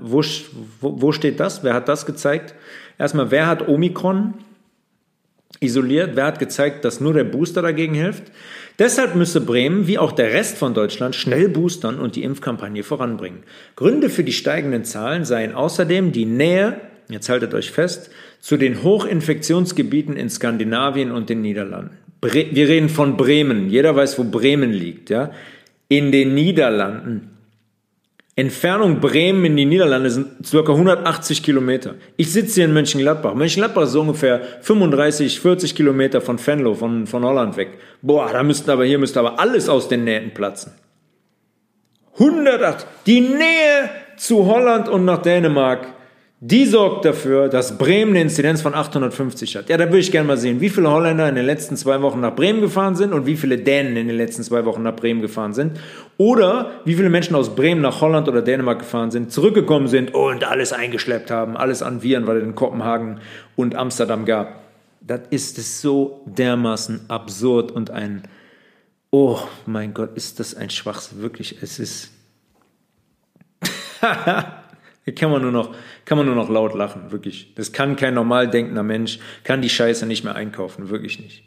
Wo, 0.00 0.22
wo, 0.80 1.02
wo 1.02 1.12
steht 1.12 1.40
das? 1.40 1.62
Wer 1.62 1.74
hat 1.74 1.88
das 1.88 2.06
gezeigt? 2.06 2.54
Erstmal, 2.98 3.30
wer 3.30 3.46
hat 3.46 3.68
Omikron 3.68 4.34
isoliert? 5.60 6.16
Wer 6.16 6.24
hat 6.24 6.38
gezeigt, 6.38 6.84
dass 6.84 7.00
nur 7.00 7.12
der 7.12 7.24
Booster 7.24 7.62
dagegen 7.62 7.94
hilft? 7.94 8.24
Deshalb 8.78 9.14
müsse 9.14 9.42
Bremen, 9.42 9.86
wie 9.86 9.98
auch 9.98 10.12
der 10.12 10.32
Rest 10.32 10.56
von 10.56 10.72
Deutschland, 10.72 11.14
schnell 11.14 11.48
boostern 11.48 11.98
und 11.98 12.16
die 12.16 12.22
Impfkampagne 12.22 12.82
voranbringen. 12.82 13.42
Gründe 13.76 14.08
für 14.08 14.24
die 14.24 14.32
steigenden 14.32 14.84
Zahlen 14.84 15.24
seien 15.24 15.54
außerdem 15.54 16.12
die 16.12 16.24
Nähe, 16.24 16.80
jetzt 17.10 17.28
haltet 17.28 17.52
euch 17.52 17.70
fest, 17.70 18.10
zu 18.40 18.56
den 18.56 18.82
Hochinfektionsgebieten 18.82 20.16
in 20.16 20.30
Skandinavien 20.30 21.12
und 21.12 21.28
den 21.28 21.42
Niederlanden. 21.42 21.98
Bre 22.20 22.46
wir 22.52 22.68
reden 22.68 22.88
von 22.88 23.16
Bremen. 23.16 23.68
Jeder 23.68 23.94
weiß, 23.94 24.18
wo 24.18 24.24
Bremen 24.24 24.72
liegt, 24.72 25.10
ja? 25.10 25.30
In 25.88 26.12
den 26.12 26.34
Niederlanden 26.34 27.29
Entfernung 28.40 29.00
Bremen 29.00 29.44
in 29.44 29.56
die 29.56 29.66
Niederlande 29.66 30.10
sind 30.10 30.50
ca. 30.50 30.58
180 30.60 31.42
Kilometer. 31.42 31.96
Ich 32.16 32.32
sitze 32.32 32.54
hier 32.54 32.64
in 32.64 32.72
Mönchengladbach. 32.72 33.34
Mönchengladbach 33.34 33.82
ist 33.82 33.92
so 33.92 34.00
ungefähr 34.00 34.40
35, 34.62 35.40
40 35.40 35.74
Kilometer 35.74 36.22
von 36.22 36.44
Venlo, 36.44 36.72
von, 36.72 37.06
von 37.06 37.22
Holland 37.22 37.58
weg. 37.58 37.78
Boah, 38.00 38.30
da 38.32 38.42
müssten 38.42 38.70
aber, 38.70 38.86
hier 38.86 38.98
müsste 38.98 39.20
aber 39.20 39.38
alles 39.38 39.68
aus 39.68 39.88
den 39.88 40.04
Nähten 40.04 40.32
platzen. 40.32 40.72
108. 42.14 42.86
Die 43.04 43.20
Nähe 43.20 43.90
zu 44.16 44.46
Holland 44.46 44.88
und 44.88 45.04
nach 45.04 45.20
Dänemark, 45.20 45.88
Die 46.42 46.64
sorgt 46.64 47.04
dafür, 47.04 47.50
dass 47.50 47.76
Bremen 47.76 48.12
eine 48.12 48.22
Inzidenz 48.22 48.62
von 48.62 48.74
850 48.74 49.56
hat. 49.56 49.68
Ja, 49.68 49.76
da 49.76 49.84
würde 49.84 49.98
ich 49.98 50.10
gerne 50.10 50.26
mal 50.26 50.38
sehen, 50.38 50.62
wie 50.62 50.70
viele 50.70 50.90
Holländer 50.90 51.28
in 51.28 51.34
den 51.34 51.44
letzten 51.44 51.76
zwei 51.76 52.00
Wochen 52.00 52.20
nach 52.20 52.34
Bremen 52.34 52.62
gefahren 52.62 52.96
sind 52.96 53.12
und 53.12 53.26
wie 53.26 53.36
viele 53.36 53.58
Dänen 53.58 53.94
in 53.98 54.08
den 54.08 54.16
letzten 54.16 54.42
zwei 54.42 54.64
Wochen 54.64 54.82
nach 54.82 54.96
Bremen 54.96 55.20
gefahren 55.20 55.52
sind. 55.52 55.78
Oder 56.16 56.80
wie 56.86 56.94
viele 56.94 57.10
Menschen 57.10 57.36
aus 57.36 57.54
Bremen 57.54 57.82
nach 57.82 58.00
Holland 58.00 58.26
oder 58.26 58.40
Dänemark 58.40 58.78
gefahren 58.78 59.10
sind, 59.10 59.30
zurückgekommen 59.30 59.86
sind 59.88 60.14
und 60.14 60.44
alles 60.44 60.72
eingeschleppt 60.72 61.30
haben, 61.30 61.58
alles 61.58 61.82
an 61.82 62.02
Viren, 62.02 62.26
weil 62.26 62.38
es 62.38 62.44
in 62.44 62.54
Kopenhagen 62.54 63.20
und 63.54 63.74
Amsterdam 63.74 64.24
gab. 64.24 64.62
Das 65.02 65.20
ist 65.28 65.58
es 65.58 65.82
so 65.82 66.22
dermaßen 66.24 67.02
absurd 67.08 67.70
und 67.70 67.90
ein, 67.90 68.22
oh 69.10 69.36
mein 69.66 69.92
Gott, 69.92 70.16
ist 70.16 70.40
das 70.40 70.54
ein 70.54 70.70
Schwachsinn, 70.70 71.20
wirklich, 71.20 71.58
es 71.60 71.78
ist... 71.78 72.12
Kann 75.16 75.30
man 75.30 75.42
nur 75.42 75.50
noch, 75.50 75.74
kann 76.04 76.18
man 76.18 76.26
nur 76.26 76.34
noch 76.34 76.50
laut 76.50 76.74
lachen, 76.74 77.10
wirklich. 77.10 77.52
Das 77.54 77.72
kann 77.72 77.96
kein 77.96 78.14
normal 78.14 78.48
denkender 78.48 78.82
Mensch, 78.82 79.18
kann 79.44 79.62
die 79.62 79.70
Scheiße 79.70 80.06
nicht 80.06 80.24
mehr 80.24 80.36
einkaufen, 80.36 80.90
wirklich 80.90 81.18
nicht. 81.18 81.42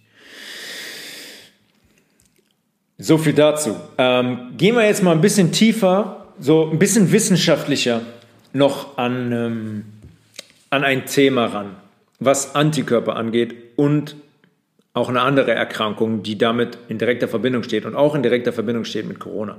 So 2.97 3.17
viel 3.17 3.33
dazu. 3.33 3.75
Ähm, 3.97 4.53
gehen 4.57 4.75
wir 4.75 4.85
jetzt 4.85 5.03
mal 5.03 5.11
ein 5.11 5.21
bisschen 5.21 5.51
tiefer, 5.51 6.27
so 6.39 6.69
ein 6.69 6.79
bisschen 6.79 7.11
wissenschaftlicher 7.11 8.01
noch 8.53 8.97
an, 8.97 9.31
ähm, 9.31 9.85
an 10.69 10.83
ein 10.83 11.05
Thema 11.05 11.45
ran, 11.45 11.75
was 12.19 12.55
Antikörper 12.55 13.15
angeht 13.15 13.55
und 13.75 14.15
auch 14.93 15.09
eine 15.09 15.21
andere 15.21 15.51
Erkrankung, 15.51 16.21
die 16.21 16.37
damit 16.37 16.77
in 16.87 16.97
direkter 16.99 17.27
Verbindung 17.27 17.63
steht 17.63 17.85
und 17.85 17.95
auch 17.95 18.13
in 18.13 18.23
direkter 18.23 18.53
Verbindung 18.53 18.85
steht 18.85 19.07
mit 19.07 19.19
Corona. 19.19 19.57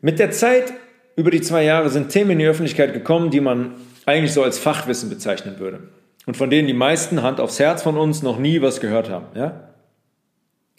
Mit 0.00 0.18
der 0.18 0.30
Zeit 0.30 0.72
über 1.18 1.32
die 1.32 1.40
zwei 1.40 1.64
Jahre 1.64 1.90
sind 1.90 2.10
Themen 2.10 2.30
in 2.30 2.38
die 2.38 2.46
Öffentlichkeit 2.46 2.92
gekommen, 2.92 3.32
die 3.32 3.40
man 3.40 3.74
eigentlich 4.06 4.32
so 4.32 4.44
als 4.44 4.56
Fachwissen 4.56 5.10
bezeichnen 5.10 5.58
würde. 5.58 5.80
Und 6.26 6.36
von 6.36 6.48
denen 6.48 6.68
die 6.68 6.74
meisten 6.74 7.22
Hand 7.22 7.40
aufs 7.40 7.58
Herz 7.58 7.82
von 7.82 7.98
uns 7.98 8.22
noch 8.22 8.38
nie 8.38 8.62
was 8.62 8.78
gehört 8.78 9.10
haben. 9.10 9.26
Ja? 9.34 9.74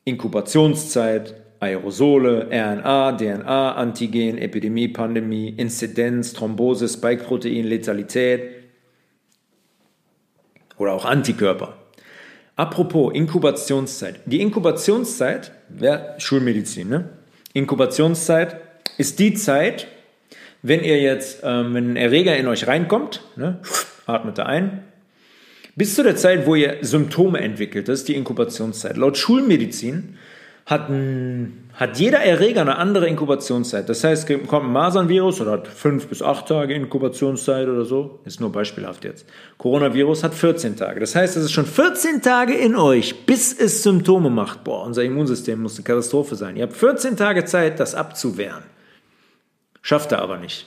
Inkubationszeit, 0.06 1.36
Aerosole, 1.60 2.48
RNA, 2.52 3.18
DNA, 3.18 3.74
Antigen, 3.74 4.38
Epidemie, 4.38 4.88
Pandemie, 4.88 5.50
Inzidenz, 5.50 6.32
Thrombose, 6.32 6.88
Spike-Protein, 6.88 7.66
Letalität 7.66 8.44
oder 10.78 10.94
auch 10.94 11.04
Antikörper. 11.04 11.74
Apropos 12.56 13.14
Inkubationszeit. 13.14 14.22
Die 14.26 14.40
Inkubationszeit, 14.40 15.52
wäre 15.68 16.16
Schulmedizin, 16.18 16.88
ne? 16.88 17.10
Inkubationszeit 17.52 18.56
ist 18.98 19.20
die 19.20 19.34
Zeit, 19.34 19.88
wenn 20.62 20.84
ihr 20.84 21.00
jetzt, 21.02 21.42
ähm, 21.44 21.74
wenn 21.74 21.92
ein 21.92 21.96
Erreger 21.96 22.36
in 22.38 22.48
euch 22.48 22.68
reinkommt, 22.68 23.22
ne, 23.36 23.60
atmet 24.06 24.38
er 24.38 24.48
ein, 24.48 24.84
bis 25.76 25.96
zu 25.96 26.04
der 26.04 26.16
Zeit, 26.16 26.46
wo 26.46 26.56
ihr 26.56 26.78
Symptome 26.82 27.40
entwickelt, 27.40 27.88
das 27.88 28.00
ist 28.00 28.10
die 28.10 28.16
Inkubationszeit. 28.16 28.98
Laut 28.98 29.18
Schulmedizin 29.18 30.18
hat, 30.66 30.90
ein, 30.90 31.70
hat 31.74 31.98
jeder 31.98 32.20
Erreger 32.20 32.62
eine 32.62 32.78
andere 32.78 33.08
Inkubationszeit. 33.08 33.90
Das 33.90 34.04
heißt, 34.04 34.28
kommt 34.48 34.66
ein 34.66 34.72
Masernvirus 34.72 35.42
oder 35.42 35.52
hat 35.52 35.68
fünf 35.68 36.08
bis 36.08 36.22
acht 36.22 36.48
Tage 36.48 36.76
Inkubationszeit 36.76 37.68
oder 37.68 37.86
so, 37.86 38.20
ist 38.26 38.40
nur 38.40 38.52
beispielhaft 38.52 39.04
jetzt. 39.06 39.26
Coronavirus 39.58 40.24
hat 40.24 40.36
14 40.36 40.76
Tage. 40.76 41.00
Das 41.00 41.16
heißt, 41.16 41.38
es 41.38 41.46
ist 41.46 41.54
schon 41.54 41.66
14 41.66 42.22
Tage 42.22 42.54
in 42.54 42.76
euch, 42.76 43.26
bis 43.26 43.58
es 43.58 43.82
Symptome 43.82 44.30
macht. 44.30 44.64
Boah, 44.64 44.86
unser 44.86 45.04
Immunsystem 45.04 45.62
muss 45.62 45.78
eine 45.78 45.86
Katastrophe 45.86 46.36
sein. 46.36 46.56
Ihr 46.56 46.64
habt 46.64 46.76
14 46.76 47.18
Tage 47.18 47.46
Zeit, 47.46 47.80
das 47.80 47.96
abzuwehren. 47.96 48.64
Schafft 49.82 50.12
er 50.12 50.22
aber 50.22 50.38
nicht. 50.38 50.66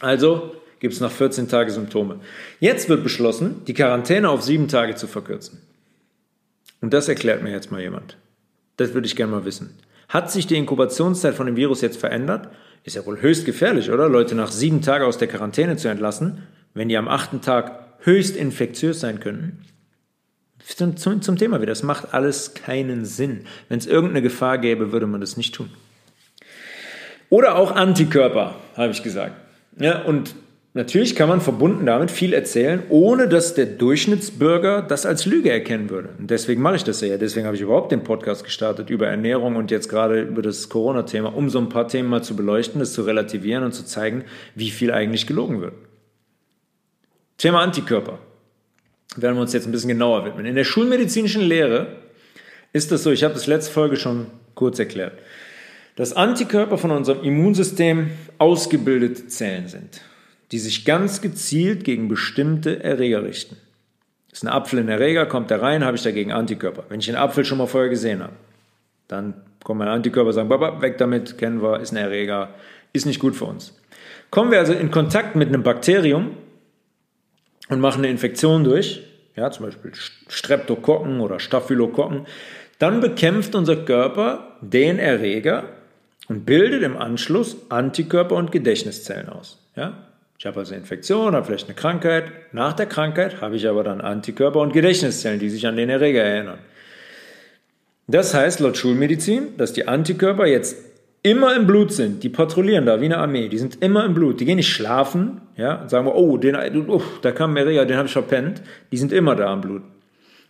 Also 0.00 0.54
gibt 0.80 0.94
es 0.94 1.00
nach 1.00 1.10
14 1.10 1.48
Tagen 1.48 1.70
Symptome. 1.70 2.20
Jetzt 2.60 2.88
wird 2.88 3.02
beschlossen, 3.02 3.64
die 3.66 3.74
Quarantäne 3.74 4.28
auf 4.30 4.42
sieben 4.42 4.68
Tage 4.68 4.94
zu 4.94 5.06
verkürzen. 5.06 5.60
Und 6.80 6.94
das 6.94 7.08
erklärt 7.08 7.42
mir 7.42 7.50
jetzt 7.50 7.72
mal 7.72 7.80
jemand. 7.80 8.16
Das 8.76 8.94
würde 8.94 9.06
ich 9.06 9.16
gerne 9.16 9.32
mal 9.32 9.44
wissen. 9.44 9.76
Hat 10.08 10.30
sich 10.30 10.46
die 10.46 10.56
Inkubationszeit 10.56 11.34
von 11.34 11.46
dem 11.46 11.56
Virus 11.56 11.80
jetzt 11.80 11.98
verändert? 11.98 12.48
Ist 12.84 12.96
ja 12.96 13.04
wohl 13.04 13.20
höchst 13.20 13.44
gefährlich, 13.44 13.90
oder? 13.90 14.08
Leute 14.08 14.34
nach 14.34 14.50
sieben 14.50 14.80
Tagen 14.80 15.04
aus 15.04 15.18
der 15.18 15.28
Quarantäne 15.28 15.76
zu 15.76 15.88
entlassen, 15.88 16.46
wenn 16.74 16.88
die 16.88 16.96
am 16.96 17.08
achten 17.08 17.40
Tag 17.40 17.96
höchst 18.00 18.36
infektiös 18.36 19.00
sein 19.00 19.20
könnten. 19.20 19.64
Zum, 20.64 20.96
zum, 20.96 21.22
zum 21.22 21.36
Thema 21.36 21.60
wieder. 21.60 21.72
Das 21.72 21.82
macht 21.82 22.14
alles 22.14 22.54
keinen 22.54 23.04
Sinn. 23.04 23.44
Wenn 23.68 23.78
es 23.78 23.86
irgendeine 23.86 24.22
Gefahr 24.22 24.58
gäbe, 24.58 24.92
würde 24.92 25.06
man 25.06 25.20
das 25.20 25.36
nicht 25.36 25.54
tun. 25.54 25.70
Oder 27.30 27.56
auch 27.56 27.72
Antikörper, 27.72 28.54
habe 28.76 28.92
ich 28.92 29.02
gesagt. 29.02 29.34
Ja, 29.78 30.02
und 30.02 30.34
natürlich 30.72 31.14
kann 31.14 31.28
man 31.28 31.40
verbunden 31.40 31.84
damit 31.84 32.10
viel 32.10 32.32
erzählen, 32.32 32.82
ohne 32.88 33.28
dass 33.28 33.54
der 33.54 33.66
Durchschnittsbürger 33.66 34.82
das 34.82 35.04
als 35.04 35.26
Lüge 35.26 35.50
erkennen 35.50 35.90
würde. 35.90 36.10
Und 36.18 36.30
deswegen 36.30 36.62
mache 36.62 36.76
ich 36.76 36.84
das 36.84 37.00
ja. 37.02 37.18
Deswegen 37.18 37.46
habe 37.46 37.56
ich 37.56 37.62
überhaupt 37.62 37.92
den 37.92 38.02
Podcast 38.02 38.44
gestartet 38.44 38.88
über 38.88 39.06
Ernährung 39.06 39.56
und 39.56 39.70
jetzt 39.70 39.88
gerade 39.88 40.22
über 40.22 40.40
das 40.40 40.68
Corona-Thema, 40.70 41.34
um 41.34 41.50
so 41.50 41.58
ein 41.58 41.68
paar 41.68 41.88
Themen 41.88 42.08
mal 42.08 42.22
zu 42.22 42.34
beleuchten, 42.34 42.80
das 42.80 42.94
zu 42.94 43.02
relativieren 43.02 43.62
und 43.62 43.72
zu 43.72 43.84
zeigen, 43.84 44.24
wie 44.54 44.70
viel 44.70 44.90
eigentlich 44.90 45.26
gelogen 45.26 45.60
wird. 45.60 45.74
Thema 47.36 47.60
Antikörper. 47.60 48.18
Werden 49.16 49.36
wir 49.36 49.42
uns 49.42 49.52
jetzt 49.52 49.66
ein 49.66 49.72
bisschen 49.72 49.88
genauer 49.88 50.24
widmen. 50.24 50.46
In 50.46 50.54
der 50.54 50.64
schulmedizinischen 50.64 51.42
Lehre 51.42 51.96
ist 52.72 52.92
das 52.92 53.02
so, 53.02 53.10
ich 53.10 53.24
habe 53.24 53.34
das 53.34 53.46
letzte 53.46 53.72
Folge 53.72 53.96
schon 53.96 54.26
kurz 54.54 54.78
erklärt 54.78 55.12
dass 55.98 56.12
Antikörper 56.12 56.78
von 56.78 56.92
unserem 56.92 57.24
Immunsystem 57.24 58.10
ausgebildete 58.38 59.26
Zellen 59.26 59.66
sind, 59.66 60.00
die 60.52 60.60
sich 60.60 60.84
ganz 60.84 61.20
gezielt 61.20 61.82
gegen 61.82 62.06
bestimmte 62.06 62.84
Erreger 62.84 63.24
richten. 63.24 63.56
Ist 64.30 64.44
ein 64.44 64.48
Apfel 64.48 64.78
ein 64.78 64.88
Erreger, 64.88 65.26
kommt 65.26 65.50
da 65.50 65.56
rein, 65.56 65.84
habe 65.84 65.96
ich 65.96 66.04
dagegen 66.04 66.30
Antikörper. 66.30 66.84
Wenn 66.88 67.00
ich 67.00 67.08
einen 67.08 67.18
Apfel 67.18 67.44
schon 67.44 67.58
mal 67.58 67.66
vorher 67.66 67.90
gesehen 67.90 68.22
habe, 68.22 68.34
dann 69.08 69.34
kommen 69.64 69.78
meine 69.78 69.90
Antikörper 69.90 70.32
sagen, 70.32 70.48
Baba, 70.48 70.80
weg 70.80 70.98
damit, 70.98 71.36
kennen 71.36 71.60
wir, 71.60 71.80
ist 71.80 71.90
ein 71.90 71.96
Erreger, 71.96 72.50
ist 72.92 73.04
nicht 73.04 73.18
gut 73.18 73.34
für 73.34 73.46
uns. 73.46 73.76
Kommen 74.30 74.52
wir 74.52 74.60
also 74.60 74.74
in 74.74 74.92
Kontakt 74.92 75.34
mit 75.34 75.48
einem 75.48 75.64
Bakterium 75.64 76.30
und 77.70 77.80
machen 77.80 78.04
eine 78.04 78.12
Infektion 78.12 78.62
durch, 78.62 79.02
ja, 79.34 79.50
zum 79.50 79.66
Beispiel 79.66 79.90
Streptokokken 80.28 81.18
oder 81.18 81.40
Staphylokokken, 81.40 82.28
dann 82.78 83.00
bekämpft 83.00 83.56
unser 83.56 83.74
Körper 83.74 84.58
den 84.60 85.00
Erreger 85.00 85.64
und 86.28 86.44
bildet 86.44 86.82
im 86.82 86.96
Anschluss 86.96 87.56
Antikörper 87.68 88.36
und 88.36 88.52
Gedächtniszellen 88.52 89.28
aus. 89.28 89.58
Ja? 89.76 89.94
Ich 90.38 90.46
habe 90.46 90.60
also 90.60 90.74
Infektion, 90.74 91.34
habe 91.34 91.46
vielleicht 91.46 91.66
eine 91.66 91.74
Krankheit. 91.74 92.30
Nach 92.52 92.72
der 92.72 92.86
Krankheit 92.86 93.40
habe 93.40 93.56
ich 93.56 93.68
aber 93.68 93.82
dann 93.82 94.00
Antikörper 94.00 94.60
und 94.60 94.72
Gedächtniszellen, 94.72 95.40
die 95.40 95.50
sich 95.50 95.66
an 95.66 95.76
den 95.76 95.88
Erreger 95.88 96.22
erinnern. 96.22 96.58
Das 98.06 98.34
heißt 98.34 98.60
laut 98.60 98.76
Schulmedizin, 98.76 99.56
dass 99.56 99.72
die 99.72 99.88
Antikörper 99.88 100.46
jetzt 100.46 100.76
immer 101.22 101.56
im 101.56 101.66
Blut 101.66 101.92
sind. 101.92 102.22
Die 102.22 102.28
patrouillieren 102.28 102.86
da 102.86 103.00
wie 103.00 103.06
eine 103.06 103.18
Armee. 103.18 103.48
Die 103.48 103.58
sind 103.58 103.82
immer 103.82 104.04
im 104.04 104.14
Blut. 104.14 104.40
Die 104.40 104.44
gehen 104.44 104.56
nicht 104.56 104.72
schlafen 104.72 105.40
ja, 105.56 105.88
sagen, 105.88 106.06
oh, 106.06 106.36
den, 106.36 106.56
oh 106.88 107.02
da 107.20 107.32
kam 107.32 107.50
ein 107.50 107.56
Erreger, 107.56 107.84
den 107.84 107.96
habe 107.96 108.06
ich 108.06 108.12
verpennt. 108.12 108.62
Die 108.92 108.96
sind 108.96 109.12
immer 109.12 109.34
da 109.34 109.52
im 109.52 109.60
Blut. 109.60 109.82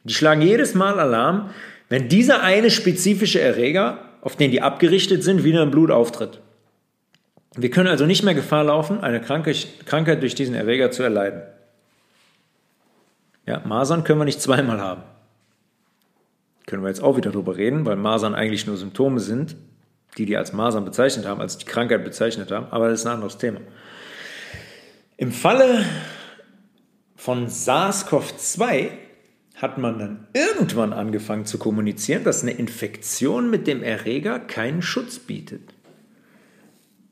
Die 0.05 0.13
schlagen 0.13 0.43
jedes 0.43 0.75
Mal 0.75 1.01
Alarm, 1.01 1.51
wenn 1.89 2.09
dieser 2.09 2.43
eine 2.43 2.71
spezifische 2.71 3.41
Erreger 3.41 4.08
auf 4.21 4.37
den 4.37 4.51
die 4.51 4.63
abgerichtet 4.63 5.23
sind, 5.23 5.45
wieder 5.45 5.63
im 5.63 5.71
Blut 5.71 5.91
auftritt. 5.91 6.41
Wir 7.57 7.71
können 7.71 7.89
also 7.89 8.07
nicht 8.07 8.23
mehr 8.23 8.35
Gefahr 8.35 8.65
laufen, 8.65 9.01
eine 9.01 9.21
Krankheit 9.21 10.23
durch 10.23 10.35
diesen 10.35 10.55
Erreger 10.55 10.91
zu 10.91 11.03
erleiden. 11.03 11.43
Ja, 13.47 13.61
Masern 13.65 14.05
können 14.05 14.21
wir 14.21 14.25
nicht 14.25 14.43
zweimal 14.43 14.81
haben. 14.81 15.03
Können 16.67 16.83
wir 16.83 16.89
jetzt 16.89 17.03
auch 17.03 17.17
wieder 17.17 17.31
drüber 17.31 17.57
reden, 17.57 17.87
weil 17.87 17.97
Masern 17.97 18.35
eigentlich 18.35 18.67
nur 18.67 18.77
Symptome 18.77 19.21
sind, 19.21 19.57
die 20.19 20.27
die 20.27 20.37
als 20.37 20.53
Masern 20.53 20.85
bezeichnet 20.85 21.27
haben, 21.27 21.41
als 21.41 21.57
die 21.57 21.65
Krankheit 21.65 22.05
bezeichnet 22.05 22.51
haben, 22.51 22.67
aber 22.71 22.91
das 22.91 23.01
ist 23.01 23.07
ein 23.07 23.15
anderes 23.15 23.39
Thema. 23.39 23.61
Im 25.17 25.33
Falle 25.33 25.85
von 27.17 27.49
SARS-CoV-2 27.49 28.91
hat 29.61 29.77
man 29.77 29.99
dann 29.99 30.27
irgendwann 30.35 30.93
angefangen 30.93 31.45
zu 31.45 31.59
kommunizieren, 31.59 32.23
dass 32.23 32.43
eine 32.43 32.53
Infektion 32.53 33.51
mit 33.51 33.67
dem 33.67 33.83
Erreger 33.83 34.39
keinen 34.39 34.83
Schutz 34.83 35.19
bietet. 35.19 35.75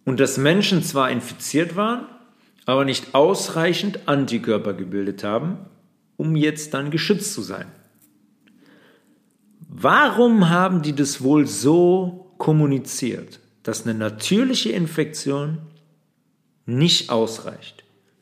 Und 0.05 0.21
dass 0.21 0.39
Menschen 0.39 0.85
zwar 0.85 1.11
infiziert 1.11 1.75
waren, 1.75 2.07
aber 2.65 2.85
nicht 2.85 3.15
ausreichend 3.15 4.09
Antikörper 4.09 4.75
gebildet 4.75 5.25
haben, 5.25 5.59
um 6.17 6.37
jetzt 6.37 6.73
dann 6.73 6.93
geschützt 6.93 7.35
zu 7.35 7.43
sein. 7.43 7.67
Warum 9.69 10.49
haben 10.49 10.83
die 10.83 10.95
das 10.95 11.23
wohl 11.23 11.47
so 11.47 12.33
kommuniziert, 12.39 13.41
dass 13.65 13.85
eine 13.85 13.95
natürliche 13.99 14.71
Infektion 14.71 15.59
nicht 16.65 17.11
ausreicht? 17.11 17.76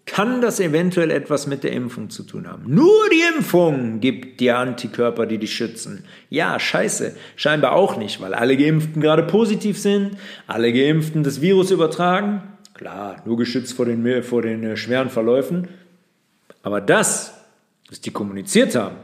Kann 0.06 0.42
das 0.42 0.60
eventuell 0.60 1.10
etwas 1.10 1.46
mit 1.46 1.64
der 1.64 1.72
Impfung 1.72 2.10
zu 2.10 2.24
tun 2.24 2.46
haben. 2.46 2.64
Nur 2.66 3.08
die 3.10 3.22
Impfung 3.36 4.00
gibt 4.00 4.40
dir 4.40 4.58
Antikörper, 4.58 5.24
die 5.24 5.38
dich 5.38 5.54
schützen. 5.54 6.04
Ja, 6.28 6.60
scheiße. 6.60 7.16
Scheinbar 7.36 7.72
auch 7.72 7.96
nicht, 7.96 8.20
weil 8.20 8.34
alle 8.34 8.56
Geimpften 8.56 9.00
gerade 9.00 9.22
positiv 9.22 9.78
sind, 9.78 10.18
alle 10.46 10.72
Geimpften 10.72 11.22
das 11.22 11.40
Virus 11.40 11.70
übertragen. 11.70 12.42
bla, 12.74 13.22
nur 13.24 13.38
geschützt 13.38 13.74
vor 13.74 13.86
den, 13.86 14.22
vor 14.22 14.42
den 14.42 14.62
äh, 14.62 14.76
schweren 14.76 15.08
Verläufen. 15.08 15.68
Aber 16.62 16.80
das, 16.80 17.34
was 17.88 18.00
die 18.00 18.10
kommuniziert 18.10 18.74
haben, 18.74 18.96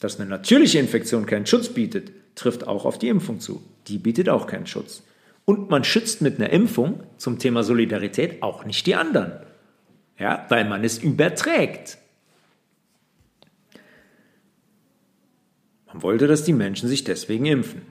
dass 0.00 0.20
eine 0.20 0.28
natürliche 0.28 0.78
Infektion 0.78 1.24
keinen 1.24 1.46
Schutz 1.46 1.68
bietet, 1.70 2.10
trifft 2.34 2.66
auch 2.66 2.84
auf 2.84 2.98
die 2.98 3.08
Impfung 3.08 3.40
zu. 3.40 3.62
Die 3.86 3.98
bietet 3.98 4.28
auch 4.28 4.46
keinen 4.46 4.66
Schutz. 4.66 5.02
Und 5.46 5.70
man 5.70 5.84
schützt 5.84 6.20
mit 6.20 6.38
einer 6.38 6.50
Impfung 6.50 7.00
zum 7.16 7.38
Thema 7.38 7.62
Solidarität 7.62 8.42
auch 8.42 8.64
nicht 8.64 8.86
die 8.86 8.94
anderen. 8.94 9.32
Ja, 10.18 10.46
weil 10.48 10.64
man 10.64 10.84
es 10.84 10.98
überträgt. 10.98 11.98
Man 15.86 16.02
wollte, 16.02 16.26
dass 16.26 16.44
die 16.44 16.52
Menschen 16.52 16.88
sich 16.88 17.04
deswegen 17.04 17.46
impfen. 17.46 17.82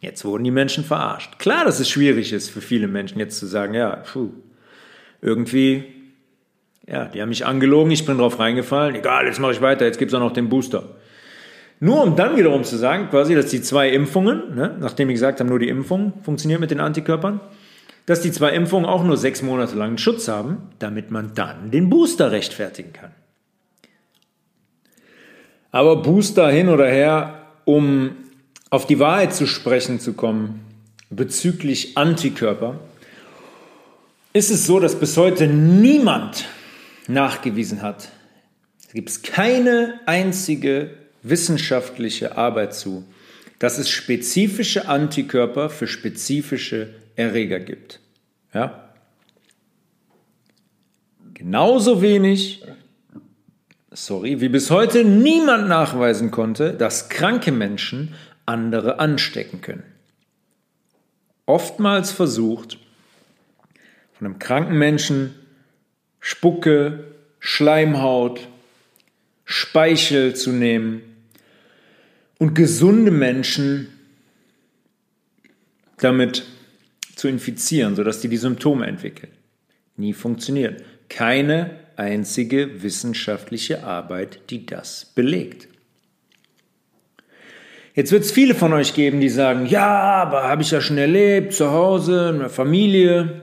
Jetzt 0.00 0.24
wurden 0.24 0.44
die 0.44 0.50
Menschen 0.50 0.84
verarscht. 0.84 1.38
Klar, 1.38 1.64
dass 1.64 1.78
es 1.78 1.88
schwierig 1.88 2.32
ist 2.32 2.48
für 2.48 2.62
viele 2.62 2.88
Menschen 2.88 3.18
jetzt 3.18 3.38
zu 3.38 3.46
sagen, 3.46 3.74
ja, 3.74 3.96
puh, 3.96 4.30
irgendwie, 5.20 5.84
ja, 6.86 7.04
die 7.04 7.20
haben 7.20 7.28
mich 7.28 7.44
angelogen, 7.44 7.90
ich 7.90 8.06
bin 8.06 8.16
drauf 8.16 8.38
reingefallen, 8.38 8.94
egal, 8.94 9.26
jetzt 9.26 9.40
mache 9.40 9.52
ich 9.52 9.60
weiter, 9.60 9.84
jetzt 9.84 9.98
gibt 9.98 10.10
es 10.10 10.14
auch 10.14 10.20
noch 10.20 10.32
den 10.32 10.48
Booster. 10.48 10.96
Nur 11.80 12.02
um 12.02 12.16
dann 12.16 12.36
wiederum 12.36 12.64
zu 12.64 12.76
sagen, 12.76 13.08
quasi, 13.10 13.34
dass 13.34 13.46
die 13.46 13.60
zwei 13.60 13.90
Impfungen, 13.90 14.54
ne, 14.54 14.76
nachdem 14.80 15.08
wir 15.08 15.14
gesagt 15.14 15.40
haben, 15.40 15.48
nur 15.48 15.58
die 15.58 15.68
Impfung 15.68 16.14
funktioniert 16.22 16.60
mit 16.60 16.70
den 16.70 16.80
Antikörpern, 16.80 17.40
dass 18.06 18.20
die 18.20 18.32
zwei 18.32 18.50
Impfungen 18.50 18.86
auch 18.86 19.04
nur 19.04 19.16
sechs 19.16 19.42
Monate 19.42 19.76
lang 19.76 19.98
Schutz 19.98 20.28
haben, 20.28 20.70
damit 20.78 21.10
man 21.10 21.34
dann 21.34 21.70
den 21.70 21.90
Booster 21.90 22.32
rechtfertigen 22.32 22.92
kann. 22.92 23.12
Aber 25.70 25.96
Booster 26.02 26.50
hin 26.50 26.68
oder 26.68 26.88
her, 26.88 27.46
um 27.64 28.16
auf 28.70 28.86
die 28.86 28.98
Wahrheit 28.98 29.34
zu 29.34 29.46
sprechen 29.46 30.00
zu 30.00 30.14
kommen 30.14 30.60
bezüglich 31.10 31.96
Antikörper, 31.96 32.78
ist 34.32 34.50
es 34.50 34.66
so, 34.66 34.80
dass 34.80 34.98
bis 34.98 35.16
heute 35.16 35.46
niemand 35.46 36.46
nachgewiesen 37.08 37.82
hat, 37.82 38.10
es 38.86 38.94
gibt 38.94 39.22
keine 39.22 40.00
einzige 40.06 40.90
wissenschaftliche 41.22 42.36
Arbeit 42.36 42.74
zu, 42.74 43.04
dass 43.60 43.78
es 43.78 43.88
spezifische 43.90 44.88
Antikörper 44.88 45.70
für 45.70 45.86
spezifische 45.86 46.94
Erreger 47.20 47.60
gibt. 47.60 48.00
Ja? 48.52 48.90
Genauso 51.34 52.02
wenig, 52.02 52.62
sorry, 53.90 54.40
wie 54.40 54.48
bis 54.48 54.70
heute 54.70 55.04
niemand 55.04 55.68
nachweisen 55.68 56.30
konnte, 56.30 56.74
dass 56.74 57.08
kranke 57.08 57.52
Menschen 57.52 58.14
andere 58.46 58.98
anstecken 58.98 59.60
können. 59.60 59.84
Oftmals 61.46 62.10
versucht, 62.10 62.78
von 64.12 64.26
einem 64.26 64.38
kranken 64.38 64.76
Menschen 64.76 65.34
Spucke, 66.20 67.04
Schleimhaut, 67.38 68.48
Speichel 69.44 70.36
zu 70.36 70.52
nehmen 70.52 71.02
und 72.38 72.54
gesunde 72.54 73.10
Menschen 73.10 73.88
damit 75.96 76.44
zu 77.20 77.28
infizieren, 77.28 77.96
sodass 77.96 78.20
die 78.20 78.28
die 78.28 78.38
Symptome 78.38 78.86
entwickeln. 78.86 79.30
Nie 79.96 80.14
funktioniert. 80.14 80.82
Keine 81.10 81.78
einzige 81.96 82.82
wissenschaftliche 82.82 83.84
Arbeit, 83.84 84.40
die 84.48 84.64
das 84.64 85.12
belegt. 85.14 85.68
Jetzt 87.94 88.10
wird 88.12 88.24
es 88.24 88.32
viele 88.32 88.54
von 88.54 88.72
euch 88.72 88.94
geben, 88.94 89.20
die 89.20 89.28
sagen, 89.28 89.66
ja, 89.66 89.86
aber 89.86 90.44
habe 90.44 90.62
ich 90.62 90.70
ja 90.70 90.80
schon 90.80 90.96
erlebt, 90.96 91.52
zu 91.52 91.70
Hause, 91.70 92.30
in 92.30 92.38
der 92.38 92.48
Familie, 92.48 93.42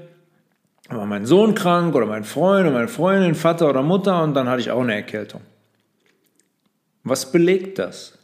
war 0.89 1.05
mein 1.05 1.27
Sohn 1.27 1.53
krank 1.53 1.93
oder 1.93 2.07
mein 2.07 2.23
Freund 2.23 2.65
oder 2.65 2.75
meine 2.75 2.87
Freundin, 2.87 3.35
Vater 3.35 3.69
oder 3.69 3.83
Mutter 3.83 4.23
und 4.23 4.33
dann 4.33 4.49
hatte 4.49 4.61
ich 4.61 4.71
auch 4.71 4.81
eine 4.81 4.95
Erkältung. 4.95 5.41
Was 7.03 7.31
belegt 7.31 7.77
das? 7.77 8.17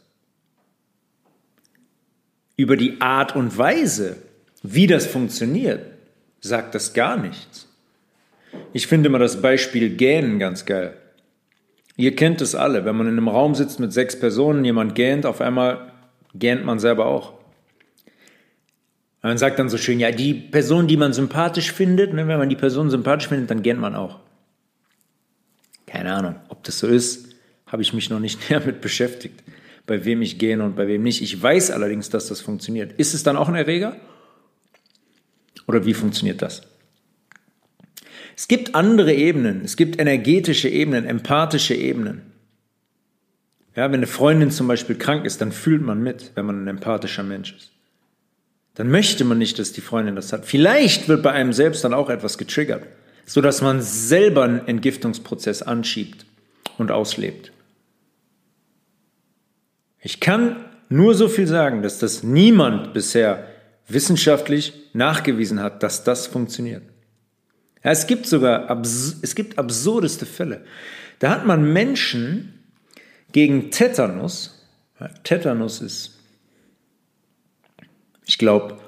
Über 2.56 2.76
die 2.76 3.00
Art 3.00 3.36
und 3.36 3.56
Weise, 3.56 4.16
wie 4.64 4.86
das 4.86 5.06
funktioniert, 5.06 5.84
sagt 6.40 6.74
das 6.74 6.94
gar 6.94 7.18
nichts. 7.18 7.68
Ich 8.72 8.86
finde 8.86 9.08
immer 9.08 9.18
das 9.18 9.42
Beispiel 9.42 9.90
Gähnen 9.90 10.38
ganz 10.38 10.64
geil. 10.64 10.96
Ihr 11.96 12.16
kennt 12.16 12.40
es 12.40 12.54
alle, 12.54 12.86
wenn 12.86 12.96
man 12.96 13.06
in 13.06 13.12
einem 13.12 13.28
Raum 13.28 13.54
sitzt 13.54 13.78
mit 13.78 13.92
sechs 13.92 14.18
Personen, 14.18 14.64
jemand 14.64 14.94
gähnt, 14.94 15.26
auf 15.26 15.42
einmal 15.42 15.92
gähnt 16.34 16.64
man 16.64 16.78
selber 16.78 17.06
auch. 17.06 17.34
Man 19.22 19.36
sagt 19.36 19.58
dann 19.58 19.68
so 19.68 19.76
schön, 19.76 20.00
ja, 20.00 20.10
die 20.10 20.32
Person, 20.32 20.86
die 20.86 20.96
man 20.96 21.12
sympathisch 21.12 21.70
findet, 21.70 22.14
ne, 22.14 22.26
wenn 22.26 22.38
man 22.38 22.48
die 22.48 22.56
Person 22.56 22.90
sympathisch 22.90 23.28
findet, 23.28 23.50
dann 23.50 23.62
gähnt 23.62 23.80
man 23.80 23.94
auch. 23.94 24.18
Keine 25.86 26.14
Ahnung, 26.14 26.36
ob 26.48 26.64
das 26.64 26.78
so 26.78 26.86
ist, 26.86 27.36
habe 27.66 27.82
ich 27.82 27.92
mich 27.92 28.08
noch 28.08 28.18
nicht 28.18 28.38
näher 28.50 28.62
mit 28.64 28.80
beschäftigt, 28.80 29.42
bei 29.86 30.06
wem 30.06 30.22
ich 30.22 30.38
gähne 30.38 30.64
und 30.64 30.74
bei 30.74 30.88
wem 30.88 31.02
nicht. 31.02 31.20
Ich 31.20 31.40
weiß 31.40 31.70
allerdings, 31.70 32.08
dass 32.08 32.28
das 32.28 32.40
funktioniert. 32.40 32.94
Ist 32.94 33.12
es 33.12 33.22
dann 33.22 33.36
auch 33.36 33.50
ein 33.50 33.54
Erreger? 33.54 33.96
Oder 35.66 35.84
wie 35.84 35.94
funktioniert 35.94 36.42
das? 36.42 36.62
Es 38.36 38.48
gibt 38.48 38.74
andere 38.74 39.14
Ebenen, 39.14 39.62
es 39.64 39.76
gibt 39.76 40.00
energetische 40.00 40.68
Ebenen, 40.68 41.04
empathische 41.04 41.74
Ebenen. 41.74 42.22
Ja, 43.76 43.84
wenn 43.90 44.00
eine 44.00 44.06
Freundin 44.06 44.50
zum 44.50 44.68
Beispiel 44.68 44.96
krank 44.96 45.24
ist, 45.24 45.40
dann 45.40 45.52
fühlt 45.52 45.82
man 45.82 46.02
mit, 46.02 46.32
wenn 46.34 46.46
man 46.46 46.64
ein 46.64 46.68
empathischer 46.68 47.22
Mensch 47.22 47.54
ist. 47.56 47.70
Dann 48.74 48.90
möchte 48.90 49.24
man 49.24 49.38
nicht, 49.38 49.58
dass 49.58 49.72
die 49.72 49.80
Freundin 49.80 50.16
das 50.16 50.32
hat. 50.32 50.46
Vielleicht 50.46 51.08
wird 51.08 51.22
bei 51.22 51.30
einem 51.30 51.52
selbst 51.52 51.84
dann 51.84 51.94
auch 51.94 52.10
etwas 52.10 52.38
getriggert, 52.38 52.86
sodass 53.24 53.62
man 53.62 53.80
selber 53.80 54.44
einen 54.44 54.66
Entgiftungsprozess 54.66 55.62
anschiebt 55.62 56.26
und 56.76 56.90
auslebt. 56.90 57.52
Ich 60.00 60.20
kann 60.20 60.56
nur 60.88 61.14
so 61.14 61.28
viel 61.28 61.46
sagen, 61.46 61.82
dass 61.82 61.98
das 61.98 62.22
niemand 62.22 62.92
bisher 62.92 63.48
wissenschaftlich 63.88 64.72
nachgewiesen 64.92 65.60
hat, 65.60 65.82
dass 65.82 66.04
das 66.04 66.26
funktioniert. 66.26 66.82
Ja, 67.82 67.90
es 67.90 68.06
gibt 68.06 68.26
sogar 68.26 68.80
es 68.80 69.34
gibt 69.34 69.58
absurdeste 69.58 70.26
Fälle. 70.26 70.64
Da 71.18 71.30
hat 71.30 71.46
man 71.46 71.72
Menschen 71.72 72.64
gegen 73.32 73.70
Tetanus, 73.70 74.64
ja, 75.00 75.08
Tetanus 75.22 75.80
ist, 75.80 76.18
ich 78.26 78.38
glaube, 78.38 78.78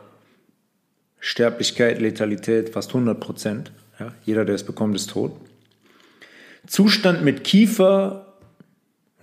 Sterblichkeit, 1.18 2.00
Letalität 2.00 2.70
fast 2.70 2.90
100 2.90 3.18
Prozent. 3.20 3.72
Ja, 3.98 4.14
jeder, 4.24 4.44
der 4.44 4.54
es 4.54 4.64
bekommt, 4.64 4.94
ist 4.94 5.10
tot. 5.10 5.32
Zustand 6.66 7.24
mit 7.24 7.44
Kiefer 7.44 8.25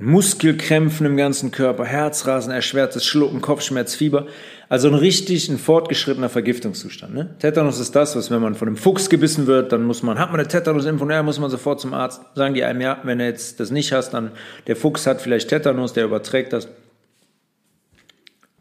Muskelkrämpfen 0.03 1.05
im 1.05 1.15
ganzen 1.15 1.51
Körper, 1.51 1.85
Herzrasen, 1.85 2.51
erschwertes 2.51 3.05
Schlucken, 3.05 3.39
Kopfschmerz, 3.39 3.95
Fieber. 3.95 4.27
Also 4.67 4.89
ein 4.89 4.95
richtig 4.95 5.47
ein 5.47 5.57
fortgeschrittener 5.57 6.27
Vergiftungszustand. 6.27 7.13
Ne? 7.13 7.35
Tetanus 7.39 7.79
ist 7.79 7.95
das, 7.95 8.13
was 8.15 8.29
wenn 8.29 8.41
man 8.41 8.55
von 8.55 8.67
einem 8.67 8.75
Fuchs 8.75 9.09
gebissen 9.09 9.47
wird, 9.47 9.71
dann 9.71 9.83
muss 9.83 10.03
man, 10.03 10.19
hat 10.19 10.31
man 10.31 10.41
eine 10.41 10.49
Tetanusimpfung, 10.49 11.09
ja, 11.09 11.23
muss 11.23 11.39
man 11.39 11.49
sofort 11.49 11.79
zum 11.79 11.93
Arzt. 11.93 12.21
Sagen 12.35 12.53
die 12.53 12.65
einem, 12.65 12.81
ja, 12.81 12.99
wenn 13.03 13.19
du 13.19 13.25
jetzt 13.25 13.61
das 13.61 13.71
nicht 13.71 13.93
hast, 13.93 14.11
dann 14.11 14.31
der 14.67 14.75
Fuchs 14.75 15.07
hat 15.07 15.21
vielleicht 15.21 15.47
Tetanus, 15.47 15.93
der 15.93 16.03
überträgt 16.03 16.51
das. 16.51 16.67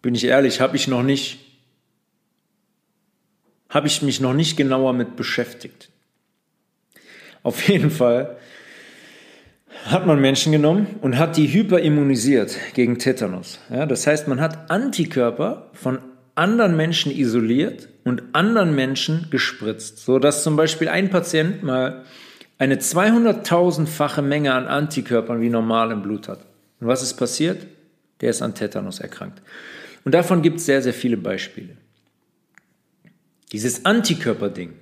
Bin 0.00 0.14
ich 0.14 0.24
ehrlich, 0.24 0.60
habe 0.60 0.76
ich 0.76 0.86
noch 0.86 1.02
nicht, 1.02 1.40
habe 3.68 3.88
ich 3.88 4.00
mich 4.02 4.20
noch 4.20 4.34
nicht 4.34 4.56
genauer 4.56 4.92
mit 4.92 5.16
beschäftigt. 5.16 5.88
Auf 7.42 7.66
jeden 7.68 7.90
Fall 7.90 8.36
hat 9.86 10.06
man 10.06 10.20
Menschen 10.20 10.52
genommen 10.52 10.86
und 11.00 11.18
hat 11.18 11.36
die 11.36 11.52
hyperimmunisiert 11.52 12.56
gegen 12.74 12.98
Tetanus. 12.98 13.58
Ja, 13.70 13.86
das 13.86 14.06
heißt, 14.06 14.28
man 14.28 14.40
hat 14.40 14.70
Antikörper 14.70 15.70
von 15.72 15.98
anderen 16.34 16.76
Menschen 16.76 17.12
isoliert 17.12 17.88
und 18.04 18.22
anderen 18.32 18.74
Menschen 18.74 19.26
gespritzt, 19.30 19.98
so 19.98 20.18
dass 20.18 20.42
zum 20.42 20.56
Beispiel 20.56 20.88
ein 20.88 21.10
Patient 21.10 21.62
mal 21.62 22.04
eine 22.58 22.76
200.000-fache 22.76 24.22
Menge 24.22 24.54
an 24.54 24.66
Antikörpern 24.66 25.40
wie 25.40 25.50
normal 25.50 25.90
im 25.90 26.02
Blut 26.02 26.28
hat. 26.28 26.46
Und 26.80 26.86
was 26.86 27.02
ist 27.02 27.14
passiert? 27.14 27.66
Der 28.20 28.30
ist 28.30 28.40
an 28.40 28.54
Tetanus 28.54 29.00
erkrankt. 29.00 29.42
Und 30.04 30.14
davon 30.14 30.42
gibt 30.42 30.58
es 30.58 30.66
sehr, 30.66 30.80
sehr 30.82 30.94
viele 30.94 31.16
Beispiele. 31.16 31.76
Dieses 33.50 33.84
Antikörperding 33.84 34.72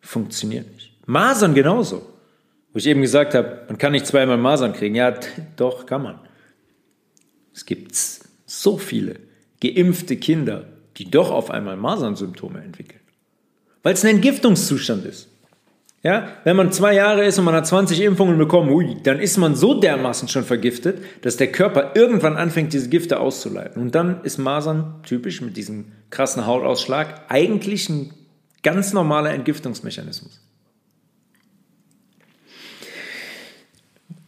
funktioniert 0.00 0.72
nicht. 0.72 0.92
Masern 1.06 1.54
genauso. 1.54 2.13
Wo 2.74 2.78
ich 2.78 2.86
eben 2.86 3.00
gesagt 3.00 3.34
habe, 3.34 3.62
man 3.68 3.78
kann 3.78 3.92
nicht 3.92 4.06
zweimal 4.06 4.36
Masern 4.36 4.74
kriegen. 4.74 4.96
Ja, 4.96 5.14
doch, 5.56 5.86
kann 5.86 6.02
man. 6.02 6.18
Es 7.54 7.64
gibt 7.64 7.94
so 8.44 8.76
viele 8.76 9.20
geimpfte 9.62 10.16
Kinder, 10.16 10.66
die 10.96 11.10
doch 11.10 11.30
auf 11.30 11.50
einmal 11.50 11.76
Masernsymptome 11.76 12.62
entwickeln. 12.62 13.00
Weil 13.82 13.94
es 13.94 14.04
ein 14.04 14.16
Entgiftungszustand 14.16 15.06
ist. 15.06 15.28
Ja, 16.02 16.28
wenn 16.44 16.56
man 16.56 16.70
zwei 16.70 16.94
Jahre 16.94 17.24
ist 17.24 17.38
und 17.38 17.46
man 17.46 17.54
hat 17.54 17.66
20 17.66 18.02
Impfungen 18.02 18.36
bekommen, 18.36 18.68
ui, 18.70 18.96
dann 19.02 19.20
ist 19.20 19.38
man 19.38 19.54
so 19.54 19.80
dermaßen 19.80 20.28
schon 20.28 20.44
vergiftet, 20.44 21.02
dass 21.22 21.38
der 21.38 21.50
Körper 21.50 21.92
irgendwann 21.94 22.36
anfängt, 22.36 22.74
diese 22.74 22.90
Gifte 22.90 23.20
auszuleiten. 23.20 23.80
Und 23.80 23.94
dann 23.94 24.22
ist 24.22 24.36
Masern 24.36 25.00
typisch 25.02 25.40
mit 25.40 25.56
diesem 25.56 25.92
krassen 26.10 26.44
Hautausschlag 26.44 27.22
eigentlich 27.30 27.88
ein 27.88 28.12
Ganz 28.64 28.94
normaler 28.94 29.34
Entgiftungsmechanismus. 29.34 30.40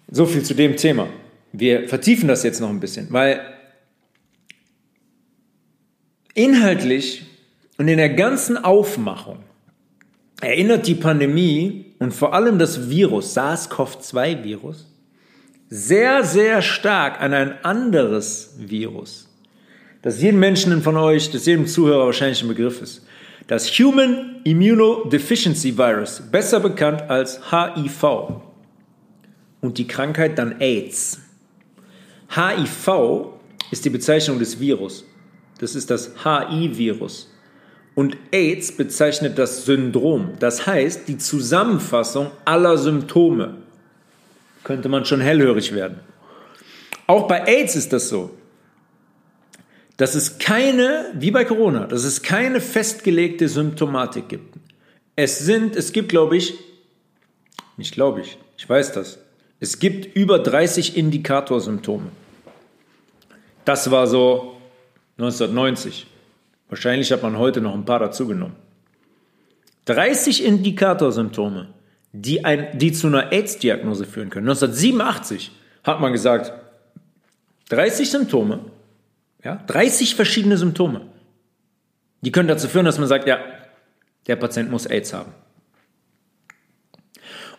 So 0.09 0.27
viel 0.27 0.43
zu 0.43 0.55
dem 0.55 0.77
Thema. 0.77 1.09
Wir 1.53 1.89
vertiefen 1.89 2.29
das 2.29 2.43
jetzt 2.43 2.61
noch 2.61 2.69
ein 2.69 2.81
bisschen, 2.81 3.09
weil 3.11 3.41
inhaltlich 6.35 7.25
und 7.79 7.89
in 7.89 7.97
der 7.97 8.11
ganzen 8.11 8.57
Aufmachung 8.63 9.39
erinnert 10.41 10.87
die 10.87 10.95
Pandemie 10.95 11.95
und 11.99 12.13
vor 12.13 12.35
allem 12.35 12.59
das 12.59 12.91
Virus, 12.91 13.37
SARS-CoV-2-Virus, 13.37 14.87
sehr, 15.69 16.25
sehr 16.25 16.63
stark 16.63 17.21
an 17.21 17.33
ein 17.33 17.65
anderes 17.65 18.55
Virus, 18.59 19.29
das 20.03 20.21
jedem 20.21 20.39
Menschen 20.41 20.83
von 20.83 20.97
euch, 20.97 21.31
das 21.31 21.47
jedem 21.47 21.67
Zuhörer 21.67 22.07
wahrscheinlich 22.07 22.43
ein 22.43 22.49
Begriff 22.49 22.81
ist. 22.81 23.05
Das 23.47 23.69
Human 23.79 24.41
Immunodeficiency 24.45 25.77
Virus, 25.77 26.23
besser 26.31 26.61
bekannt 26.61 27.03
als 27.09 27.41
HIV. 27.51 28.03
Und 29.67 29.79
die 29.79 29.89
Krankheit 29.89 30.39
dann 30.39 30.61
AIDS. 30.61 31.19
HIV 32.33 33.33
ist 33.73 33.85
die 33.85 33.91
Bezeichnung 33.91 34.39
des 34.39 34.61
Virus. 34.61 35.05
Das 35.59 35.75
ist 35.75 35.91
das 35.91 36.13
HI-Virus. 36.23 37.35
Und 37.97 38.17
AIDS 38.31 38.71
bezeichnet 38.71 39.39
das 39.39 39.65
Syndrom, 39.65 40.35
das 40.39 40.69
heißt 40.69 41.09
die 41.09 41.19
Zusammenfassung 41.19 42.31
aller 42.45 42.79
Symptome. 42.79 43.57
Könnte 44.63 44.89
man 44.89 45.05
schon 45.05 45.21
hellhörig 45.21 45.75
werden. 45.75 45.99
Auch 47.09 47.27
bei 47.27 47.43
AIDS 47.49 47.75
ist 47.75 47.93
das 47.93 48.09
so, 48.09 48.31
dass 49.97 50.15
es 50.15 50.39
keine, 50.39 51.07
wie 51.15 51.33
bei 51.33 51.45
Corona, 51.45 51.89
dass 51.89 52.05
es 52.05 52.23
keine 52.23 52.61
festgelegte 52.61 53.49
Symptomatik 53.49 54.29
gibt. 54.29 54.59
Es 55.17 55.41
sind, 55.41 55.75
es 55.75 55.91
gibt, 55.91 56.11
glaube 56.11 56.37
ich, 56.37 56.55
nicht 57.77 57.95
glaube 57.95 58.21
ich, 58.21 58.39
ich 58.57 58.69
weiß 58.69 58.93
das, 58.93 59.19
es 59.61 59.79
gibt 59.79 60.17
über 60.17 60.39
30 60.39 60.97
Indikatorsymptome. 60.97 62.11
Das 63.65 63.91
war 63.91 64.07
so 64.07 64.57
1990. 65.19 66.07
Wahrscheinlich 66.69 67.11
hat 67.13 67.23
man 67.23 67.39
heute 67.39 67.61
noch 67.61 67.75
ein 67.75 67.85
paar 67.85 68.01
dazugenommen. 68.01 68.57
30 69.87 70.45
Indikatorsymptome, 70.45 71.69
die, 72.13 72.45
ein, 72.45 72.79
die 72.79 72.93
zu 72.93 73.07
einer 73.07 73.33
AIDS-Diagnose 73.33 74.05
führen 74.05 74.31
können. 74.31 74.49
1987 74.49 75.53
hat 75.85 76.01
man 76.01 76.13
gesagt, 76.13 76.53
30 77.69 78.11
Symptome, 78.11 78.61
ja, 79.43 79.63
30 79.67 80.17
verschiedene 80.17 80.59
Symptome, 80.59 81.03
die 82.21 82.33
können 82.33 82.49
dazu 82.49 82.69
führen, 82.69 82.85
dass 82.85 82.99
man 82.99 83.09
sagt, 83.09 83.29
ja, 83.29 83.39
der 84.27 84.37
Patient 84.37 84.71
muss 84.71 84.87
AIDS 84.87 85.13
haben. 85.13 85.33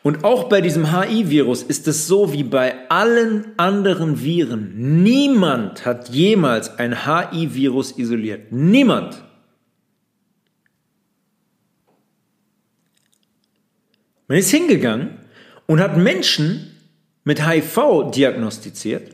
Und 0.03 0.23
auch 0.23 0.45
bei 0.45 0.61
diesem 0.61 0.91
HI-Virus 0.91 1.63
ist 1.63 1.87
es 1.87 2.07
so 2.07 2.31
wie 2.31 2.43
bei 2.43 2.89
allen 2.89 3.53
anderen 3.57 4.23
Viren. 4.23 5.03
Niemand 5.03 5.85
hat 5.85 6.09
jemals 6.09 6.77
ein 6.77 7.05
HI-Virus 7.05 7.97
isoliert. 7.97 8.51
Niemand. 8.51 9.23
Man 14.27 14.37
ist 14.37 14.49
hingegangen 14.49 15.17
und 15.65 15.79
hat 15.79 15.97
Menschen 15.97 16.75
mit 17.23 17.45
HIV 17.45 18.11
diagnostiziert, 18.11 19.11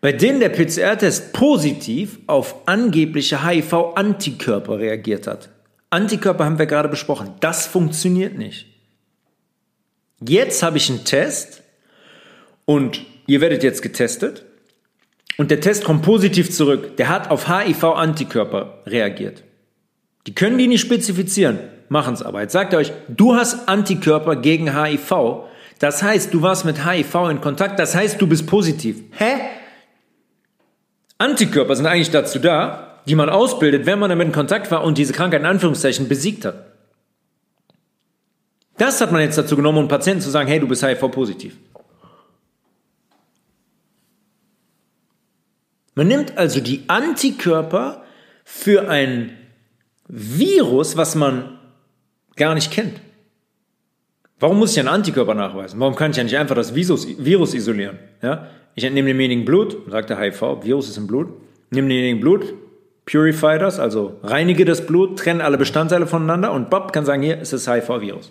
bei 0.00 0.12
denen 0.12 0.40
der 0.40 0.50
PCR-Test 0.50 1.32
positiv 1.32 2.18
auf 2.26 2.68
angebliche 2.68 3.46
HIV-Antikörper 3.46 4.78
reagiert 4.78 5.26
hat. 5.26 5.50
Antikörper 5.90 6.44
haben 6.44 6.58
wir 6.58 6.66
gerade 6.66 6.88
besprochen. 6.88 7.34
Das 7.40 7.66
funktioniert 7.66 8.36
nicht. 8.36 8.75
Jetzt 10.20 10.62
habe 10.62 10.78
ich 10.78 10.88
einen 10.88 11.04
Test 11.04 11.62
und 12.64 13.02
ihr 13.26 13.40
werdet 13.40 13.62
jetzt 13.62 13.82
getestet 13.82 14.44
und 15.36 15.50
der 15.50 15.60
Test 15.60 15.84
kommt 15.84 16.02
positiv 16.02 16.50
zurück. 16.50 16.96
Der 16.96 17.08
hat 17.08 17.30
auf 17.30 17.48
HIV-Antikörper 17.48 18.82
reagiert. 18.86 19.42
Die 20.26 20.34
können 20.34 20.58
die 20.58 20.66
nicht 20.66 20.80
spezifizieren, 20.80 21.58
machen 21.88 22.14
es 22.14 22.22
aber. 22.22 22.40
Jetzt 22.40 22.52
sagt 22.52 22.72
er 22.72 22.78
euch, 22.80 22.92
du 23.08 23.34
hast 23.34 23.68
Antikörper 23.68 24.36
gegen 24.36 24.76
HIV. 24.76 25.44
Das 25.78 26.02
heißt, 26.02 26.32
du 26.32 26.42
warst 26.42 26.64
mit 26.64 26.86
HIV 26.86 27.14
in 27.30 27.40
Kontakt. 27.40 27.78
Das 27.78 27.94
heißt, 27.94 28.20
du 28.20 28.26
bist 28.26 28.46
positiv. 28.46 29.02
Hä? 29.12 29.34
Antikörper 31.18 31.76
sind 31.76 31.86
eigentlich 31.86 32.10
dazu 32.10 32.38
da, 32.38 33.02
die 33.06 33.14
man 33.14 33.28
ausbildet, 33.28 33.86
wenn 33.86 33.98
man 33.98 34.10
damit 34.10 34.28
in 34.28 34.32
Kontakt 34.32 34.70
war 34.70 34.82
und 34.82 34.98
diese 34.98 35.12
Krankheit 35.12 35.40
in 35.40 35.46
Anführungszeichen 35.46 36.08
besiegt 36.08 36.44
hat. 36.44 36.75
Das 38.78 39.00
hat 39.00 39.12
man 39.12 39.22
jetzt 39.22 39.38
dazu 39.38 39.56
genommen, 39.56 39.78
um 39.78 39.88
Patienten 39.88 40.20
zu 40.22 40.30
sagen, 40.30 40.48
hey, 40.48 40.60
du 40.60 40.68
bist 40.68 40.82
HIV-positiv. 40.84 41.56
Man 45.94 46.08
nimmt 46.08 46.36
also 46.36 46.60
die 46.60 46.84
Antikörper 46.88 48.04
für 48.44 48.88
ein 48.90 49.32
Virus, 50.08 50.96
was 50.96 51.14
man 51.14 51.58
gar 52.36 52.54
nicht 52.54 52.70
kennt. 52.70 53.00
Warum 54.38 54.58
muss 54.58 54.72
ich 54.72 54.78
einen 54.78 54.88
Antikörper 54.88 55.32
nachweisen? 55.32 55.80
Warum 55.80 55.96
kann 55.96 56.10
ich 56.10 56.18
ja 56.18 56.24
nicht 56.24 56.36
einfach 56.36 56.54
das 56.54 56.74
Virus, 56.74 57.54
isolieren? 57.54 57.98
Ja? 58.20 58.48
Ich 58.74 58.84
entnehme 58.84 59.08
demjenigen 59.08 59.46
Blut, 59.46 59.90
sagt 59.90 60.10
der 60.10 60.20
HIV, 60.20 60.62
Virus 60.62 60.90
ist 60.90 60.98
im 60.98 61.06
Blut, 61.06 61.28
nehme 61.70 61.88
demjenigen 61.88 62.20
Blut, 62.20 62.52
purify 63.06 63.58
das, 63.58 63.78
also 63.78 64.20
reinige 64.22 64.66
das 64.66 64.84
Blut, 64.84 65.18
trenne 65.18 65.42
alle 65.42 65.56
Bestandteile 65.56 66.06
voneinander 66.06 66.52
und 66.52 66.68
Bob 66.68 66.92
kann 66.92 67.06
sagen, 67.06 67.22
hier 67.22 67.40
ist 67.40 67.54
das 67.54 67.66
HIV-Virus. 67.66 68.30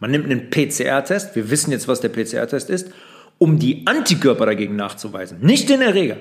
Man 0.00 0.10
nimmt 0.10 0.26
einen 0.26 0.50
PCR-Test, 0.50 1.34
wir 1.34 1.50
wissen 1.50 1.72
jetzt, 1.72 1.88
was 1.88 2.00
der 2.00 2.08
PCR-Test 2.10 2.70
ist, 2.70 2.92
um 3.38 3.58
die 3.58 3.86
Antikörper 3.86 4.46
dagegen 4.46 4.76
nachzuweisen, 4.76 5.40
nicht 5.40 5.68
den 5.68 5.80
Erreger. 5.80 6.16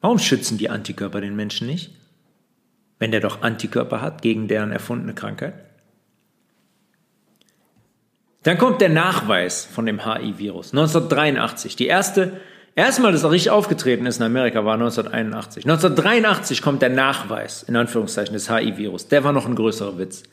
Warum 0.00 0.18
schützen 0.18 0.58
die 0.58 0.68
Antikörper 0.68 1.20
den 1.20 1.34
Menschen 1.34 1.66
nicht, 1.66 1.90
wenn 2.98 3.10
der 3.10 3.20
doch 3.20 3.42
Antikörper 3.42 4.02
hat 4.02 4.20
gegen 4.20 4.48
deren 4.48 4.70
erfundene 4.70 5.14
Krankheit? 5.14 5.54
Dann 8.42 8.58
kommt 8.58 8.82
der 8.82 8.90
Nachweis 8.90 9.64
von 9.64 9.86
dem 9.86 10.04
HI-Virus. 10.04 10.72
1983, 10.72 11.76
die 11.76 11.86
erste 11.86 12.40
Erstmal, 12.76 13.12
dass 13.12 13.22
er 13.22 13.30
richtig 13.30 13.50
aufgetreten 13.50 14.06
ist 14.06 14.16
in 14.16 14.24
Amerika, 14.24 14.64
war 14.64 14.74
1981. 14.74 15.64
1983 15.64 16.60
kommt 16.60 16.82
der 16.82 16.88
Nachweis, 16.88 17.62
in 17.62 17.76
Anführungszeichen, 17.76 18.34
des 18.34 18.50
HIV-Virus. 18.50 19.08
Der 19.08 19.22
war 19.22 19.32
noch 19.32 19.46
ein 19.46 19.54
größerer 19.54 19.96
Witz. 19.98 20.24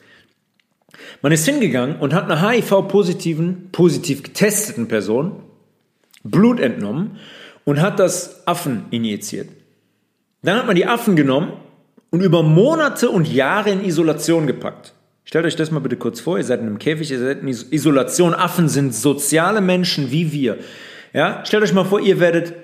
Man 1.22 1.30
ist 1.30 1.46
hingegangen 1.46 1.96
und 1.96 2.14
hat 2.14 2.24
einer 2.24 2.48
HIV-positiven, 2.48 3.68
positiv 3.70 4.22
getesteten 4.22 4.88
Person 4.88 5.36
Blut 6.24 6.60
entnommen 6.60 7.18
und 7.64 7.80
hat 7.80 7.98
das 7.98 8.46
Affen 8.46 8.86
injiziert. 8.90 9.48
Dann 10.42 10.58
hat 10.58 10.66
man 10.66 10.76
die 10.76 10.86
Affen 10.86 11.16
genommen 11.16 11.52
und 12.10 12.20
über 12.20 12.42
Monate 12.42 13.10
und 13.10 13.28
Jahre 13.28 13.70
in 13.70 13.84
Isolation 13.84 14.46
gepackt. 14.46 14.94
Stellt 15.24 15.46
euch 15.46 15.56
das 15.56 15.70
mal 15.70 15.80
bitte 15.80 15.96
kurz 15.96 16.20
vor, 16.20 16.38
ihr 16.38 16.44
seid 16.44 16.60
in 16.60 16.66
einem 16.66 16.78
Käfig, 16.78 17.10
ihr 17.10 17.20
seid 17.20 17.42
in 17.42 17.48
Isolation. 17.48 18.34
Affen 18.34 18.68
sind 18.68 18.94
soziale 18.94 19.60
Menschen 19.60 20.10
wie 20.10 20.32
wir. 20.32 20.58
Ja, 21.12 21.44
stellt 21.44 21.62
euch 21.62 21.72
mal 21.72 21.84
vor, 21.84 22.00
ihr 22.00 22.20
werdet 22.20 22.54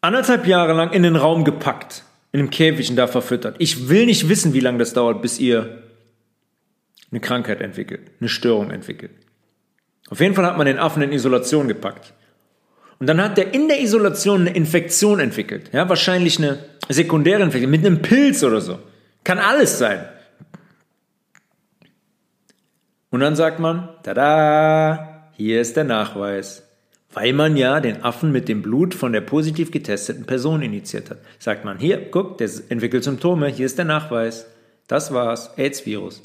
anderthalb 0.00 0.46
Jahre 0.46 0.72
lang 0.72 0.92
in 0.92 1.02
den 1.02 1.16
Raum 1.16 1.44
gepackt, 1.44 2.02
in 2.32 2.40
einem 2.40 2.50
Käfig 2.50 2.90
und 2.90 2.96
da 2.96 3.06
verfüttert. 3.06 3.56
Ich 3.58 3.88
will 3.88 4.06
nicht 4.06 4.28
wissen, 4.28 4.52
wie 4.54 4.60
lange 4.60 4.78
das 4.78 4.92
dauert, 4.92 5.22
bis 5.22 5.38
ihr 5.38 5.82
eine 7.10 7.20
Krankheit 7.20 7.60
entwickelt, 7.60 8.10
eine 8.20 8.28
Störung 8.28 8.70
entwickelt. 8.70 9.12
Auf 10.10 10.20
jeden 10.20 10.34
Fall 10.34 10.46
hat 10.46 10.56
man 10.56 10.66
den 10.66 10.78
Affen 10.78 11.02
in 11.02 11.12
Isolation 11.12 11.68
gepackt. 11.68 12.12
Und 12.98 13.06
dann 13.08 13.20
hat 13.20 13.36
der 13.36 13.52
in 13.52 13.68
der 13.68 13.80
Isolation 13.80 14.42
eine 14.42 14.50
Infektion 14.50 15.20
entwickelt. 15.20 15.70
Ja, 15.72 15.88
wahrscheinlich 15.88 16.38
eine 16.38 16.58
sekundäre 16.88 17.42
Infektion 17.42 17.70
mit 17.70 17.84
einem 17.84 18.02
Pilz 18.02 18.42
oder 18.42 18.60
so. 18.60 18.78
Kann 19.22 19.38
alles 19.38 19.78
sein. 19.78 20.04
Und 23.10 23.20
dann 23.20 23.36
sagt 23.36 23.58
man, 23.58 23.88
tada, 24.02 25.30
hier 25.32 25.60
ist 25.60 25.76
der 25.76 25.84
Nachweis 25.84 26.65
weil 27.12 27.32
man 27.32 27.56
ja 27.56 27.80
den 27.80 28.02
Affen 28.02 28.32
mit 28.32 28.48
dem 28.48 28.62
Blut 28.62 28.94
von 28.94 29.12
der 29.12 29.20
positiv 29.20 29.70
getesteten 29.70 30.26
Person 30.26 30.62
initiiert 30.62 31.10
hat. 31.10 31.18
Sagt 31.38 31.64
man, 31.64 31.78
hier, 31.78 32.10
guck, 32.10 32.38
der 32.38 32.50
entwickelt 32.68 33.04
Symptome, 33.04 33.48
hier 33.48 33.66
ist 33.66 33.78
der 33.78 33.84
Nachweis. 33.84 34.46
Das 34.86 35.12
war's, 35.12 35.50
AIDS-Virus. 35.56 36.22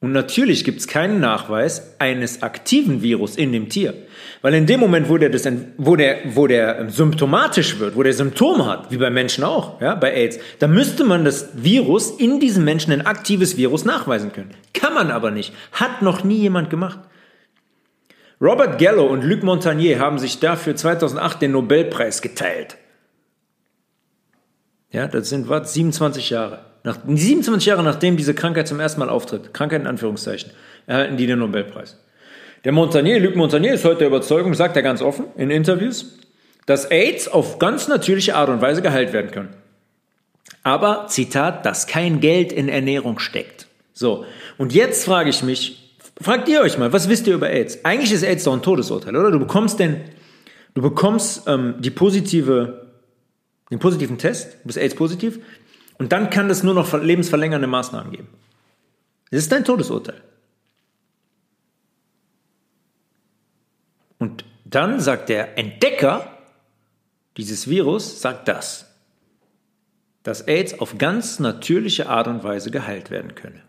Und 0.00 0.12
natürlich 0.12 0.64
gibt 0.64 0.80
es 0.80 0.88
keinen 0.88 1.20
Nachweis 1.20 1.94
eines 1.98 2.42
aktiven 2.42 3.02
Virus 3.02 3.36
in 3.36 3.50
dem 3.52 3.70
Tier. 3.70 3.94
Weil 4.42 4.52
in 4.52 4.66
dem 4.66 4.78
Moment, 4.78 5.08
wo 5.08 5.16
der, 5.16 5.30
das, 5.30 5.48
wo 5.78 5.96
der, 5.96 6.18
wo 6.26 6.46
der 6.46 6.90
symptomatisch 6.90 7.78
wird, 7.78 7.96
wo 7.96 8.02
der 8.02 8.12
Symptome 8.12 8.66
hat, 8.66 8.90
wie 8.90 8.98
bei 8.98 9.08
Menschen 9.08 9.42
auch, 9.42 9.80
ja, 9.80 9.94
bei 9.94 10.12
AIDS, 10.12 10.38
da 10.58 10.68
müsste 10.68 11.02
man 11.02 11.24
das 11.24 11.48
Virus 11.54 12.10
in 12.10 12.40
diesem 12.40 12.64
Menschen, 12.64 12.92
ein 12.92 13.06
aktives 13.06 13.56
Virus, 13.56 13.86
nachweisen 13.86 14.32
können. 14.32 14.50
Kann 14.74 14.92
man 14.92 15.10
aber 15.10 15.30
nicht. 15.30 15.54
Hat 15.72 16.02
noch 16.02 16.24
nie 16.24 16.38
jemand 16.38 16.68
gemacht. 16.68 16.98
Robert 18.40 18.78
Gallo 18.78 19.06
und 19.06 19.24
Luc 19.24 19.42
Montagnier 19.42 19.98
haben 19.98 20.18
sich 20.18 20.40
dafür 20.40 20.76
2008 20.76 21.42
den 21.42 21.52
Nobelpreis 21.52 22.20
geteilt. 22.20 22.76
Ja, 24.90 25.08
das 25.08 25.30
sind 25.30 25.48
was? 25.48 25.72
27 25.72 26.30
Jahre. 26.30 26.66
Nach, 26.84 26.98
27 27.06 27.66
Jahre 27.66 27.82
nachdem 27.82 28.16
diese 28.16 28.34
Krankheit 28.34 28.68
zum 28.68 28.78
ersten 28.78 29.00
Mal 29.00 29.08
auftritt, 29.08 29.54
Krankheit 29.54 29.80
in 29.80 29.86
Anführungszeichen, 29.86 30.50
erhalten 30.86 31.16
die 31.16 31.26
den 31.26 31.38
Nobelpreis. 31.38 31.98
Der 32.64 32.72
Montagnier, 32.72 33.20
Luc 33.20 33.36
Montagnier, 33.36 33.74
ist 33.74 33.84
heute 33.84 34.00
der 34.00 34.08
Überzeugung, 34.08 34.54
sagt 34.54 34.76
er 34.76 34.82
ganz 34.82 35.00
offen 35.00 35.26
in 35.36 35.50
Interviews, 35.50 36.18
dass 36.66 36.90
AIDS 36.90 37.28
auf 37.28 37.58
ganz 37.58 37.88
natürliche 37.88 38.34
Art 38.34 38.48
und 38.48 38.60
Weise 38.60 38.82
geheilt 38.82 39.12
werden 39.12 39.30
kann. 39.30 39.48
Aber, 40.62 41.06
Zitat, 41.08 41.64
dass 41.64 41.86
kein 41.86 42.20
Geld 42.20 42.52
in 42.52 42.68
Ernährung 42.68 43.18
steckt. 43.18 43.66
So. 43.92 44.24
Und 44.58 44.74
jetzt 44.74 45.04
frage 45.04 45.30
ich 45.30 45.42
mich, 45.42 45.85
fragt 46.20 46.48
ihr 46.48 46.60
euch 46.60 46.78
mal, 46.78 46.92
was 46.92 47.08
wisst 47.08 47.26
ihr 47.26 47.34
über 47.34 47.50
AIDS? 47.50 47.84
Eigentlich 47.84 48.12
ist 48.12 48.22
AIDS 48.22 48.44
doch 48.44 48.52
ein 48.52 48.62
Todesurteil, 48.62 49.16
oder? 49.16 49.30
Du 49.30 49.38
bekommst 49.38 49.78
denn, 49.78 50.00
du 50.74 50.82
bekommst 50.82 51.46
ähm, 51.46 51.76
die 51.78 51.90
positive, 51.90 52.86
den 53.70 53.78
positiven 53.78 54.18
Test, 54.18 54.54
du 54.62 54.66
bist 54.66 54.78
AIDS 54.78 54.94
positiv, 54.94 55.40
und 55.98 56.12
dann 56.12 56.30
kann 56.30 56.50
es 56.50 56.62
nur 56.62 56.74
noch 56.74 56.92
lebensverlängernde 56.92 57.66
Maßnahmen 57.66 58.12
geben. 58.12 58.28
Es 59.30 59.38
ist 59.40 59.52
ein 59.52 59.64
Todesurteil. 59.64 60.20
Und 64.18 64.44
dann 64.64 65.00
sagt 65.00 65.28
der 65.28 65.58
Entdecker 65.58 66.38
dieses 67.36 67.68
Virus, 67.68 68.20
sagt 68.20 68.48
das, 68.48 68.94
dass 70.22 70.42
AIDS 70.42 70.80
auf 70.80 70.98
ganz 70.98 71.38
natürliche 71.38 72.08
Art 72.08 72.26
und 72.26 72.42
Weise 72.42 72.70
geheilt 72.70 73.10
werden 73.10 73.34
könne. 73.34 73.62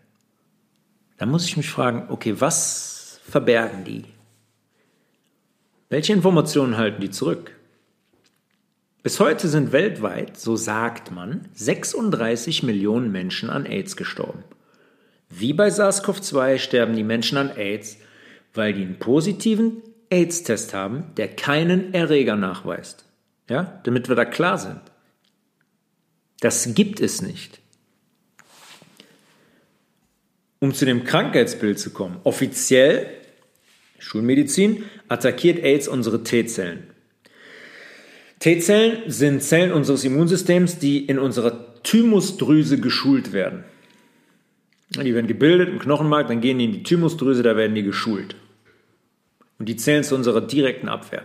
Da 1.18 1.26
muss 1.26 1.44
ich 1.44 1.56
mich 1.56 1.68
fragen, 1.68 2.06
okay, 2.08 2.34
was 2.38 3.20
verbergen 3.24 3.84
die? 3.84 4.04
Welche 5.90 6.12
Informationen 6.12 6.76
halten 6.76 7.00
die 7.00 7.10
zurück? 7.10 7.52
Bis 9.02 9.20
heute 9.20 9.48
sind 9.48 9.72
weltweit, 9.72 10.38
so 10.38 10.56
sagt 10.56 11.10
man, 11.10 11.48
36 11.54 12.62
Millionen 12.62 13.10
Menschen 13.10 13.50
an 13.50 13.66
AIDS 13.66 13.96
gestorben. 13.96 14.44
Wie 15.30 15.52
bei 15.52 15.68
SARS-CoV-2 15.68 16.58
sterben 16.58 16.96
die 16.96 17.04
Menschen 17.04 17.38
an 17.38 17.50
AIDS, 17.50 17.98
weil 18.54 18.72
die 18.72 18.82
einen 18.82 18.98
positiven 18.98 19.82
AIDS-Test 20.10 20.74
haben, 20.74 21.14
der 21.16 21.28
keinen 21.28 21.94
Erreger 21.94 22.36
nachweist. 22.36 23.04
Ja, 23.48 23.80
damit 23.84 24.08
wir 24.08 24.16
da 24.16 24.24
klar 24.24 24.58
sind. 24.58 24.80
Das 26.40 26.74
gibt 26.74 27.00
es 27.00 27.22
nicht. 27.22 27.60
Um 30.60 30.74
zu 30.74 30.84
dem 30.84 31.04
Krankheitsbild 31.04 31.78
zu 31.78 31.90
kommen, 31.90 32.18
offiziell, 32.24 33.06
Schulmedizin, 33.98 34.84
attackiert 35.08 35.62
AIDS 35.62 35.88
unsere 35.88 36.24
T-Zellen. 36.24 36.84
T-Zellen 38.40 39.10
sind 39.10 39.42
Zellen 39.42 39.72
unseres 39.72 40.04
Immunsystems, 40.04 40.78
die 40.78 41.04
in 41.04 41.18
unserer 41.18 41.82
Thymusdrüse 41.82 42.80
geschult 42.80 43.32
werden. 43.32 43.64
Die 44.90 45.14
werden 45.14 45.26
gebildet 45.26 45.68
im 45.68 45.78
Knochenmark, 45.78 46.28
dann 46.28 46.40
gehen 46.40 46.58
die 46.58 46.64
in 46.64 46.72
die 46.72 46.82
Thymusdrüse, 46.82 47.42
da 47.42 47.56
werden 47.56 47.74
die 47.74 47.82
geschult. 47.82 48.36
Und 49.58 49.68
die 49.68 49.76
zählen 49.76 50.04
zu 50.04 50.14
unserer 50.14 50.40
direkten 50.40 50.88
Abwehr. 50.88 51.24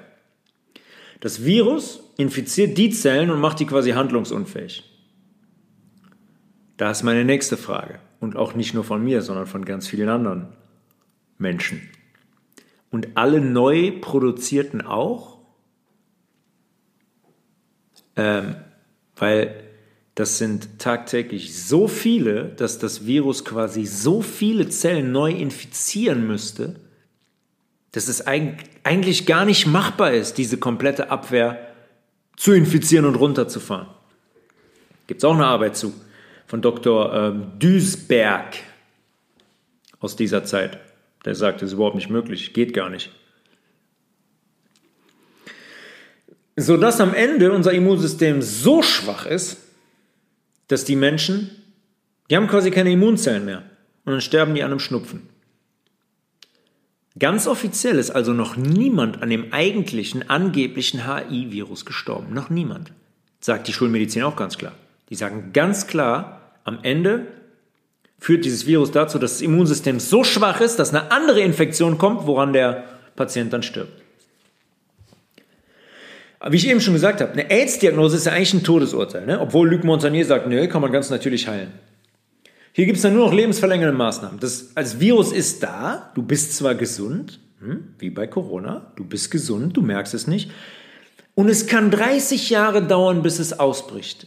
Das 1.21 1.45
Virus 1.45 2.03
infiziert 2.17 2.77
die 2.77 2.89
Zellen 2.89 3.29
und 3.29 3.39
macht 3.39 3.59
die 3.59 3.65
quasi 3.65 3.91
handlungsunfähig. 3.91 4.83
Da 6.77 6.91
ist 6.91 7.03
meine 7.03 7.23
nächste 7.23 7.55
Frage. 7.55 7.99
Und 8.23 8.37
auch 8.37 8.55
nicht 8.55 8.73
nur 8.73 8.85
von 8.85 9.03
mir, 9.03 9.21
sondern 9.21 9.47
von 9.47 9.65
ganz 9.65 9.85
vielen 9.85 10.07
anderen 10.07 10.47
Menschen. 11.37 11.81
Und 12.89 13.17
alle 13.17 13.41
neu 13.41 13.91
produzierten 13.99 14.79
auch? 14.79 15.39
Ähm, 18.15 18.55
weil 19.17 19.61
das 20.15 20.37
sind 20.37 20.79
tagtäglich 20.79 21.61
so 21.65 21.89
viele, 21.89 22.45
dass 22.45 22.79
das 22.79 23.05
Virus 23.05 23.43
quasi 23.43 23.85
so 23.85 24.21
viele 24.21 24.69
Zellen 24.69 25.11
neu 25.11 25.33
infizieren 25.33 26.25
müsste, 26.25 26.77
dass 27.91 28.07
es 28.07 28.25
eigentlich 28.25 29.25
gar 29.25 29.43
nicht 29.43 29.67
machbar 29.67 30.13
ist, 30.13 30.37
diese 30.37 30.57
komplette 30.57 31.11
Abwehr 31.11 31.67
zu 32.37 32.53
infizieren 32.53 33.03
und 33.03 33.15
runterzufahren. 33.15 33.87
Gibt 35.07 35.19
es 35.19 35.25
auch 35.25 35.33
eine 35.35 35.45
Arbeit 35.45 35.75
zu 35.75 35.93
von 36.47 36.61
Dr. 36.61 37.13
Ähm, 37.13 37.51
Duisberg 37.59 38.55
aus 39.99 40.15
dieser 40.15 40.43
Zeit. 40.43 40.79
Der 41.25 41.35
sagt, 41.35 41.61
das 41.61 41.69
ist 41.69 41.73
überhaupt 41.73 41.95
nicht 41.95 42.09
möglich, 42.09 42.53
geht 42.53 42.73
gar 42.73 42.89
nicht. 42.89 43.11
Sodass 46.55 47.01
am 47.01 47.13
Ende 47.13 47.51
unser 47.51 47.71
Immunsystem 47.71 48.41
so 48.41 48.83
schwach 48.83 49.25
ist, 49.25 49.57
dass 50.67 50.85
die 50.85 50.95
Menschen, 50.95 51.49
die 52.29 52.35
haben 52.35 52.47
quasi 52.47 52.69
keine 52.69 52.91
Immunzellen 52.91 53.45
mehr 53.45 53.63
und 54.05 54.11
dann 54.11 54.21
sterben 54.21 54.53
die 54.53 54.63
an 54.63 54.71
einem 54.71 54.79
Schnupfen. 54.79 55.29
Ganz 57.17 57.47
offiziell 57.47 57.97
ist 57.99 58.09
also 58.09 58.33
noch 58.33 58.57
niemand 58.57 59.21
an 59.21 59.29
dem 59.29 59.53
eigentlichen, 59.53 60.29
angeblichen 60.29 61.05
HI-Virus 61.05 61.85
gestorben. 61.85 62.33
Noch 62.33 62.49
niemand. 62.49 62.91
Sagt 63.39 63.67
die 63.67 63.73
Schulmedizin 63.73 64.23
auch 64.23 64.35
ganz 64.35 64.57
klar. 64.57 64.73
Die 65.13 65.17
sagen 65.17 65.51
ganz 65.53 65.85
klar, 65.85 66.41
am 66.63 66.79
Ende 66.81 67.27
führt 68.17 68.45
dieses 68.45 68.65
Virus 68.65 68.89
dazu, 68.89 69.19
dass 69.19 69.33
das 69.33 69.41
Immunsystem 69.43 69.99
so 69.99 70.23
schwach 70.23 70.59
ist, 70.59 70.77
dass 70.77 70.89
eine 70.89 71.11
andere 71.11 71.39
Infektion 71.41 71.99
kommt, 71.99 72.25
woran 72.25 72.51
der 72.51 72.85
Patient 73.15 73.53
dann 73.53 73.61
stirbt. 73.61 74.01
Wie 76.49 76.55
ich 76.55 76.67
eben 76.67 76.81
schon 76.81 76.95
gesagt 76.95 77.21
habe, 77.21 77.31
eine 77.31 77.47
AIDS-Diagnose 77.51 78.17
ist 78.17 78.25
ja 78.25 78.31
eigentlich 78.31 78.55
ein 78.55 78.63
Todesurteil, 78.63 79.27
ne? 79.27 79.39
obwohl 79.39 79.69
Luc 79.69 79.83
Montagnier 79.83 80.25
sagt, 80.25 80.47
nö, 80.47 80.67
kann 80.67 80.81
man 80.81 80.91
ganz 80.91 81.11
natürlich 81.11 81.47
heilen. 81.47 81.71
Hier 82.71 82.87
gibt 82.87 82.95
es 82.95 83.03
dann 83.03 83.13
nur 83.13 83.27
noch 83.27 83.33
lebensverlängernde 83.35 83.95
Maßnahmen. 83.95 84.39
Das 84.39 84.71
als 84.73 84.99
Virus 84.99 85.31
ist 85.31 85.61
da, 85.61 86.11
du 86.15 86.23
bist 86.23 86.57
zwar 86.57 86.73
gesund, 86.73 87.39
hm, 87.59 87.93
wie 87.99 88.09
bei 88.09 88.25
Corona, 88.25 88.91
du 88.95 89.05
bist 89.05 89.29
gesund, 89.29 89.77
du 89.77 89.83
merkst 89.83 90.15
es 90.15 90.25
nicht, 90.25 90.49
und 91.35 91.49
es 91.49 91.67
kann 91.67 91.91
30 91.91 92.49
Jahre 92.49 92.81
dauern, 92.81 93.21
bis 93.21 93.37
es 93.37 93.59
ausbricht. 93.59 94.25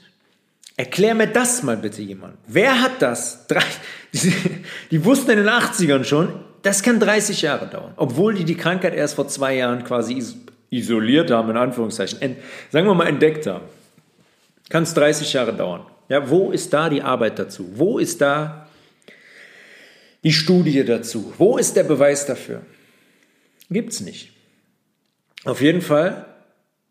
Erklär 0.77 1.14
mir 1.14 1.27
das 1.27 1.62
mal 1.62 1.77
bitte 1.77 2.03
jemand. 2.03 2.37
Wer 2.47 2.83
hat 2.83 3.01
das? 3.01 3.47
Die, 4.12 4.33
die 4.91 5.05
wussten 5.05 5.31
in 5.31 5.39
den 5.39 5.49
80ern 5.49 6.05
schon, 6.05 6.29
das 6.62 6.83
kann 6.83 7.01
30 7.01 7.43
Jahre 7.43 7.66
dauern, 7.66 7.95
obwohl 7.97 8.35
die 8.35 8.45
die 8.45 8.57
Krankheit 8.57 8.95
erst 8.95 9.14
vor 9.14 9.29
zwei 9.29 9.57
Jahren 9.57 9.85
quasi 9.85 10.22
isoliert 10.70 11.31
haben, 11.31 11.51
in 11.51 11.57
Anführungszeichen, 11.57 12.37
sagen 12.70 12.87
wir 12.87 12.95
mal 12.95 13.07
entdeckt 13.07 13.47
haben. 13.47 13.64
Kann 14.68 14.83
es 14.83 14.93
30 14.95 15.33
Jahre 15.33 15.55
dauern. 15.55 15.87
Ja, 16.09 16.29
wo 16.29 16.51
ist 16.51 16.72
da 16.72 16.89
die 16.89 17.03
Arbeit 17.03 17.39
dazu? 17.39 17.70
Wo 17.74 17.99
ist 17.99 18.20
da 18.20 18.68
die 20.24 20.33
Studie 20.33 20.85
dazu? 20.85 21.33
Wo 21.39 21.57
ist 21.57 21.77
der 21.77 21.85
Beweis 21.85 22.27
dafür? 22.27 22.62
Gibt 23.70 23.93
es 23.93 24.01
nicht. 24.01 24.33
Auf 25.45 25.61
jeden 25.61 25.83
Fall, 25.83 26.27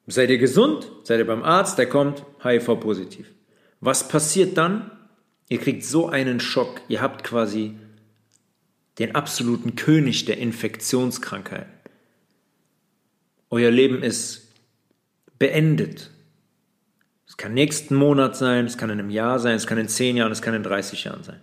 seid 0.08 0.30
ihr 0.30 0.38
gesund, 0.38 0.90
seid 1.04 1.20
ihr 1.20 1.28
beim 1.28 1.44
Arzt, 1.44 1.78
der 1.78 1.88
kommt 1.88 2.24
HIV 2.44 2.80
positiv. 2.80 3.28
Was 3.86 4.08
passiert 4.08 4.58
dann? 4.58 4.90
Ihr 5.48 5.60
kriegt 5.60 5.86
so 5.86 6.10
einen 6.10 6.40
Schock. 6.40 6.82
Ihr 6.88 7.04
habt 7.04 7.24
quasi 7.24 7.76
den 8.98 9.14
absoluten 9.14 9.76
König 9.76 10.26
der 10.26 10.40
Infektionskrankheiten. 10.40 11.72
Euer 13.52 13.70
Leben 13.70 14.02
ist 14.02 14.52
beendet. 15.38 16.10
Es 17.28 17.38
kann 17.38 17.54
nächsten 17.54 17.94
Monat 17.94 18.36
sein, 18.36 18.66
es 18.66 18.80
kann 18.80 18.90
in 18.90 19.00
einem 19.00 19.12
Jahr 19.12 19.38
sein, 19.38 19.56
es 19.56 19.68
kann 19.68 19.78
in 19.78 19.88
zehn 19.88 20.18
Jahren, 20.18 20.32
es 20.32 20.42
kann 20.42 20.56
in 20.56 20.64
30 20.64 21.04
Jahren 21.04 21.24
sein. 21.24 21.42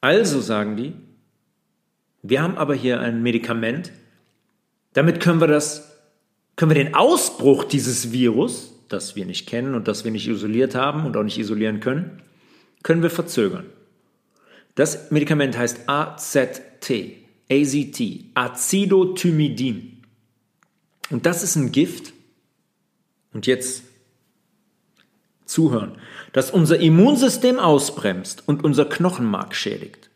Also 0.00 0.40
sagen 0.40 0.76
die, 0.76 0.94
wir 2.22 2.40
haben 2.40 2.56
aber 2.56 2.74
hier 2.74 3.00
ein 3.00 3.22
Medikament, 3.22 3.92
damit 4.94 5.20
können 5.20 5.42
wir 5.42 5.48
das, 5.48 5.98
können 6.56 6.70
wir 6.70 6.82
den 6.82 6.94
Ausbruch 6.94 7.64
dieses 7.64 8.10
Virus, 8.10 8.75
das 8.88 9.16
wir 9.16 9.26
nicht 9.26 9.46
kennen 9.46 9.74
und 9.74 9.88
das 9.88 10.04
wir 10.04 10.10
nicht 10.10 10.28
isoliert 10.28 10.74
haben 10.74 11.04
und 11.06 11.16
auch 11.16 11.22
nicht 11.22 11.38
isolieren 11.38 11.80
können, 11.80 12.22
können 12.82 13.02
wir 13.02 13.10
verzögern. 13.10 13.66
Das 14.74 15.10
Medikament 15.10 15.56
heißt 15.56 15.88
AZT, 15.88 16.92
AZT, 17.50 18.02
Acidothymidin. 18.34 20.02
Und 21.10 21.26
das 21.26 21.42
ist 21.42 21.56
ein 21.56 21.72
Gift. 21.72 22.12
Und 23.32 23.46
jetzt 23.46 23.82
zuhören, 25.46 25.98
das 26.32 26.50
unser 26.50 26.78
Immunsystem 26.78 27.58
ausbremst 27.58 28.42
und 28.46 28.64
unser 28.64 28.84
Knochenmark 28.84 29.54
schädigt. 29.54 30.10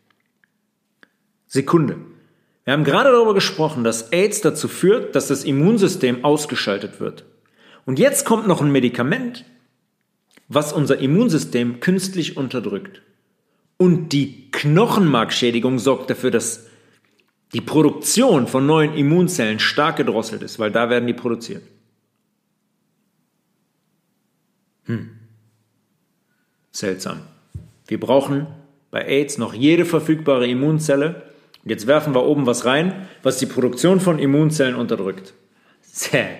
Sekunde. 1.47 1.97
Wir 2.63 2.73
haben 2.73 2.83
gerade 2.83 3.11
darüber 3.11 3.33
gesprochen, 3.33 3.83
dass 3.83 4.11
AIDS 4.11 4.41
dazu 4.41 4.67
führt, 4.67 5.15
dass 5.15 5.27
das 5.27 5.43
Immunsystem 5.43 6.23
ausgeschaltet 6.23 6.99
wird. 6.99 7.25
Und 7.85 7.99
jetzt 7.99 8.25
kommt 8.25 8.47
noch 8.47 8.61
ein 8.61 8.71
Medikament, 8.71 9.45
was 10.47 10.73
unser 10.73 10.99
Immunsystem 10.99 11.79
künstlich 11.79 12.37
unterdrückt. 12.37 13.01
Und 13.77 14.09
die 14.09 14.51
Knochenmarkschädigung 14.51 15.79
sorgt 15.79 16.09
dafür, 16.09 16.29
dass 16.29 16.67
die 17.53 17.61
Produktion 17.61 18.47
von 18.47 18.65
neuen 18.65 18.93
Immunzellen 18.93 19.59
stark 19.59 19.97
gedrosselt 19.97 20.41
ist, 20.43 20.59
weil 20.59 20.71
da 20.71 20.89
werden 20.89 21.07
die 21.07 21.13
produziert. 21.13 21.63
Hm. 24.85 25.09
Seltsam. 26.71 27.21
Wir 27.87 27.99
brauchen 27.99 28.47
bei 28.89 29.05
AIDS 29.05 29.37
noch 29.37 29.53
jede 29.53 29.85
verfügbare 29.85 30.47
Immunzelle. 30.47 31.23
Jetzt 31.63 31.87
werfen 31.87 32.15
wir 32.15 32.23
oben 32.23 32.45
was 32.45 32.65
rein, 32.65 33.07
was 33.23 33.37
die 33.37 33.45
Produktion 33.45 33.99
von 33.99 34.19
Immunzellen 34.19 34.75
unterdrückt. 34.75 35.33
Sehr, 35.81 36.39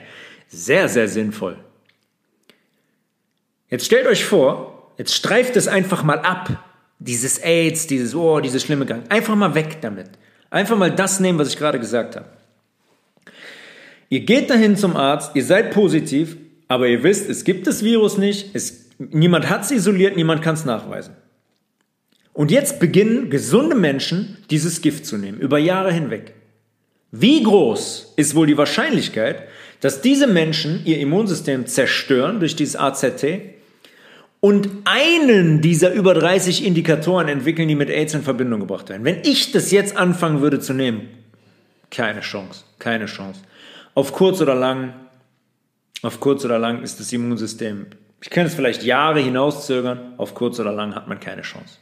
sehr, 0.51 0.89
sehr 0.89 1.07
sinnvoll. 1.07 1.57
Jetzt 3.69 3.85
stellt 3.85 4.05
euch 4.05 4.25
vor, 4.25 4.91
jetzt 4.97 5.15
streift 5.15 5.55
es 5.55 5.67
einfach 5.67 6.03
mal 6.03 6.19
ab. 6.19 6.63
Dieses 6.99 7.39
AIDS, 7.39 7.87
dieses, 7.87 8.13
oh, 8.13 8.39
dieses 8.41 8.61
schlimme 8.61 8.85
Gang. 8.85 9.09
Einfach 9.09 9.35
mal 9.35 9.55
weg 9.55 9.77
damit. 9.81 10.09
Einfach 10.49 10.77
mal 10.77 10.91
das 10.91 11.19
nehmen, 11.19 11.39
was 11.39 11.47
ich 11.47 11.57
gerade 11.57 11.79
gesagt 11.79 12.15
habe. 12.15 12.27
Ihr 14.09 14.19
geht 14.19 14.49
dahin 14.49 14.75
zum 14.75 14.97
Arzt, 14.97 15.31
ihr 15.35 15.45
seid 15.45 15.71
positiv, 15.71 16.35
aber 16.67 16.87
ihr 16.87 17.01
wisst, 17.01 17.29
es 17.29 17.45
gibt 17.45 17.65
das 17.65 17.81
Virus 17.81 18.17
nicht, 18.17 18.53
es, 18.53 18.89
niemand 18.99 19.49
hat 19.49 19.63
es 19.63 19.71
isoliert, 19.71 20.17
niemand 20.17 20.41
kann 20.41 20.55
es 20.55 20.65
nachweisen. 20.65 21.15
Und 22.33 22.51
jetzt 22.51 22.79
beginnen 22.81 23.29
gesunde 23.29 23.75
Menschen 23.75 24.37
dieses 24.49 24.81
Gift 24.81 25.05
zu 25.05 25.17
nehmen, 25.17 25.39
über 25.39 25.57
Jahre 25.57 25.93
hinweg. 25.93 26.33
Wie 27.11 27.41
groß 27.41 28.13
ist 28.17 28.35
wohl 28.35 28.47
die 28.47 28.57
Wahrscheinlichkeit, 28.57 29.43
dass 29.81 30.01
diese 30.01 30.27
Menschen 30.27 30.85
ihr 30.85 30.99
Immunsystem 30.99 31.67
zerstören 31.67 32.39
durch 32.39 32.55
dieses 32.55 32.75
AZT 32.75 33.41
und 34.39 34.69
einen 34.85 35.61
dieser 35.61 35.91
über 35.91 36.13
30 36.13 36.65
Indikatoren 36.65 37.27
entwickeln, 37.27 37.67
die 37.67 37.75
mit 37.75 37.89
AIDS 37.89 38.13
in 38.13 38.23
Verbindung 38.23 38.61
gebracht 38.61 38.89
werden? 38.89 39.03
Wenn 39.03 39.21
ich 39.23 39.51
das 39.51 39.71
jetzt 39.71 39.97
anfangen 39.97 40.41
würde 40.41 40.59
zu 40.59 40.73
nehmen, 40.73 41.09
keine 41.89 42.21
Chance, 42.21 42.63
keine 42.79 43.07
Chance. 43.07 43.41
Auf 43.93 44.13
kurz 44.13 44.39
oder 44.39 44.55
lang, 44.55 44.93
auf 46.01 46.19
kurz 46.19 46.45
oder 46.45 46.57
lang 46.57 46.81
ist 46.83 46.99
das 46.99 47.11
Immunsystem, 47.11 47.87
ich 48.21 48.29
kann 48.29 48.45
es 48.45 48.53
vielleicht 48.53 48.83
Jahre 48.83 49.19
hinauszögern, 49.19 50.13
auf 50.17 50.35
kurz 50.35 50.59
oder 50.59 50.71
lang 50.71 50.95
hat 50.95 51.07
man 51.07 51.19
keine 51.19 51.41
Chance. 51.41 51.79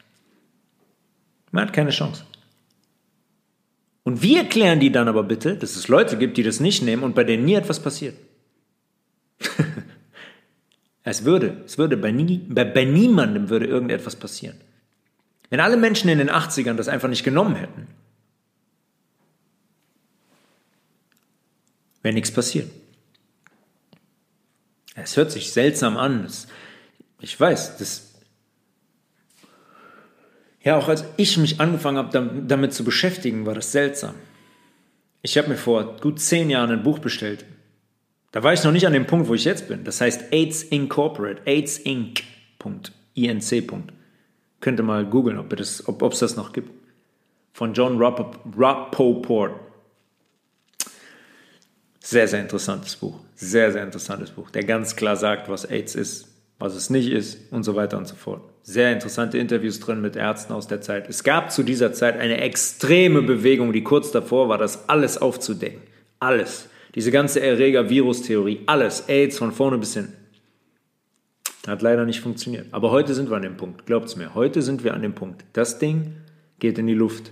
Man 1.52 1.66
hat 1.66 1.74
keine 1.74 1.91
Chance. 1.91 2.24
Und 4.04 4.22
wie 4.22 4.38
erklären 4.38 4.80
die 4.80 4.91
dann 4.91 5.08
aber 5.08 5.24
bitte, 5.24 5.56
dass 5.56 5.76
es 5.76 5.88
Leute 5.88 6.18
gibt, 6.18 6.38
die 6.38 6.43
das 6.43 6.60
nicht 6.60 6.82
nehmen 6.82 7.04
und 7.04 7.16
bei 7.16 7.24
denen 7.24 7.45
nie 7.45 7.56
etwas 7.56 7.82
passiert? 7.82 8.18
es 11.04 11.26
würde, 11.26 11.62
es 11.66 11.78
würde 11.78 11.97
bei, 11.97 12.12
nie, 12.12 12.39
bei, 12.47 12.64
bei 12.64 12.86
niemandem 12.86 13.50
würde 13.50 13.66
irgendetwas 13.66 14.16
passieren. 14.16 14.58
Wenn 15.50 15.60
alle 15.60 15.78
Menschen 15.78 16.10
in 16.10 16.20
den 16.20 16.30
80ern 16.30 16.76
das 16.76 16.88
einfach 16.88 17.10
nicht 17.10 17.24
genommen 17.24 17.56
hätten, 17.56 17.88
wäre 22.02 22.14
nichts 22.14 22.32
passiert. 22.32 22.70
Es 24.95 25.18
hört 25.18 25.32
sich 25.32 25.52
seltsam 25.52 25.97
an. 25.97 26.28
Ich 27.20 27.39
weiß, 27.39 27.78
das. 27.78 28.09
Ja, 30.62 30.78
auch 30.78 30.88
als 30.88 31.05
ich 31.18 31.38
mich 31.38 31.60
angefangen 31.62 31.97
habe, 31.97 32.43
damit 32.47 32.74
zu 32.74 32.84
beschäftigen, 32.84 33.45
war 33.45 33.55
das 33.55 33.72
seltsam. 33.72 34.16
Ich 35.22 35.38
habe 35.38 35.49
mir 35.49 35.57
vor 35.57 35.97
gut 35.97 36.20
zehn 36.20 36.49
Jahren 36.49 36.72
ein 36.72 36.84
Buch 36.84 36.99
bestellt. 36.99 37.45
Da 38.32 38.43
war 38.43 38.53
ich 38.53 38.64
noch 38.64 38.72
nicht 38.72 38.86
an 38.86 38.93
dem 38.93 39.07
Punkt, 39.07 39.28
wo 39.28 39.34
ich 39.34 39.45
jetzt 39.45 39.68
bin. 39.68 39.84
Das 39.84 40.01
heißt 40.01 40.32
AIDS 40.32 40.64
Incorporate, 40.64 41.41
AIDS 41.45 41.78
Inc. 41.80 42.24
INC. 43.16 43.74
Könnt 44.60 44.80
ihr 44.80 44.84
mal 44.84 45.05
googeln, 45.05 45.38
ob 45.38 45.51
es 45.53 45.88
ob, 45.88 45.99
das 46.12 46.36
noch 46.36 46.53
gibt. 46.53 46.70
Von 47.53 47.74
John 47.74 47.97
Rappaport. 48.01 49.60
Sehr, 52.01 52.28
sehr 52.28 52.41
interessantes 52.41 52.95
Buch. 52.95 53.20
Sehr, 53.36 53.72
sehr 53.72 53.84
interessantes 53.84 54.32
Buch, 54.32 54.49
der 54.51 54.64
ganz 54.64 54.95
klar 54.95 55.16
sagt, 55.16 55.49
was 55.49 55.66
AIDS 55.66 55.95
ist, 55.95 56.28
was 56.60 56.76
es 56.76 56.89
nicht 56.89 57.10
ist 57.10 57.51
und 57.51 57.64
so 57.64 57.76
weiter 57.76 57.97
und 57.97 58.07
so 58.07 58.16
fort. 58.16 58.41
Sehr 58.62 58.91
interessante 58.91 59.38
Interviews 59.38 59.80
drin 59.80 60.01
mit 60.01 60.16
Ärzten 60.16 60.53
aus 60.53 60.68
der 60.68 60.82
Zeit. 60.82 61.10
Es 61.10 61.24
gab 61.24 61.51
zu 61.51 61.64
dieser 61.64 61.93
Zeit 61.93 62.20
eine 62.20 62.41
extreme 62.41 63.22
Bewegung, 63.22 63.74
die 63.74 63.84
kurz 63.84 64.12
davor 64.12 64.49
war, 64.49 64.57
das 64.57 64.89
alles 64.89 65.18
aufzudecken. 65.18 65.82
Alles. 66.20 66.70
Diese 66.95 67.12
ganze 67.12 67.39
Erreger-Virus-Theorie, 67.41 68.62
alles, 68.66 69.07
AIDS 69.07 69.38
von 69.38 69.51
vorne 69.51 69.78
bis 69.78 69.93
hin. 69.93 70.10
Hat 71.68 71.82
leider 71.82 72.05
nicht 72.05 72.22
funktioniert. 72.22 72.68
Aber 72.72 72.91
heute 72.91 73.14
sind 73.14 73.30
wir 73.30 73.38
an 73.38 73.43
dem 73.43 73.57
Punkt, 73.57 73.86
glaubt's 73.86 74.16
mir. 74.16 74.34
Heute 74.34 74.62
sind 74.62 74.84
wir 74.84 74.93
an 74.93 75.01
dem 75.01 75.14
Punkt. 75.14 75.43
Das 75.53 75.78
Ding 75.80 76.16
geht 76.57 76.78
in 76.78 76.88
die 76.88 76.93
Luft. 76.93 77.32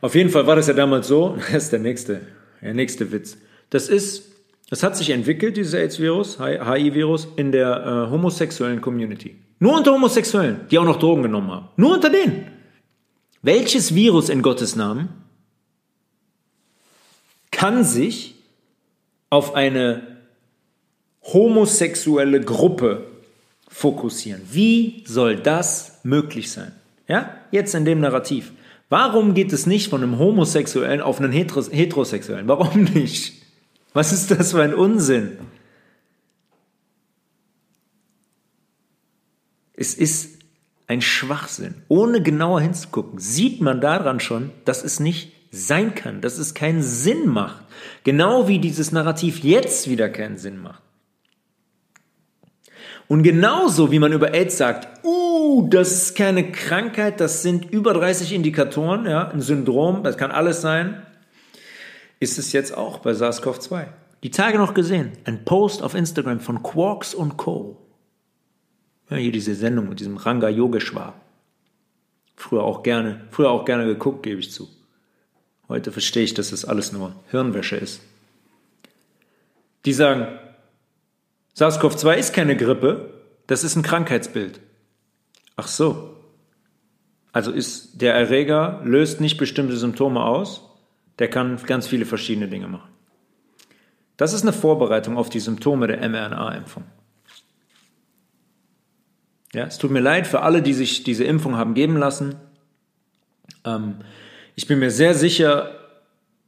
Auf 0.00 0.14
jeden 0.14 0.30
Fall 0.30 0.46
war 0.46 0.56
das 0.56 0.66
ja 0.66 0.74
damals 0.74 1.08
so, 1.08 1.36
das 1.52 1.64
ist 1.64 1.72
der 1.72 1.80
nächste, 1.80 2.20
der 2.60 2.74
nächste 2.74 3.12
Witz. 3.12 3.38
Das 3.70 3.88
ist, 3.88 4.33
das 4.70 4.82
hat 4.82 4.96
sich 4.96 5.10
entwickelt, 5.10 5.56
dieses 5.56 5.74
AIDS-Virus, 5.74 6.38
HIV-Virus, 6.40 7.28
in 7.36 7.52
der 7.52 8.06
äh, 8.08 8.10
homosexuellen 8.10 8.80
Community. 8.80 9.36
Nur 9.58 9.76
unter 9.76 9.92
Homosexuellen, 9.92 10.60
die 10.70 10.78
auch 10.78 10.84
noch 10.84 10.98
Drogen 10.98 11.22
genommen 11.22 11.50
haben. 11.50 11.68
Nur 11.76 11.94
unter 11.94 12.10
denen. 12.10 12.46
Welches 13.42 13.94
Virus 13.94 14.30
in 14.30 14.42
Gottes 14.42 14.74
Namen 14.74 15.08
kann 17.50 17.84
sich 17.84 18.34
auf 19.30 19.54
eine 19.54 20.18
homosexuelle 21.22 22.40
Gruppe 22.40 23.06
fokussieren? 23.68 24.42
Wie 24.50 25.04
soll 25.06 25.36
das 25.36 26.00
möglich 26.04 26.50
sein? 26.50 26.72
Ja, 27.06 27.34
jetzt 27.50 27.74
in 27.74 27.84
dem 27.84 28.00
Narrativ. 28.00 28.52
Warum 28.88 29.34
geht 29.34 29.52
es 29.52 29.66
nicht 29.66 29.88
von 29.88 30.02
einem 30.02 30.18
Homosexuellen 30.18 31.00
auf 31.00 31.20
einen 31.20 31.32
Heterosexuellen? 31.32 32.48
Warum 32.48 32.84
nicht? 32.84 33.43
Was 33.94 34.12
ist 34.12 34.30
das 34.30 34.50
für 34.50 34.62
ein 34.62 34.74
Unsinn? 34.74 35.38
Es 39.72 39.94
ist 39.94 40.40
ein 40.86 41.00
Schwachsinn. 41.00 41.76
Ohne 41.88 42.20
genauer 42.22 42.60
hinzugucken, 42.60 43.18
sieht 43.18 43.60
man 43.60 43.80
daran 43.80 44.20
schon, 44.20 44.50
dass 44.64 44.84
es 44.84 45.00
nicht 45.00 45.32
sein 45.50 45.94
kann, 45.94 46.20
dass 46.20 46.38
es 46.38 46.54
keinen 46.54 46.82
Sinn 46.82 47.26
macht. 47.28 47.64
Genau 48.02 48.48
wie 48.48 48.58
dieses 48.58 48.92
Narrativ 48.92 49.38
jetzt 49.38 49.88
wieder 49.88 50.08
keinen 50.08 50.36
Sinn 50.36 50.58
macht. 50.58 50.82
Und 53.06 53.22
genauso 53.22 53.92
wie 53.92 53.98
man 53.98 54.12
über 54.12 54.34
AIDS 54.34 54.56
sagt, 54.56 55.04
uh, 55.04 55.68
das 55.68 55.92
ist 55.92 56.16
keine 56.16 56.50
Krankheit, 56.50 57.20
das 57.20 57.42
sind 57.42 57.70
über 57.70 57.92
30 57.92 58.32
Indikatoren, 58.32 59.06
ja, 59.06 59.28
ein 59.28 59.40
Syndrom, 59.40 60.02
das 60.02 60.16
kann 60.16 60.30
alles 60.30 60.62
sein, 60.62 61.03
ist 62.24 62.38
es 62.38 62.52
jetzt 62.52 62.76
auch 62.76 62.98
bei 62.98 63.12
SARS-CoV-2. 63.12 63.86
Die 64.24 64.30
Tage 64.30 64.58
noch 64.58 64.74
gesehen, 64.74 65.12
ein 65.24 65.44
Post 65.44 65.82
auf 65.82 65.94
Instagram 65.94 66.40
von 66.40 66.62
Quarks 66.62 67.14
und 67.14 67.36
Co. 67.36 67.76
Ja, 69.10 69.18
hier 69.18 69.30
diese 69.30 69.54
Sendung 69.54 69.90
mit 69.90 70.00
diesem 70.00 70.16
Ranga 70.16 70.48
Yogeshwar. 70.48 71.14
Früher 72.34 72.64
auch 72.64 72.82
gerne, 72.82 73.20
früher 73.30 73.50
auch 73.50 73.64
gerne 73.64 73.84
geguckt, 73.84 74.22
gebe 74.22 74.40
ich 74.40 74.50
zu. 74.50 74.68
Heute 75.68 75.92
verstehe 75.92 76.24
ich, 76.24 76.34
dass 76.34 76.50
das 76.50 76.64
alles 76.64 76.92
nur 76.92 77.14
Hirnwäsche 77.30 77.76
ist. 77.76 78.00
Die 79.84 79.92
sagen, 79.92 80.26
SARS-CoV-2 81.56 82.14
ist 82.14 82.32
keine 82.32 82.56
Grippe, 82.56 83.12
das 83.46 83.62
ist 83.64 83.76
ein 83.76 83.82
Krankheitsbild. 83.82 84.60
Ach 85.56 85.68
so. 85.68 86.16
Also 87.32 87.50
ist 87.50 88.00
der 88.00 88.14
Erreger 88.14 88.80
löst 88.84 89.20
nicht 89.20 89.36
bestimmte 89.36 89.76
Symptome 89.76 90.24
aus, 90.24 90.73
der 91.18 91.28
kann 91.28 91.60
ganz 91.66 91.86
viele 91.86 92.06
verschiedene 92.06 92.48
Dinge 92.48 92.68
machen. 92.68 92.90
Das 94.16 94.32
ist 94.32 94.42
eine 94.42 94.52
Vorbereitung 94.52 95.16
auf 95.16 95.28
die 95.28 95.40
Symptome 95.40 95.86
der 95.86 96.08
mRNA-Impfung. 96.08 96.84
Ja, 99.52 99.66
es 99.66 99.78
tut 99.78 99.90
mir 99.90 100.00
leid 100.00 100.26
für 100.26 100.40
alle, 100.40 100.62
die 100.62 100.72
sich 100.72 101.04
diese 101.04 101.24
Impfung 101.24 101.56
haben 101.56 101.74
geben 101.74 101.96
lassen. 101.96 102.34
Ähm, 103.64 103.96
ich 104.56 104.66
bin 104.66 104.78
mir 104.78 104.90
sehr 104.90 105.14
sicher, 105.14 105.78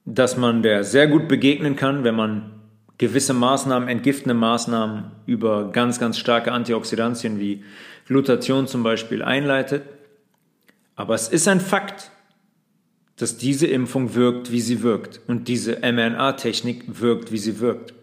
dass 0.05 0.37
man 0.37 0.62
der 0.62 0.85
sehr 0.85 1.07
gut 1.09 1.29
begegnen 1.29 1.77
kann, 1.77 2.05
wenn 2.05 2.14
man 2.14 2.53
gewisse 2.99 3.35
Maßnahmen, 3.35 3.89
entgiftende 3.89 4.35
Maßnahmen 4.35 5.11
über 5.27 5.71
ganz, 5.71 5.99
ganz 5.99 6.19
starke 6.19 6.53
Antioxidantien 6.53 7.39
wie 7.39 7.64
Glutation 8.07 8.67
zum 8.67 8.83
Beispiel 8.83 9.23
einleitet. 9.23 9.83
Aber 10.95 11.14
es 11.14 11.29
ist 11.29 11.47
ein 11.47 11.61
Fakt, 11.61 12.11
dass 13.17 13.39
diese 13.39 13.67
Impfung 13.67 14.14
wirkt, 14.14 14.53
wie 14.53 14.61
sie 14.61 14.83
wirkt 14.83 15.21
und 15.27 15.49
diese 15.49 15.79
mRNA-Technik 15.81 17.01
wirkt, 17.01 17.33
wie 17.33 17.39
sie 17.39 17.61
wirkt. 17.61 17.95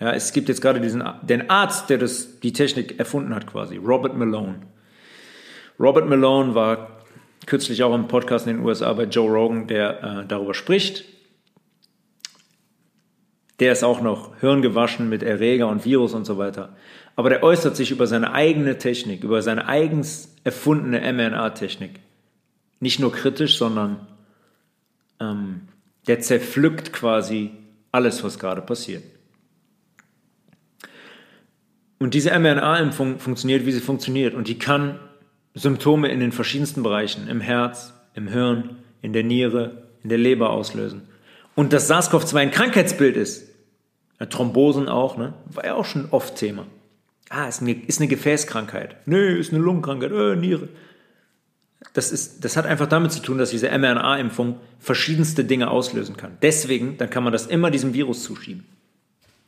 Ja, 0.00 0.12
es 0.12 0.32
gibt 0.32 0.48
jetzt 0.48 0.60
gerade 0.60 0.80
diesen, 0.80 1.04
den 1.22 1.50
Arzt, 1.50 1.88
der 1.88 1.98
das, 1.98 2.40
die 2.40 2.52
Technik 2.52 2.98
erfunden 2.98 3.34
hat 3.34 3.46
quasi, 3.46 3.76
Robert 3.76 4.16
Malone. 4.16 4.60
Robert 5.78 6.08
Malone 6.08 6.54
war 6.54 7.04
kürzlich 7.46 7.82
auch 7.82 7.94
im 7.94 8.08
Podcast 8.08 8.46
in 8.46 8.56
den 8.56 8.64
USA 8.64 8.92
bei 8.92 9.04
Joe 9.04 9.30
Rogan, 9.30 9.66
der 9.66 10.02
äh, 10.02 10.26
darüber 10.26 10.54
spricht, 10.54 11.04
der 13.60 13.72
ist 13.72 13.84
auch 13.84 14.00
noch 14.00 14.38
hirngewaschen 14.40 15.08
mit 15.08 15.22
Erreger 15.22 15.68
und 15.68 15.84
Virus 15.84 16.12
und 16.12 16.24
so 16.24 16.38
weiter. 16.38 16.76
Aber 17.16 17.28
der 17.28 17.44
äußert 17.44 17.76
sich 17.76 17.92
über 17.92 18.08
seine 18.08 18.32
eigene 18.32 18.78
Technik, 18.78 19.22
über 19.22 19.42
seine 19.42 19.68
eigens 19.68 20.34
erfundene 20.42 21.00
mRNA-Technik. 21.12 22.00
Nicht 22.80 22.98
nur 22.98 23.12
kritisch, 23.12 23.56
sondern 23.56 24.08
ähm, 25.30 25.62
der 26.06 26.20
zerpflückt 26.20 26.92
quasi 26.92 27.50
alles, 27.92 28.22
was 28.24 28.38
gerade 28.38 28.60
passiert. 28.60 29.04
Und 31.98 32.14
diese 32.14 32.38
mRNA-Impfung 32.38 33.18
funktioniert, 33.18 33.64
wie 33.66 33.72
sie 33.72 33.80
funktioniert. 33.80 34.34
Und 34.34 34.48
die 34.48 34.58
kann 34.58 34.98
Symptome 35.54 36.08
in 36.08 36.20
den 36.20 36.32
verschiedensten 36.32 36.82
Bereichen, 36.82 37.28
im 37.28 37.40
Herz, 37.40 37.94
im 38.14 38.28
Hirn, 38.28 38.76
in 39.00 39.12
der 39.12 39.22
Niere, 39.22 39.84
in 40.02 40.08
der 40.08 40.18
Leber 40.18 40.50
auslösen. 40.50 41.02
Und 41.54 41.72
dass 41.72 41.90
SARS-CoV-2 41.90 42.36
ein 42.36 42.50
Krankheitsbild 42.50 43.16
ist, 43.16 43.48
Thrombosen 44.28 44.88
auch, 44.88 45.16
ne? 45.16 45.34
war 45.46 45.64
ja 45.64 45.74
auch 45.74 45.84
schon 45.84 46.08
oft 46.10 46.36
Thema. 46.36 46.66
Ah, 47.30 47.46
ist 47.48 47.62
eine, 47.62 47.72
ist 47.72 48.00
eine 48.00 48.08
Gefäßkrankheit. 48.08 48.96
Nö, 49.06 49.38
ist 49.38 49.52
eine 49.52 49.62
Lungenkrankheit, 49.62 50.12
äh, 50.12 50.36
Niere. 50.36 50.68
Das, 51.92 52.10
ist, 52.10 52.44
das 52.44 52.56
hat 52.56 52.66
einfach 52.66 52.88
damit 52.88 53.12
zu 53.12 53.20
tun, 53.20 53.38
dass 53.38 53.50
diese 53.50 53.68
mRNA-Impfung 53.68 54.58
verschiedenste 54.80 55.44
Dinge 55.44 55.70
auslösen 55.70 56.16
kann. 56.16 56.36
Deswegen, 56.42 56.96
dann 56.98 57.10
kann 57.10 57.22
man 57.22 57.32
das 57.32 57.46
immer 57.46 57.70
diesem 57.70 57.94
Virus 57.94 58.24
zuschieben. 58.24 58.64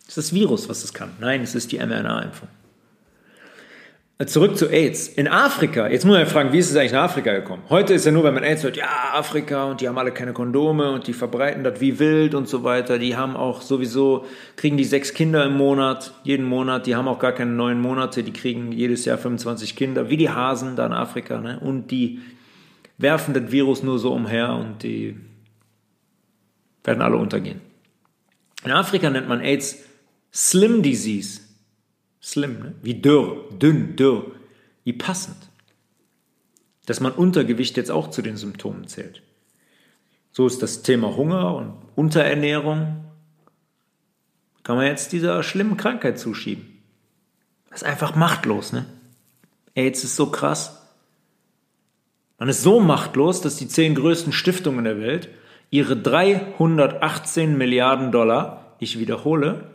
Es 0.02 0.16
ist 0.16 0.18
das 0.18 0.32
Virus, 0.32 0.68
was 0.68 0.84
es 0.84 0.94
kann. 0.94 1.10
Nein, 1.18 1.42
es 1.42 1.54
ist 1.56 1.72
die 1.72 1.78
mRNA-Impfung. 1.78 2.48
Zurück 4.24 4.56
zu 4.56 4.70
AIDS. 4.70 5.08
In 5.08 5.28
Afrika, 5.28 5.88
jetzt 5.88 6.06
muss 6.06 6.16
man 6.16 6.26
fragen, 6.26 6.50
wie 6.50 6.58
ist 6.58 6.70
es 6.70 6.76
eigentlich 6.76 6.92
nach 6.92 7.02
Afrika 7.02 7.34
gekommen? 7.34 7.62
Heute 7.68 7.92
ist 7.92 8.06
ja 8.06 8.12
nur, 8.12 8.24
wenn 8.24 8.32
man 8.32 8.44
AIDS 8.44 8.62
hört, 8.62 8.78
ja, 8.78 8.88
Afrika 9.12 9.64
und 9.64 9.82
die 9.82 9.88
haben 9.88 9.98
alle 9.98 10.10
keine 10.10 10.32
Kondome 10.32 10.90
und 10.90 11.06
die 11.06 11.12
verbreiten 11.12 11.62
das 11.62 11.82
wie 11.82 11.98
wild 11.98 12.34
und 12.34 12.48
so 12.48 12.64
weiter. 12.64 12.98
Die 12.98 13.14
haben 13.14 13.36
auch 13.36 13.60
sowieso, 13.60 14.24
kriegen 14.56 14.78
die 14.78 14.84
sechs 14.84 15.12
Kinder 15.12 15.44
im 15.44 15.58
Monat, 15.58 16.14
jeden 16.22 16.46
Monat. 16.46 16.86
Die 16.86 16.96
haben 16.96 17.08
auch 17.08 17.18
gar 17.18 17.32
keine 17.32 17.50
neun 17.50 17.78
Monate, 17.78 18.22
die 18.22 18.32
kriegen 18.32 18.72
jedes 18.72 19.04
Jahr 19.04 19.18
25 19.18 19.76
Kinder, 19.76 20.08
wie 20.08 20.16
die 20.16 20.30
Hasen 20.30 20.76
da 20.76 20.86
in 20.86 20.94
Afrika. 20.94 21.38
Ne? 21.38 21.60
Und 21.60 21.90
die 21.90 22.20
werfen 22.96 23.34
das 23.34 23.52
Virus 23.52 23.82
nur 23.82 23.98
so 23.98 24.14
umher 24.14 24.54
und 24.54 24.82
die 24.82 25.14
werden 26.84 27.02
alle 27.02 27.18
untergehen. 27.18 27.60
In 28.64 28.70
Afrika 28.70 29.10
nennt 29.10 29.28
man 29.28 29.42
AIDS 29.42 29.84
Slim 30.32 30.82
Disease. 30.82 31.45
Slim, 32.22 32.58
ne? 32.60 32.74
wie 32.82 32.94
dürr, 32.94 33.48
dünn, 33.50 33.96
dürr, 33.96 34.32
wie 34.84 34.92
passend. 34.92 35.36
Dass 36.86 37.00
man 37.00 37.12
Untergewicht 37.12 37.76
jetzt 37.76 37.90
auch 37.90 38.10
zu 38.10 38.22
den 38.22 38.36
Symptomen 38.36 38.86
zählt. 38.86 39.22
So 40.32 40.46
ist 40.46 40.62
das 40.62 40.82
Thema 40.82 41.16
Hunger 41.16 41.54
und 41.54 41.74
Unterernährung. 41.94 43.04
Kann 44.62 44.76
man 44.76 44.86
jetzt 44.86 45.12
dieser 45.12 45.42
schlimmen 45.42 45.76
Krankheit 45.76 46.18
zuschieben. 46.18 46.82
Das 47.70 47.82
ist 47.82 47.88
einfach 47.88 48.14
machtlos, 48.14 48.72
ne? 48.72 48.86
AIDS 49.74 50.04
ist 50.04 50.16
so 50.16 50.30
krass. 50.30 50.82
Man 52.38 52.48
ist 52.48 52.62
so 52.62 52.80
machtlos, 52.80 53.40
dass 53.40 53.56
die 53.56 53.68
zehn 53.68 53.94
größten 53.94 54.32
Stiftungen 54.32 54.84
der 54.84 55.00
Welt 55.00 55.28
ihre 55.70 55.96
318 55.96 57.56
Milliarden 57.56 58.12
Dollar, 58.12 58.76
ich 58.78 58.98
wiederhole, 58.98 59.70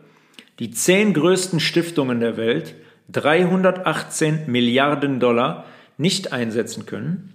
die 0.58 0.70
zehn 0.70 1.14
größten 1.14 1.60
Stiftungen 1.60 2.20
der 2.20 2.36
Welt 2.36 2.74
318 3.10 4.50
Milliarden 4.50 5.20
Dollar 5.20 5.64
nicht 5.98 6.32
einsetzen 6.32 6.86
können, 6.86 7.34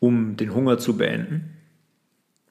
um 0.00 0.36
den 0.36 0.54
Hunger 0.54 0.78
zu 0.78 0.96
beenden. 0.96 1.50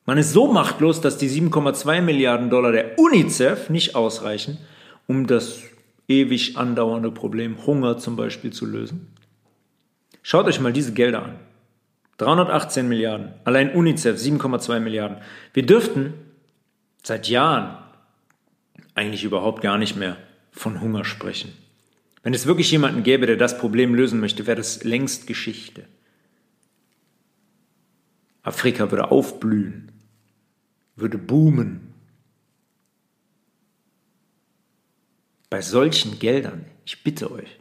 Man 0.06 0.18
ist 0.18 0.34
so 0.34 0.52
machtlos, 0.52 1.00
dass 1.00 1.18
die 1.18 1.30
7,2 1.30 2.02
Milliarden 2.02 2.50
Dollar 2.50 2.72
der 2.72 3.00
UNICEF 3.00 3.70
nicht 3.70 3.96
ausreichen, 3.96 4.58
um 5.08 5.28
das 5.28 5.62
ewig 6.08 6.58
andauernde 6.58 7.12
Problem 7.12 7.66
Hunger 7.66 7.98
zum 7.98 8.16
Beispiel 8.16 8.52
zu 8.52 8.66
lösen. 8.66 9.14
Schaut 10.22 10.46
euch 10.46 10.60
mal 10.60 10.74
diese 10.74 10.94
Gelder 10.94 11.24
an. 11.24 11.36
318 12.18 12.88
Milliarden, 12.88 13.34
allein 13.44 13.74
UNICEF 13.74 14.18
7,2 14.18 14.80
Milliarden. 14.80 15.18
Wir 15.54 15.66
dürften 15.66 16.14
seit 17.02 17.28
Jahren 17.28 17.78
eigentlich 18.96 19.24
überhaupt 19.24 19.62
gar 19.62 19.78
nicht 19.78 19.96
mehr 19.96 20.18
von 20.52 20.82
Hunger 20.82 21.06
sprechen. 21.06 21.54
Wenn 22.22 22.34
es 22.34 22.46
wirklich 22.46 22.72
jemanden 22.72 23.04
gäbe, 23.04 23.26
der 23.26 23.36
das 23.36 23.58
Problem 23.58 23.96
lösen 23.96 24.20
möchte, 24.20 24.48
wäre 24.48 24.58
das 24.58 24.84
längst 24.84 25.28
Geschichte. 25.28 25.86
Afrika 28.44 28.92
würde 28.92 29.12
aufblühen, 29.12 29.92
würde 30.96 31.18
boomen. 31.18 31.94
Bei 35.50 35.62
solchen 35.62 36.20
Geldern, 36.20 36.66
ich 36.86 37.04
bitte 37.04 37.32
euch, 37.32 37.60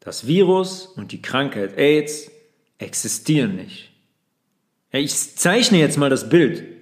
das 0.00 0.26
Virus 0.26 0.86
und 0.86 1.10
die 1.10 1.22
Krankheit 1.22 1.76
AIDS 1.76 2.30
existieren 2.78 3.56
nicht. 3.56 3.90
Ich 4.92 5.36
zeichne 5.36 5.78
jetzt 5.78 5.98
mal 5.98 6.10
das 6.10 6.28
Bild. 6.28 6.75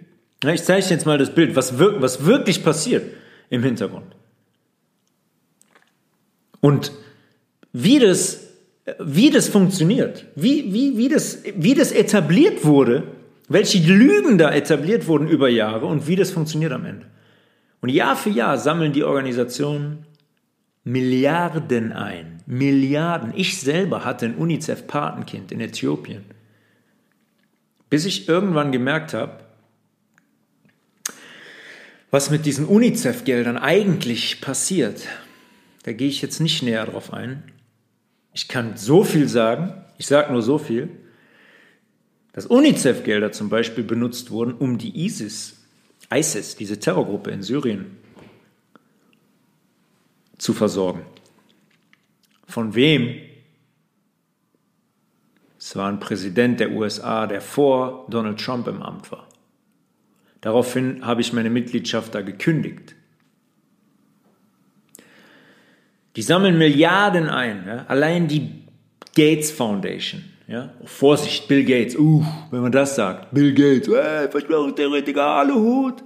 Ich 0.52 0.64
zeige 0.64 0.86
jetzt 0.86 1.06
mal 1.06 1.18
das 1.18 1.34
Bild, 1.34 1.56
was, 1.56 1.78
wir, 1.78 2.00
was 2.02 2.24
wirklich 2.24 2.62
passiert 2.62 3.04
im 3.50 3.62
Hintergrund. 3.62 4.14
Und 6.60 6.92
wie 7.72 7.98
das, 7.98 8.48
wie 8.98 9.30
das 9.30 9.48
funktioniert, 9.48 10.26
wie, 10.34 10.72
wie, 10.72 10.96
wie, 10.96 11.08
das, 11.08 11.42
wie 11.56 11.74
das 11.74 11.92
etabliert 11.92 12.64
wurde, 12.64 13.04
welche 13.48 13.78
Lügen 13.78 14.38
da 14.38 14.50
etabliert 14.50 15.06
wurden 15.06 15.28
über 15.28 15.48
Jahre 15.48 15.86
und 15.86 16.06
wie 16.06 16.16
das 16.16 16.30
funktioniert 16.30 16.72
am 16.72 16.86
Ende. 16.86 17.06
Und 17.80 17.90
Jahr 17.90 18.16
für 18.16 18.30
Jahr 18.30 18.56
sammeln 18.56 18.92
die 18.92 19.04
Organisationen 19.04 20.06
Milliarden 20.84 21.92
ein. 21.92 22.42
Milliarden. 22.46 23.32
Ich 23.34 23.58
selber 23.58 24.04
hatte 24.04 24.26
ein 24.26 24.36
UNICEF-Patenkind 24.36 25.50
in 25.50 25.60
Äthiopien. 25.60 26.24
Bis 27.88 28.04
ich 28.04 28.28
irgendwann 28.28 28.70
gemerkt 28.70 29.14
habe, 29.14 29.43
was 32.14 32.30
mit 32.30 32.46
diesen 32.46 32.66
UNICEF-Geldern 32.66 33.56
eigentlich 33.58 34.40
passiert, 34.40 35.08
da 35.82 35.92
gehe 35.92 36.06
ich 36.06 36.22
jetzt 36.22 36.38
nicht 36.38 36.62
näher 36.62 36.86
drauf 36.86 37.12
ein. 37.12 37.42
Ich 38.32 38.46
kann 38.46 38.76
so 38.76 39.02
viel 39.02 39.28
sagen, 39.28 39.84
ich 39.98 40.06
sage 40.06 40.32
nur 40.32 40.40
so 40.40 40.58
viel, 40.58 40.90
dass 42.32 42.46
UNICEF-Gelder 42.46 43.32
zum 43.32 43.48
Beispiel 43.48 43.82
benutzt 43.82 44.30
wurden, 44.30 44.54
um 44.54 44.78
die 44.78 45.04
ISIS, 45.04 45.64
ISIS, 46.08 46.54
diese 46.54 46.78
Terrorgruppe 46.78 47.32
in 47.32 47.42
Syrien, 47.42 47.96
zu 50.38 50.52
versorgen. 50.52 51.04
Von 52.46 52.76
wem? 52.76 53.22
Es 55.58 55.74
war 55.74 55.88
ein 55.88 55.98
Präsident 55.98 56.60
der 56.60 56.70
USA, 56.70 57.26
der 57.26 57.40
vor 57.40 58.06
Donald 58.08 58.38
Trump 58.38 58.68
im 58.68 58.82
Amt 58.84 59.10
war. 59.10 59.26
Daraufhin 60.44 61.06
habe 61.06 61.22
ich 61.22 61.32
meine 61.32 61.48
Mitgliedschaft 61.48 62.14
da 62.14 62.20
gekündigt. 62.20 62.94
Die 66.16 66.22
sammeln 66.22 66.58
Milliarden 66.58 67.30
ein. 67.30 67.64
Ja? 67.66 67.86
Allein 67.88 68.28
die 68.28 68.50
Gates 69.16 69.50
Foundation. 69.50 70.22
Ja? 70.46 70.74
Oh, 70.82 70.86
Vorsicht, 70.86 71.48
Bill 71.48 71.64
Gates. 71.64 71.96
Uh, 71.96 72.22
wenn 72.50 72.60
man 72.60 72.72
das 72.72 72.94
sagt. 72.94 73.32
Bill 73.32 73.54
Gates, 73.54 73.88
äh, 73.88 74.28
Verschwörungstheoretiker, 74.28 75.24
Aluhut. 75.24 76.04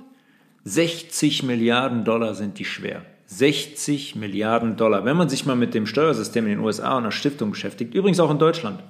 60 0.63 1.43
Milliarden 1.43 2.05
Dollar 2.05 2.37
sind 2.37 2.61
die 2.61 2.65
schwer. 2.65 3.03
60 3.27 4.15
Milliarden 4.15 4.77
Dollar. 4.77 5.05
Wenn 5.05 5.17
man 5.17 5.29
sich 5.29 5.47
mal 5.47 5.57
mit 5.57 5.75
dem 5.75 5.85
Steuersystem 5.85 6.45
in 6.45 6.51
den 6.51 6.61
USA 6.61 6.93
und 6.97 7.03
einer 7.03 7.11
Stiftung 7.11 7.51
beschäftigt, 7.51 7.93
übrigens 7.93 8.21
auch 8.21 8.31
in 8.31 8.39
Deutschland, 8.39 8.85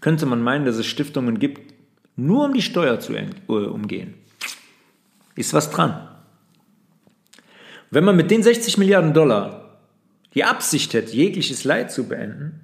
könnte 0.00 0.26
man 0.26 0.42
meinen, 0.42 0.64
dass 0.64 0.78
es 0.78 0.86
Stiftungen 0.86 1.38
gibt, 1.38 1.74
nur 2.16 2.46
um 2.46 2.54
die 2.54 2.62
Steuer 2.62 2.98
zu 2.98 3.14
äh, 3.14 3.28
umgehen 3.46 4.14
ist 5.40 5.54
was 5.54 5.70
dran. 5.70 6.08
Wenn 7.90 8.04
man 8.04 8.16
mit 8.16 8.30
den 8.30 8.42
60 8.42 8.78
Milliarden 8.78 9.12
Dollar 9.12 9.78
die 10.34 10.44
Absicht 10.44 10.94
hätte, 10.94 11.12
jegliches 11.14 11.64
Leid 11.64 11.90
zu 11.90 12.06
beenden, 12.06 12.60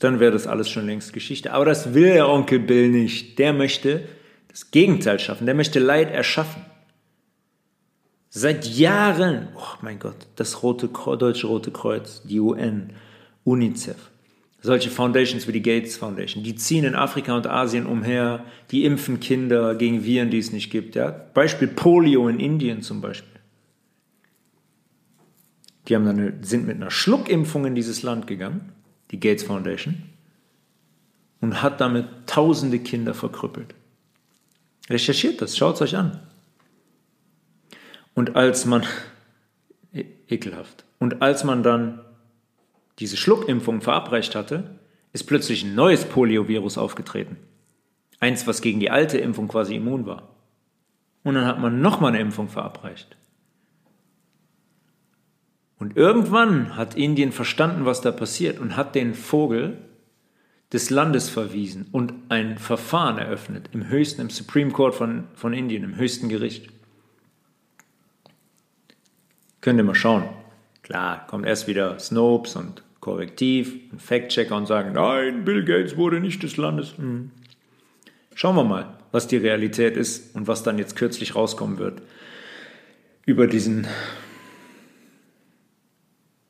dann 0.00 0.20
wäre 0.20 0.32
das 0.32 0.46
alles 0.46 0.68
schon 0.68 0.86
längst 0.86 1.14
Geschichte. 1.14 1.52
Aber 1.52 1.64
das 1.64 1.94
will 1.94 2.12
der 2.12 2.28
Onkel 2.28 2.58
Bill 2.58 2.90
nicht. 2.90 3.38
Der 3.38 3.54
möchte 3.54 4.06
das 4.48 4.70
Gegenteil 4.70 5.18
schaffen. 5.18 5.46
Der 5.46 5.54
möchte 5.54 5.78
Leid 5.78 6.10
erschaffen. 6.10 6.62
Seit 8.28 8.66
Jahren, 8.66 9.48
oh 9.56 9.78
mein 9.80 9.98
Gott, 9.98 10.26
das 10.36 10.62
Rote, 10.62 10.88
Deutsche 10.88 11.46
Rote 11.46 11.70
Kreuz, 11.70 12.22
die 12.24 12.40
UN, 12.40 12.92
UNICEF, 13.44 14.10
solche 14.64 14.88
Foundations 14.88 15.46
wie 15.46 15.52
die 15.52 15.60
Gates 15.60 15.98
Foundation, 15.98 16.42
die 16.42 16.54
ziehen 16.54 16.84
in 16.84 16.94
Afrika 16.94 17.36
und 17.36 17.46
Asien 17.46 17.84
umher, 17.84 18.46
die 18.70 18.86
impfen 18.86 19.20
Kinder 19.20 19.74
gegen 19.74 20.04
Viren, 20.06 20.30
die 20.30 20.38
es 20.38 20.52
nicht 20.52 20.70
gibt. 20.70 20.94
Ja? 20.94 21.10
Beispiel 21.10 21.68
Polio 21.68 22.28
in 22.28 22.40
Indien 22.40 22.80
zum 22.80 23.02
Beispiel. 23.02 23.38
Die 25.86 25.94
haben 25.94 26.06
dann, 26.06 26.42
sind 26.42 26.66
mit 26.66 26.76
einer 26.76 26.90
Schluckimpfung 26.90 27.66
in 27.66 27.74
dieses 27.74 28.02
Land 28.02 28.26
gegangen, 28.26 28.72
die 29.10 29.20
Gates 29.20 29.44
Foundation, 29.44 29.96
und 31.42 31.62
hat 31.62 31.82
damit 31.82 32.06
tausende 32.24 32.78
Kinder 32.78 33.12
verkrüppelt. 33.12 33.74
Recherchiert 34.88 35.42
das, 35.42 35.58
schaut 35.58 35.74
es 35.74 35.82
euch 35.82 35.96
an. 35.96 36.20
Und 38.14 38.34
als 38.34 38.64
man, 38.64 38.82
ekelhaft, 40.26 40.86
und 41.00 41.20
als 41.20 41.44
man 41.44 41.62
dann 41.62 42.00
diese 42.98 43.16
Schluckimpfung 43.16 43.80
verabreicht 43.80 44.34
hatte, 44.34 44.78
ist 45.12 45.24
plötzlich 45.24 45.64
ein 45.64 45.74
neues 45.74 46.04
Poliovirus 46.04 46.78
aufgetreten. 46.78 47.36
Eins, 48.20 48.46
was 48.46 48.60
gegen 48.60 48.80
die 48.80 48.90
alte 48.90 49.18
Impfung 49.18 49.48
quasi 49.48 49.76
immun 49.76 50.06
war. 50.06 50.34
Und 51.22 51.34
dann 51.34 51.46
hat 51.46 51.60
man 51.60 51.80
nochmal 51.80 52.12
eine 52.12 52.20
Impfung 52.20 52.48
verabreicht. 52.48 53.16
Und 55.78 55.96
irgendwann 55.96 56.76
hat 56.76 56.96
Indien 56.96 57.32
verstanden, 57.32 57.84
was 57.84 58.00
da 58.00 58.12
passiert 58.12 58.58
und 58.58 58.76
hat 58.76 58.94
den 58.94 59.14
Vogel 59.14 59.78
des 60.72 60.90
Landes 60.90 61.28
verwiesen 61.28 61.86
und 61.92 62.12
ein 62.28 62.58
Verfahren 62.58 63.18
eröffnet 63.18 63.70
im 63.72 63.88
höchsten, 63.88 64.22
im 64.22 64.30
Supreme 64.30 64.70
Court 64.70 64.94
von, 64.94 65.24
von 65.34 65.52
Indien, 65.52 65.84
im 65.84 65.96
höchsten 65.96 66.28
Gericht. 66.28 66.68
Könnt 69.60 69.78
ihr 69.78 69.84
mal 69.84 69.94
schauen. 69.94 70.24
Klar, 70.84 71.26
kommt 71.26 71.46
erst 71.46 71.66
wieder 71.66 71.98
Snopes 71.98 72.56
und 72.56 72.82
Korrektiv 73.00 73.90
und 73.90 74.02
Fact-Checker 74.02 74.54
und 74.54 74.66
sagen, 74.66 74.92
nein, 74.92 75.44
Bill 75.44 75.64
Gates 75.64 75.96
wurde 75.96 76.20
nicht 76.20 76.42
des 76.42 76.58
Landes. 76.58 76.96
Hm. 76.98 77.30
Schauen 78.34 78.54
wir 78.54 78.64
mal, 78.64 78.98
was 79.10 79.26
die 79.26 79.38
Realität 79.38 79.96
ist 79.96 80.36
und 80.36 80.46
was 80.46 80.62
dann 80.62 80.78
jetzt 80.78 80.94
kürzlich 80.94 81.34
rauskommen 81.34 81.78
wird 81.78 82.02
über 83.24 83.46
diesen 83.46 83.86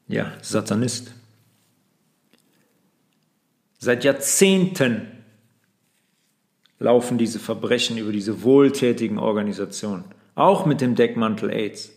ja, 0.09 0.33
Satanist. 0.43 1.15
Seit 3.79 4.03
Jahrzehnten 4.03 5.07
laufen 6.81 7.19
diese 7.19 7.39
Verbrechen 7.39 7.99
über 7.99 8.11
diese 8.11 8.43
wohltätigen 8.43 9.19
Organisationen, 9.19 10.05
auch 10.35 10.67
mit 10.67 10.81
dem 10.81 10.97
Deckmantel 10.97 11.51
AIDS, 11.51 11.93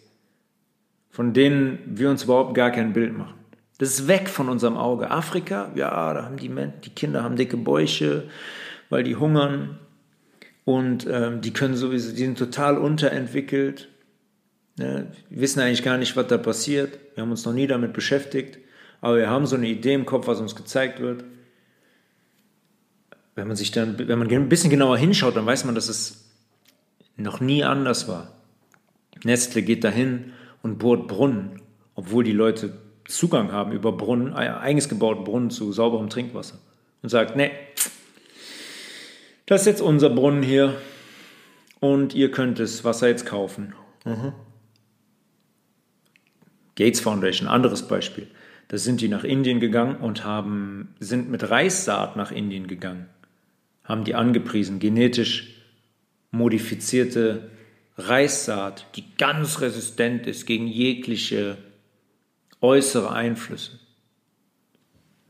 von 1.18 1.34
denen 1.34 1.80
wir 1.88 2.12
uns 2.12 2.26
überhaupt 2.26 2.54
gar 2.54 2.70
kein 2.70 2.94
Bild 2.94 3.18
machen. 3.18 3.34
Das 3.80 3.90
ist 3.90 4.08
weg 4.08 4.30
von 4.30 4.50
unserem 4.50 4.78
Auge. 4.78 5.10
Afrika, 5.10 5.72
ja, 5.74 6.14
da 6.14 6.26
haben 6.26 6.38
die, 6.38 6.48
die 6.86 6.92
Kinder 6.92 7.24
haben 7.24 7.36
dicke 7.36 7.58
Bäuche, 7.58 8.26
weil 8.92 9.04
die 9.04 9.16
hungern 9.16 9.80
und 10.64 11.08
ähm, 11.10 11.42
die 11.42 11.54
können 11.54 11.76
sowieso, 11.76 12.12
die 12.12 12.18
sind 12.18 12.38
total 12.38 12.78
unterentwickelt. 12.78 13.90
Ne? 14.78 15.08
Wir 15.32 15.42
wissen 15.42 15.60
eigentlich 15.60 15.82
gar 15.82 15.98
nicht, 15.98 16.16
was 16.16 16.28
da 16.28 16.38
passiert. 16.38 17.00
Wir 17.16 17.24
haben 17.24 17.32
uns 17.32 17.44
noch 17.46 17.54
nie 17.54 17.66
damit 17.66 17.94
beschäftigt, 17.94 18.60
aber 19.02 19.18
wir 19.18 19.28
haben 19.28 19.48
so 19.48 19.56
eine 19.56 19.68
Idee 19.68 19.96
im 19.96 20.06
Kopf, 20.06 20.28
was 20.28 20.40
uns 20.40 20.56
gezeigt 20.56 21.00
wird 21.00 21.24
wenn 23.38 23.48
man 23.48 23.56
sich 23.56 23.70
dann, 23.70 24.00
wenn 24.00 24.18
man 24.18 24.32
ein 24.32 24.50
bisschen 24.50 24.72
genauer 24.72 24.98
hinschaut, 24.98 25.36
dann 25.36 25.46
weiß 25.46 25.64
man, 25.66 25.76
dass 25.76 25.90
es 25.90 26.26
noch 27.18 27.40
nie 27.40 27.64
anders 27.64 28.08
war. 28.08 28.34
Nestle 29.24 29.62
geht 29.62 29.84
dahin 29.84 30.34
und 30.70 30.78
bohrt 30.78 31.08
Brunnen, 31.08 31.62
obwohl 31.96 32.24
die 32.24 32.34
Leute 32.34 32.74
Zugang 33.08 33.52
haben 33.52 33.72
über 33.72 33.92
Brunnen, 33.94 34.34
eigens 34.34 34.90
gebauten 34.90 35.24
Brunnen 35.24 35.50
zu 35.50 35.72
sauberem 35.72 36.10
Trinkwasser. 36.10 36.60
Und 37.02 37.10
sagt, 37.10 37.36
nee, 37.36 37.52
das 39.46 39.62
ist 39.62 39.68
jetzt 39.68 39.82
unser 39.82 40.10
Brunnen 40.10 40.44
hier 40.44 40.76
und 41.80 42.14
ihr 42.14 42.32
könnt 42.32 42.60
das 42.60 42.84
Wasser 42.84 43.08
jetzt 43.08 43.26
kaufen. 43.26 43.74
Mhm. 44.04 44.34
Gates 46.76 47.00
Foundation, 47.00 47.48
anderes 47.48 47.88
Beispiel. 47.88 48.28
Da 48.68 48.78
sind 48.78 49.00
die 49.00 49.08
nach 49.08 49.24
Indien 49.24 49.60
gegangen 49.60 49.96
und 49.98 50.26
haben, 50.26 50.96
sind 51.00 51.30
mit 51.30 51.50
Reissaat 51.50 52.18
nach 52.18 52.32
Indien 52.32 52.68
gegangen 52.68 53.08
haben 53.88 54.04
die 54.04 54.16
angepriesen, 54.16 54.80
genetisch 54.80 55.54
modifizierte 56.32 57.50
Reissaat, 57.98 58.86
die 58.96 59.04
ganz 59.18 59.60
resistent 59.60 60.28
ist 60.28 60.46
gegen 60.46 60.68
jegliche 60.68 61.58
äußere 62.62 63.12
Einflüsse. 63.12 63.80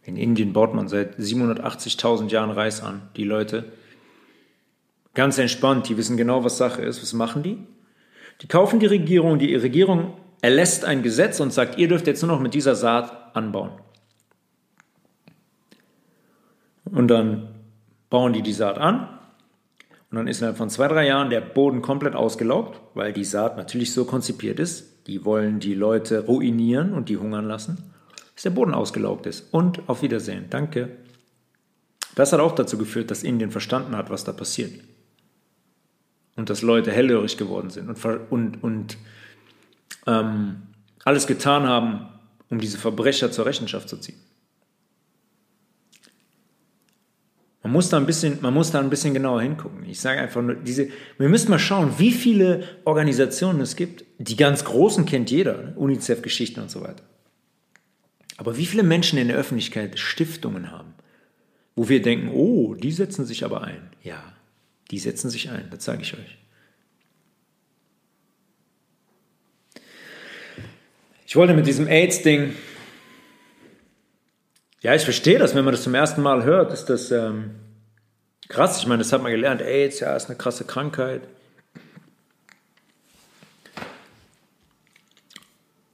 In 0.03 0.17
Indien 0.17 0.53
baut 0.53 0.73
man 0.73 0.87
seit 0.87 1.17
780.000 1.17 2.29
Jahren 2.29 2.51
Reis 2.51 2.81
an, 2.81 3.09
die 3.15 3.23
Leute. 3.23 3.71
Ganz 5.13 5.37
entspannt, 5.37 5.89
die 5.89 5.97
wissen 5.97 6.17
genau, 6.17 6.43
was 6.43 6.57
Sache 6.57 6.81
ist. 6.81 7.01
Was 7.01 7.13
machen 7.13 7.43
die? 7.43 7.57
Die 8.41 8.47
kaufen 8.47 8.79
die 8.79 8.85
Regierung, 8.85 9.39
die 9.39 9.55
Regierung 9.55 10.13
erlässt 10.41 10.85
ein 10.85 11.03
Gesetz 11.03 11.39
und 11.39 11.51
sagt, 11.51 11.77
ihr 11.77 11.87
dürft 11.87 12.07
jetzt 12.07 12.21
nur 12.21 12.31
noch 12.31 12.39
mit 12.39 12.53
dieser 12.53 12.75
Saat 12.75 13.35
anbauen. 13.35 13.71
Und 16.85 17.07
dann 17.07 17.49
bauen 18.09 18.33
die 18.33 18.41
die 18.41 18.53
Saat 18.53 18.77
an 18.77 19.16
und 20.09 20.17
dann 20.17 20.27
ist 20.27 20.39
innerhalb 20.39 20.57
von 20.57 20.69
zwei, 20.69 20.87
drei 20.87 21.05
Jahren 21.05 21.29
der 21.29 21.41
Boden 21.41 21.81
komplett 21.81 22.15
ausgelaugt, 22.15 22.79
weil 22.93 23.11
die 23.11 23.25
Saat 23.25 23.57
natürlich 23.57 23.91
so 23.93 24.05
konzipiert 24.05 24.59
ist. 24.59 25.07
Die 25.07 25.25
wollen 25.25 25.59
die 25.59 25.73
Leute 25.73 26.25
ruinieren 26.25 26.93
und 26.93 27.09
die 27.09 27.17
hungern 27.17 27.45
lassen, 27.45 27.91
dass 28.33 28.43
der 28.43 28.51
Boden 28.51 28.73
ausgelaugt 28.73 29.25
ist. 29.25 29.53
Und 29.53 29.89
auf 29.89 30.01
Wiedersehen. 30.01 30.45
Danke. 30.49 30.97
Das 32.15 32.31
hat 32.31 32.39
auch 32.39 32.55
dazu 32.55 32.77
geführt, 32.77 33.11
dass 33.11 33.23
Indien 33.23 33.51
verstanden 33.51 33.97
hat, 33.97 34.09
was 34.09 34.23
da 34.23 34.31
passiert. 34.31 34.71
Und 36.37 36.49
dass 36.49 36.61
Leute 36.61 36.91
hellhörig 36.91 37.37
geworden 37.37 37.69
sind 37.69 37.89
und, 37.89 38.31
und, 38.31 38.63
und 38.63 38.97
ähm, 40.05 40.61
alles 41.03 41.27
getan 41.27 41.67
haben, 41.67 42.07
um 42.49 42.59
diese 42.59 42.77
Verbrecher 42.77 43.31
zur 43.31 43.45
Rechenschaft 43.45 43.89
zu 43.89 43.97
ziehen. 43.97 44.19
Man 47.67 47.73
muss 47.73 47.89
da 47.89 47.97
ein 47.97 48.05
bisschen, 48.05 48.37
man 48.39 48.53
muss 48.53 48.71
da 48.71 48.79
ein 48.79 48.89
bisschen 48.89 49.13
genauer 49.13 49.41
hingucken. 49.41 49.83
Ich 49.89 49.99
sage 49.99 50.21
einfach 50.21 50.41
nur, 50.41 50.55
diese, 50.55 50.87
wir 51.17 51.27
müssen 51.27 51.49
mal 51.51 51.59
schauen, 51.59 51.95
wie 51.97 52.13
viele 52.13 52.63
Organisationen 52.85 53.59
es 53.59 53.75
gibt. 53.75 54.05
Die 54.19 54.37
ganz 54.37 54.63
großen 54.63 55.05
kennt 55.05 55.29
jeder, 55.29 55.57
ne? 55.57 55.73
UNICEF-Geschichten 55.75 56.61
und 56.61 56.71
so 56.71 56.79
weiter. 56.79 57.03
Aber 58.37 58.55
wie 58.55 58.65
viele 58.65 58.83
Menschen 58.83 59.19
in 59.19 59.27
der 59.27 59.35
Öffentlichkeit 59.35 59.99
Stiftungen 59.99 60.71
haben, 60.71 60.93
wo 61.75 61.89
wir 61.89 62.01
denken, 62.01 62.29
oh, 62.33 62.73
die 62.73 62.93
setzen 62.93 63.25
sich 63.25 63.43
aber 63.43 63.63
ein. 63.63 63.89
Ja, 64.01 64.23
die 64.89 64.99
setzen 64.99 65.29
sich 65.29 65.49
ein, 65.49 65.67
das 65.69 65.83
sage 65.83 66.03
ich 66.03 66.13
euch. 66.13 66.37
Ich 71.25 71.35
wollte 71.35 71.53
mit 71.53 71.67
diesem 71.67 71.89
AIDS-Ding 71.89 72.53
ja, 74.87 74.95
ich 74.95 75.03
verstehe 75.03 75.37
das, 75.37 75.53
wenn 75.53 75.65
man 75.65 75.73
das 75.73 75.83
zum 75.83 75.93
ersten 75.93 76.21
Mal 76.21 76.45
hört, 76.45 76.71
ist 76.71 76.85
das 76.85 77.11
ähm, 77.11 77.55
krass. 78.47 78.77
Ich 78.79 78.87
meine, 78.87 78.99
das 78.99 79.11
hat 79.11 79.21
man 79.21 79.33
gelernt. 79.33 79.61
AIDS, 79.61 79.99
ja, 79.99 80.15
ist 80.15 80.27
eine 80.27 80.37
krasse 80.37 80.63
Krankheit. 80.63 81.23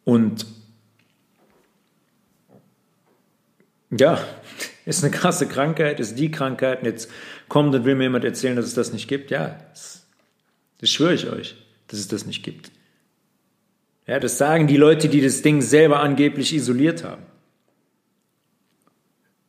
Und 0.04 0.46
ja, 3.90 4.24
ist 4.86 5.04
eine 5.04 5.12
krasse 5.12 5.48
Krankheit, 5.48 6.00
ist 6.00 6.20
die 6.20 6.30
Krankheit. 6.30 6.82
Und 6.82 6.86
jetzt 6.86 7.10
kommt 7.50 7.74
und 7.74 7.86
will 7.86 7.96
mir 7.96 8.04
jemand 8.04 8.26
erzählen, 8.26 8.56
dass 8.56 8.66
es 8.66 8.76
das 8.76 8.94
nicht 8.94 9.08
gibt. 9.08 9.32
Ja, 9.32 9.60
das, 9.72 10.06
das 10.82 10.92
schwöre 10.92 11.16
ich 11.16 11.28
euch, 11.28 11.56
dass 11.88 11.98
es 11.98 12.10
das 12.10 12.28
nicht 12.28 12.44
gibt. 12.44 12.70
Ja, 14.06 14.20
das 14.20 14.38
sagen 14.38 14.68
die 14.68 14.78
Leute, 14.78 15.10
die 15.10 15.22
das 15.22 15.42
Ding 15.42 15.64
selber 15.64 16.00
angeblich 16.02 16.54
isoliert 16.54 17.04
haben. 17.04 17.33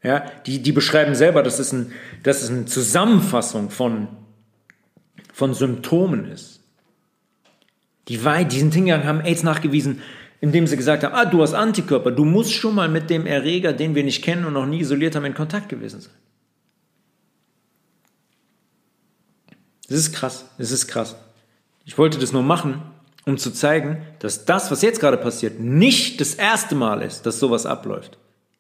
Ja, 0.05 0.31
die, 0.47 0.63
die 0.63 0.73
beschreiben 0.73 1.15
selber, 1.15 1.43
dass 1.43 1.59
es, 1.59 1.73
ein, 1.73 1.91
dass 2.23 2.43
es 2.43 2.51
eine 2.51 2.67
Zusammenfassung 2.67 3.71
von, 3.71 4.09
von 5.33 5.55
Symptomen 5.55 6.31
ist. 6.31 6.61
Die, 8.09 8.19
die 8.19 8.59
sind 8.59 8.75
hingegangen, 8.75 9.07
haben 9.07 9.21
AIDS 9.23 9.43
nachgewiesen, 9.43 10.03
indem 10.43 10.67
sie 10.67 10.77
gesagt 10.77 11.05
haben, 11.05 11.15
ah, 11.15 11.25
du 11.25 11.41
hast 11.41 11.55
Antikörper, 11.55 12.11
du 12.11 12.27
musst 12.27 12.53
schon 12.53 12.75
mal 12.75 12.91
mit 12.91 13.09
dem 13.09 13.25
Erreger, 13.25 13.73
den 13.73 13.95
wir 13.95 14.05
nicht 14.05 14.23
kennen 14.23 14.45
und 14.45 14.53
noch 14.53 14.67
nie 14.67 14.81
isoliert 14.81 15.17
haben, 15.17 15.25
in 15.25 15.33
Kontakt 15.33 15.71
gewesen 15.71 16.03
sein. 16.03 16.13
Das 19.89 19.99
ist 19.99 20.13
krass, 20.13 20.45
das 20.59 20.71
ist 20.71 20.87
krass. 20.87 21.17
Ich 21.87 21.97
wollte 21.97 22.19
das 22.19 22.33
nur 22.33 22.43
machen, 22.43 22.83
um 23.25 23.39
zu 23.39 23.51
zeigen, 23.53 24.03
dass 24.19 24.45
das, 24.45 24.71
was 24.71 24.83
jetzt 24.83 25.01
gerade 25.01 25.17
passiert, 25.17 25.61
nicht 25.61 26.21
das 26.21 26.35
erste 26.35 26.75
Mal 26.75 27.01
ist, 27.01 27.25
dass 27.25 27.41
sowas 27.41 27.65
abläuft 27.65 28.19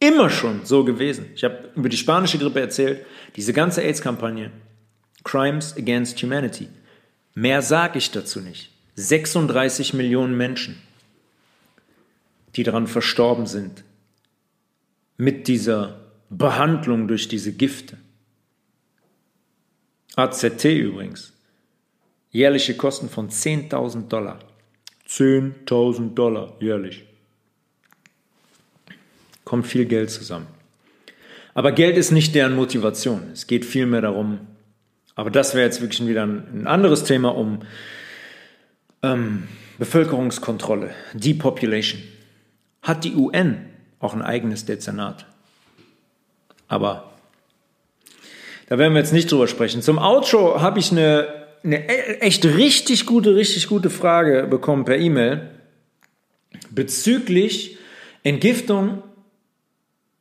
immer 0.08 0.30
schon 0.30 0.64
so 0.64 0.84
gewesen. 0.84 1.30
Ich 1.34 1.44
habe 1.44 1.70
über 1.74 1.88
die 1.88 1.96
spanische 1.96 2.38
Grippe 2.38 2.60
erzählt, 2.60 3.04
diese 3.36 3.52
ganze 3.52 3.82
AIDS-Kampagne, 3.82 4.50
Crimes 5.24 5.76
Against 5.76 6.22
Humanity. 6.22 6.68
Mehr 7.34 7.62
sage 7.62 7.98
ich 7.98 8.10
dazu 8.10 8.40
nicht. 8.40 8.70
36 8.96 9.94
Millionen 9.94 10.36
Menschen, 10.36 10.80
die 12.54 12.62
daran 12.62 12.86
verstorben 12.86 13.46
sind, 13.46 13.82
mit 15.16 15.48
dieser 15.48 16.00
Behandlung 16.30 17.08
durch 17.08 17.28
diese 17.28 17.52
Gifte. 17.52 17.98
AZT 20.16 20.64
übrigens. 20.64 21.32
Jährliche 22.30 22.76
Kosten 22.76 23.08
von 23.08 23.30
10.000 23.30 24.08
Dollar. 24.08 24.38
10.000 25.08 26.14
Dollar 26.14 26.56
jährlich 26.60 27.04
kommt 29.44 29.66
viel 29.66 29.84
Geld 29.84 30.10
zusammen. 30.10 30.46
Aber 31.54 31.72
Geld 31.72 31.96
ist 31.96 32.10
nicht 32.10 32.34
deren 32.34 32.56
Motivation. 32.56 33.22
Es 33.32 33.46
geht 33.46 33.64
vielmehr 33.64 34.00
darum, 34.00 34.40
aber 35.14 35.30
das 35.30 35.54
wäre 35.54 35.64
jetzt 35.64 35.80
wirklich 35.80 36.06
wieder 36.06 36.26
ein, 36.26 36.66
anderes 36.66 37.04
Thema 37.04 37.34
um 37.36 37.60
ähm, 39.02 39.44
Bevölkerungskontrolle, 39.78 40.90
Depopulation. 41.12 42.02
Hat 42.82 43.04
die 43.04 43.14
UN 43.14 43.66
auch 44.00 44.14
ein 44.14 44.22
eigenes 44.22 44.64
Dezernat? 44.64 45.26
Aber 46.66 47.12
da 48.68 48.78
werden 48.78 48.94
wir 48.94 49.00
jetzt 49.00 49.12
nicht 49.12 49.30
drüber 49.30 49.46
sprechen. 49.46 49.82
Zum 49.82 49.98
Outro 49.98 50.60
habe 50.60 50.80
ich 50.80 50.90
eine, 50.90 51.28
eine 51.62 51.88
e-, 51.88 52.18
echt 52.20 52.44
richtig 52.44 53.06
gute, 53.06 53.36
richtig 53.36 53.68
gute 53.68 53.90
Frage 53.90 54.46
bekommen 54.48 54.84
per 54.84 54.98
E-Mail 54.98 55.50
bezüglich 56.70 57.78
Entgiftung 58.22 59.02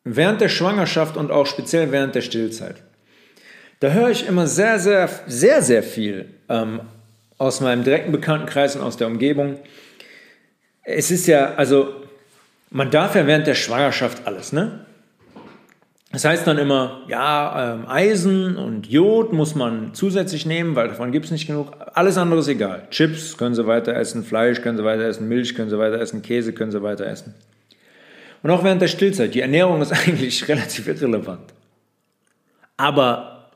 während 0.03 0.41
der 0.41 0.49
Schwangerschaft 0.49 1.17
und 1.17 1.31
auch 1.31 1.45
speziell 1.45 1.91
während 1.91 2.15
der 2.15 2.21
Stillzeit. 2.21 2.75
Da 3.79 3.89
höre 3.89 4.09
ich 4.09 4.27
immer 4.27 4.47
sehr, 4.47 4.79
sehr, 4.79 5.09
sehr, 5.27 5.61
sehr 5.61 5.83
viel 5.83 6.29
ähm, 6.49 6.81
aus 7.37 7.61
meinem 7.61 7.83
direkten 7.83 8.11
Bekanntenkreis 8.11 8.75
und 8.75 8.81
aus 8.81 8.97
der 8.97 9.07
Umgebung. 9.07 9.59
Es 10.83 11.11
ist 11.11 11.27
ja, 11.27 11.55
also, 11.55 11.93
man 12.69 12.91
darf 12.91 13.15
ja 13.15 13.27
während 13.27 13.47
der 13.47 13.55
Schwangerschaft 13.55 14.25
alles, 14.25 14.53
ne? 14.53 14.85
Das 16.13 16.25
heißt 16.25 16.45
dann 16.45 16.59
immer, 16.59 17.01
ja, 17.07 17.73
ähm, 17.73 17.87
Eisen 17.87 18.55
und 18.55 18.85
Jod 18.85 19.33
muss 19.33 19.55
man 19.55 19.95
zusätzlich 19.95 20.45
nehmen, 20.45 20.75
weil 20.75 20.87
davon 20.87 21.11
gibt 21.11 21.25
es 21.25 21.31
nicht 21.31 21.47
genug. 21.47 21.71
Alles 21.95 22.19
andere 22.19 22.41
ist 22.41 22.47
egal. 22.47 22.87
Chips 22.91 23.35
können 23.35 23.55
sie 23.55 23.65
weiter 23.65 23.95
essen, 23.95 24.23
Fleisch 24.23 24.61
können 24.61 24.77
sie 24.77 24.83
weiter 24.83 25.05
essen, 25.05 25.27
Milch 25.27 25.55
können 25.55 25.71
sie 25.71 25.79
weiter 25.79 25.99
essen, 25.99 26.21
Käse 26.21 26.53
können 26.53 26.71
sie 26.71 26.83
weiter 26.83 27.07
essen. 27.07 27.33
Und 28.43 28.51
auch 28.51 28.63
während 28.63 28.81
der 28.81 28.87
Stillzeit. 28.87 29.33
Die 29.33 29.41
Ernährung 29.41 29.81
ist 29.81 29.91
eigentlich 30.07 30.47
relativ 30.47 30.87
irrelevant. 30.87 31.53
Aber 32.77 33.49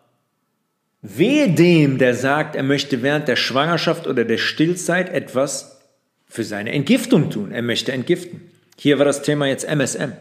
wehe 1.02 1.50
dem, 1.50 1.98
der 1.98 2.16
sagt, 2.16 2.56
er 2.56 2.64
möchte 2.64 3.04
während 3.04 3.28
der 3.28 3.36
Schwangerschaft 3.36 4.08
oder 4.08 4.26
der 4.26 4.38
Stillzeit 4.38 5.10
etwas 5.10 5.82
für 6.28 6.44
seine 6.44 6.72
Entgiftung 6.72 7.30
tun. 7.30 7.52
Er 7.52 7.62
möchte 7.62 7.92
entgiften. 7.92 8.42
Hier 8.78 8.98
war 8.98 9.06
das 9.06 9.22
Thema 9.22 9.48
jetzt 9.48 9.66
MSM. 9.66 10.14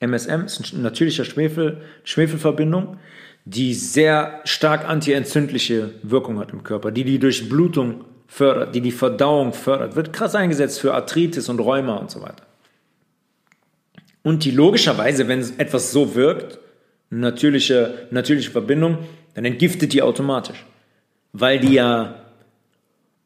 MSM 0.00 0.44
ist 0.46 0.74
eine 0.74 0.82
natürliche 0.82 1.24
Schwefel, 1.24 1.82
Schwefelverbindung, 2.04 2.98
die 3.44 3.74
sehr 3.74 4.40
stark 4.44 4.88
antientzündliche 4.88 5.90
Wirkung 6.02 6.38
hat 6.38 6.52
im 6.52 6.64
Körper, 6.64 6.90
die 6.90 7.04
die 7.04 7.18
Durchblutung 7.18 8.04
fördert, 8.26 8.74
die 8.74 8.80
die 8.80 8.92
Verdauung 8.92 9.52
fördert, 9.52 9.96
wird 9.96 10.12
krass 10.12 10.34
eingesetzt 10.34 10.80
für 10.80 10.94
Arthritis 10.94 11.48
und 11.48 11.60
Rheuma 11.60 11.96
und 11.96 12.10
so 12.10 12.20
weiter. 12.20 12.44
Und 14.22 14.44
die 14.44 14.50
logischerweise, 14.50 15.28
wenn 15.28 15.40
etwas 15.58 15.92
so 15.92 16.14
wirkt, 16.14 16.58
natürliche, 17.10 18.06
natürliche 18.10 18.50
Verbindung, 18.50 18.98
dann 19.34 19.44
entgiftet 19.44 19.92
die 19.92 20.02
automatisch. 20.02 20.64
Weil 21.32 21.58
die 21.60 21.74
ja 21.74 22.22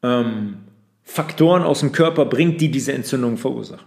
ähm, 0.02 0.58
Faktoren 1.02 1.62
aus 1.62 1.80
dem 1.80 1.92
Körper 1.92 2.24
bringt, 2.24 2.60
die 2.60 2.70
diese 2.70 2.92
Entzündung 2.92 3.36
verursachen. 3.36 3.86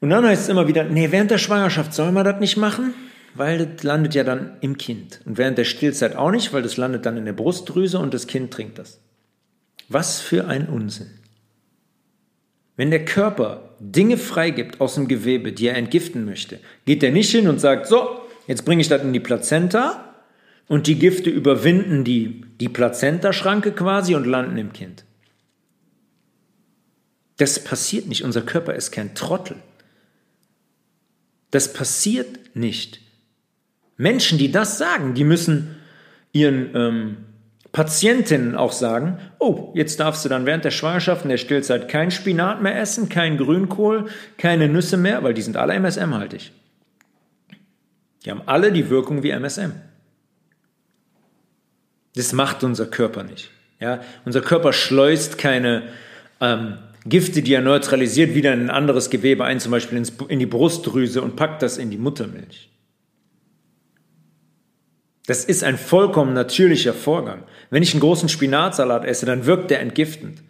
Und 0.00 0.10
dann 0.10 0.24
heißt 0.24 0.44
es 0.44 0.48
immer 0.48 0.66
wieder, 0.66 0.84
nee, 0.84 1.10
während 1.10 1.30
der 1.30 1.38
Schwangerschaft 1.38 1.92
soll 1.92 2.10
man 2.12 2.24
das 2.24 2.40
nicht 2.40 2.56
machen, 2.56 2.94
weil 3.34 3.66
das 3.66 3.82
landet 3.82 4.14
ja 4.14 4.24
dann 4.24 4.56
im 4.60 4.78
Kind. 4.78 5.20
Und 5.26 5.38
während 5.38 5.58
der 5.58 5.64
Stillzeit 5.64 6.16
auch 6.16 6.30
nicht, 6.30 6.52
weil 6.52 6.62
das 6.62 6.76
landet 6.76 7.04
dann 7.04 7.16
in 7.16 7.26
der 7.26 7.32
Brustdrüse 7.32 7.98
und 7.98 8.14
das 8.14 8.26
Kind 8.26 8.52
trinkt 8.52 8.78
das. 8.78 9.00
Was 9.88 10.20
für 10.20 10.46
ein 10.46 10.68
Unsinn. 10.68 11.10
Wenn 12.80 12.90
der 12.90 13.04
Körper 13.04 13.74
Dinge 13.78 14.16
freigibt 14.16 14.80
aus 14.80 14.94
dem 14.94 15.06
Gewebe, 15.06 15.52
die 15.52 15.66
er 15.66 15.76
entgiften 15.76 16.24
möchte, 16.24 16.60
geht 16.86 17.02
er 17.02 17.10
nicht 17.10 17.30
hin 17.30 17.46
und 17.46 17.60
sagt, 17.60 17.86
so, 17.86 18.22
jetzt 18.46 18.64
bringe 18.64 18.80
ich 18.80 18.88
das 18.88 19.02
in 19.02 19.12
die 19.12 19.20
Plazenta 19.20 20.14
und 20.66 20.86
die 20.86 20.98
Gifte 20.98 21.28
überwinden 21.28 22.04
die, 22.04 22.42
die 22.58 22.70
Plazentaschranke 22.70 23.72
quasi 23.72 24.14
und 24.14 24.24
landen 24.24 24.56
im 24.56 24.72
Kind. 24.72 25.04
Das 27.36 27.62
passiert 27.62 28.06
nicht. 28.06 28.24
Unser 28.24 28.40
Körper 28.40 28.74
ist 28.74 28.92
kein 28.92 29.14
Trottel. 29.14 29.56
Das 31.50 31.74
passiert 31.74 32.56
nicht. 32.56 33.02
Menschen, 33.98 34.38
die 34.38 34.50
das 34.50 34.78
sagen, 34.78 35.12
die 35.12 35.24
müssen 35.24 35.76
ihren 36.32 36.74
ähm, 36.74 37.16
Patientinnen 37.72 38.56
auch 38.56 38.72
sagen, 38.72 39.18
oh, 39.38 39.70
jetzt 39.74 40.00
darfst 40.00 40.24
du 40.24 40.28
dann 40.28 40.44
während 40.44 40.64
der 40.64 40.72
Schwangerschaft 40.72 41.22
und 41.24 41.30
der 41.30 41.36
Stillzeit 41.36 41.88
kein 41.88 42.10
Spinat 42.10 42.62
mehr 42.62 42.78
essen, 42.78 43.08
kein 43.08 43.36
Grünkohl, 43.36 44.06
keine 44.38 44.68
Nüsse 44.68 44.96
mehr, 44.96 45.22
weil 45.22 45.34
die 45.34 45.42
sind 45.42 45.56
alle 45.56 45.74
MSM-haltig. 45.74 46.52
Die 48.24 48.30
haben 48.30 48.42
alle 48.46 48.72
die 48.72 48.90
Wirkung 48.90 49.22
wie 49.22 49.30
MSM. 49.30 49.72
Das 52.16 52.32
macht 52.32 52.64
unser 52.64 52.86
Körper 52.86 53.22
nicht. 53.22 53.50
Ja? 53.78 54.00
Unser 54.24 54.40
Körper 54.40 54.72
schleust 54.72 55.38
keine 55.38 55.84
ähm, 56.40 56.78
Gifte, 57.06 57.40
die 57.40 57.54
er 57.54 57.62
neutralisiert, 57.62 58.34
wieder 58.34 58.52
in 58.52 58.62
ein 58.62 58.70
anderes 58.70 59.10
Gewebe 59.10 59.44
ein, 59.44 59.60
zum 59.60 59.70
Beispiel 59.70 60.02
in 60.28 60.38
die 60.38 60.46
Brustdrüse 60.46 61.22
und 61.22 61.36
packt 61.36 61.62
das 61.62 61.78
in 61.78 61.90
die 61.90 61.98
Muttermilch. 61.98 62.68
Das 65.30 65.44
ist 65.44 65.62
ein 65.62 65.78
vollkommen 65.78 66.32
natürlicher 66.32 66.92
Vorgang. 66.92 67.44
Wenn 67.70 67.84
ich 67.84 67.92
einen 67.92 68.00
großen 68.00 68.28
Spinatsalat 68.28 69.04
esse, 69.04 69.26
dann 69.26 69.46
wirkt 69.46 69.70
der 69.70 69.78
entgiftend. 69.78 70.42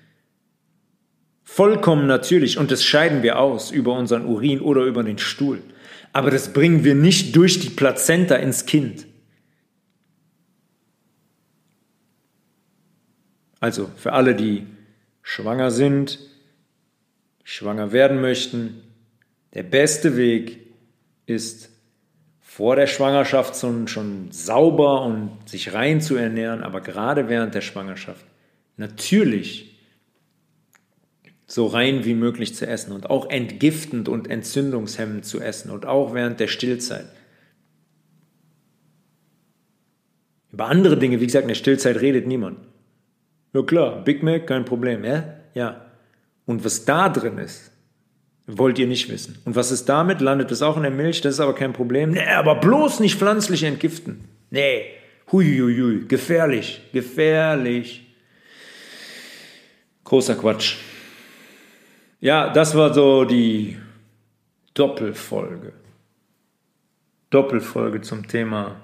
Vollkommen 1.44 2.06
natürlich 2.06 2.56
und 2.56 2.70
das 2.70 2.82
scheiden 2.82 3.22
wir 3.22 3.38
aus 3.38 3.72
über 3.72 3.92
unseren 3.92 4.24
Urin 4.24 4.62
oder 4.62 4.84
über 4.84 5.02
den 5.02 5.18
Stuhl. 5.18 5.60
Aber 6.14 6.30
das 6.30 6.54
bringen 6.54 6.82
wir 6.82 6.94
nicht 6.94 7.36
durch 7.36 7.60
die 7.60 7.68
Plazenta 7.68 8.36
ins 8.36 8.64
Kind. 8.64 9.06
Also 13.60 13.90
für 13.96 14.14
alle, 14.14 14.34
die 14.34 14.66
schwanger 15.20 15.70
sind, 15.70 16.20
schwanger 17.44 17.92
werden 17.92 18.22
möchten, 18.22 18.80
der 19.52 19.64
beste 19.64 20.16
Weg 20.16 20.72
ist 21.26 21.69
vor 22.50 22.74
der 22.74 22.88
Schwangerschaft 22.88 23.54
schon, 23.54 23.86
schon 23.86 24.32
sauber 24.32 25.02
und 25.02 25.30
sich 25.48 25.72
rein 25.72 26.00
zu 26.00 26.16
ernähren, 26.16 26.64
aber 26.64 26.80
gerade 26.80 27.28
während 27.28 27.54
der 27.54 27.60
Schwangerschaft 27.60 28.26
natürlich 28.76 29.78
so 31.46 31.68
rein 31.68 32.04
wie 32.04 32.14
möglich 32.14 32.56
zu 32.56 32.66
essen 32.66 32.90
und 32.90 33.08
auch 33.08 33.30
entgiftend 33.30 34.08
und 34.08 34.28
entzündungshemmend 34.28 35.24
zu 35.24 35.40
essen 35.40 35.70
und 35.70 35.86
auch 35.86 36.12
während 36.12 36.40
der 36.40 36.48
Stillzeit. 36.48 37.06
Über 40.50 40.66
andere 40.66 40.98
Dinge, 40.98 41.20
wie 41.20 41.26
gesagt, 41.26 41.44
in 41.44 41.48
der 41.48 41.54
Stillzeit 41.54 42.00
redet 42.00 42.26
niemand. 42.26 42.58
Ja 43.52 43.62
klar, 43.62 44.02
Big 44.02 44.24
Mac, 44.24 44.48
kein 44.48 44.64
Problem, 44.64 45.04
ja? 45.04 45.36
Ja. 45.54 45.86
Und 46.46 46.64
was 46.64 46.84
da 46.84 47.10
drin 47.10 47.38
ist, 47.38 47.70
wollt 48.58 48.78
ihr 48.78 48.86
nicht 48.86 49.08
wissen. 49.10 49.38
Und 49.44 49.56
was 49.56 49.70
ist 49.70 49.86
damit? 49.88 50.20
Landet 50.20 50.50
es 50.50 50.62
auch 50.62 50.76
in 50.76 50.82
der 50.82 50.90
Milch? 50.90 51.20
Das 51.20 51.34
ist 51.34 51.40
aber 51.40 51.54
kein 51.54 51.72
Problem. 51.72 52.12
Nee, 52.12 52.24
aber 52.24 52.56
bloß 52.56 53.00
nicht 53.00 53.16
pflanzlich 53.16 53.62
entgiften. 53.64 54.24
Nee, 54.50 54.84
huiuiui, 55.30 56.06
gefährlich, 56.06 56.80
gefährlich. 56.92 58.06
Großer 60.04 60.34
Quatsch. 60.34 60.76
Ja, 62.20 62.52
das 62.52 62.74
war 62.74 62.92
so 62.92 63.24
die 63.24 63.76
Doppelfolge. 64.74 65.72
Doppelfolge 67.30 68.00
zum 68.00 68.26
Thema 68.26 68.80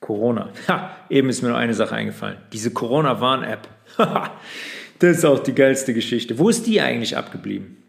Corona. 0.00 0.50
Ha, 0.68 0.96
eben 1.08 1.28
ist 1.30 1.42
mir 1.42 1.48
nur 1.48 1.58
eine 1.58 1.74
Sache 1.74 1.94
eingefallen. 1.94 2.38
Diese 2.52 2.70
Corona-Warn-App. 2.72 3.68
das 4.98 5.16
ist 5.16 5.24
auch 5.24 5.38
die 5.38 5.54
geilste 5.54 5.94
Geschichte. 5.94 6.38
Wo 6.38 6.48
ist 6.48 6.66
die 6.66 6.80
eigentlich 6.80 7.16
abgeblieben? 7.16 7.82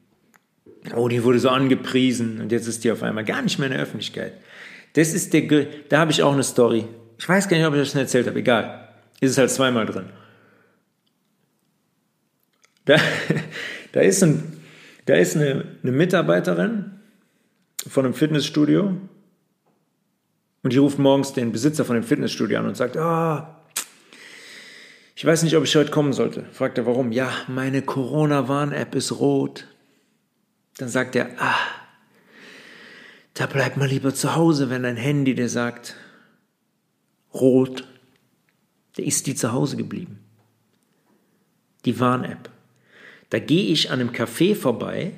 Oh, 0.95 1.07
die 1.07 1.23
wurde 1.23 1.39
so 1.39 1.49
angepriesen 1.49 2.41
und 2.41 2.51
jetzt 2.51 2.67
ist 2.67 2.83
die 2.83 2.91
auf 2.91 3.03
einmal 3.03 3.25
gar 3.25 3.41
nicht 3.41 3.59
mehr 3.59 3.67
in 3.67 3.73
der 3.73 3.81
Öffentlichkeit. 3.81 4.33
Das 4.93 5.13
ist 5.13 5.33
der, 5.33 5.67
da 5.89 5.99
habe 5.99 6.11
ich 6.11 6.23
auch 6.23 6.33
eine 6.33 6.43
Story. 6.43 6.85
Ich 7.17 7.27
weiß 7.27 7.47
gar 7.47 7.57
nicht, 7.57 7.65
ob 7.65 7.73
ich 7.73 7.81
das 7.81 7.91
schon 7.91 8.01
erzählt 8.01 8.27
habe. 8.27 8.39
Egal. 8.39 8.87
Ist 9.19 9.31
es 9.31 9.37
halt 9.37 9.51
zweimal 9.51 9.85
drin. 9.85 10.05
Da, 12.85 12.97
da 13.91 14.01
ist, 14.01 14.23
ein, 14.23 14.43
da 15.05 15.15
ist 15.15 15.35
eine, 15.35 15.65
eine 15.83 15.91
Mitarbeiterin 15.91 16.91
von 17.87 18.05
einem 18.05 18.13
Fitnessstudio 18.13 18.97
und 20.63 20.73
die 20.73 20.77
ruft 20.77 20.99
morgens 20.99 21.33
den 21.33 21.51
Besitzer 21.51 21.85
von 21.85 21.95
dem 21.95 22.03
Fitnessstudio 22.03 22.59
an 22.59 22.67
und 22.67 22.77
sagt, 22.77 22.97
ah, 22.97 23.61
ich 25.15 25.25
weiß 25.25 25.43
nicht, 25.43 25.55
ob 25.57 25.63
ich 25.63 25.75
heute 25.75 25.89
kommen 25.89 26.13
sollte. 26.13 26.45
Fragt 26.51 26.77
er, 26.77 26.85
warum? 26.85 27.11
Ja, 27.11 27.31
meine 27.47 27.81
Corona-Warn-App 27.81 28.93
ist 28.93 29.19
rot. 29.19 29.67
Dann 30.77 30.89
sagt 30.89 31.15
er, 31.15 31.29
ah, 31.39 31.57
da 33.33 33.45
bleib 33.45 33.77
mal 33.77 33.87
lieber 33.87 34.13
zu 34.13 34.35
Hause, 34.35 34.69
wenn 34.69 34.83
dein 34.83 34.97
Handy 34.97 35.35
dir 35.35 35.49
sagt, 35.49 35.95
rot, 37.33 37.87
da 38.95 39.03
ist 39.03 39.27
die 39.27 39.35
zu 39.35 39.51
Hause 39.51 39.77
geblieben. 39.77 40.19
Die 41.85 41.99
Warn-App. 41.99 42.49
Da 43.29 43.39
gehe 43.39 43.71
ich 43.71 43.91
an 43.91 43.99
einem 43.99 44.11
Café 44.11 44.55
vorbei 44.55 45.13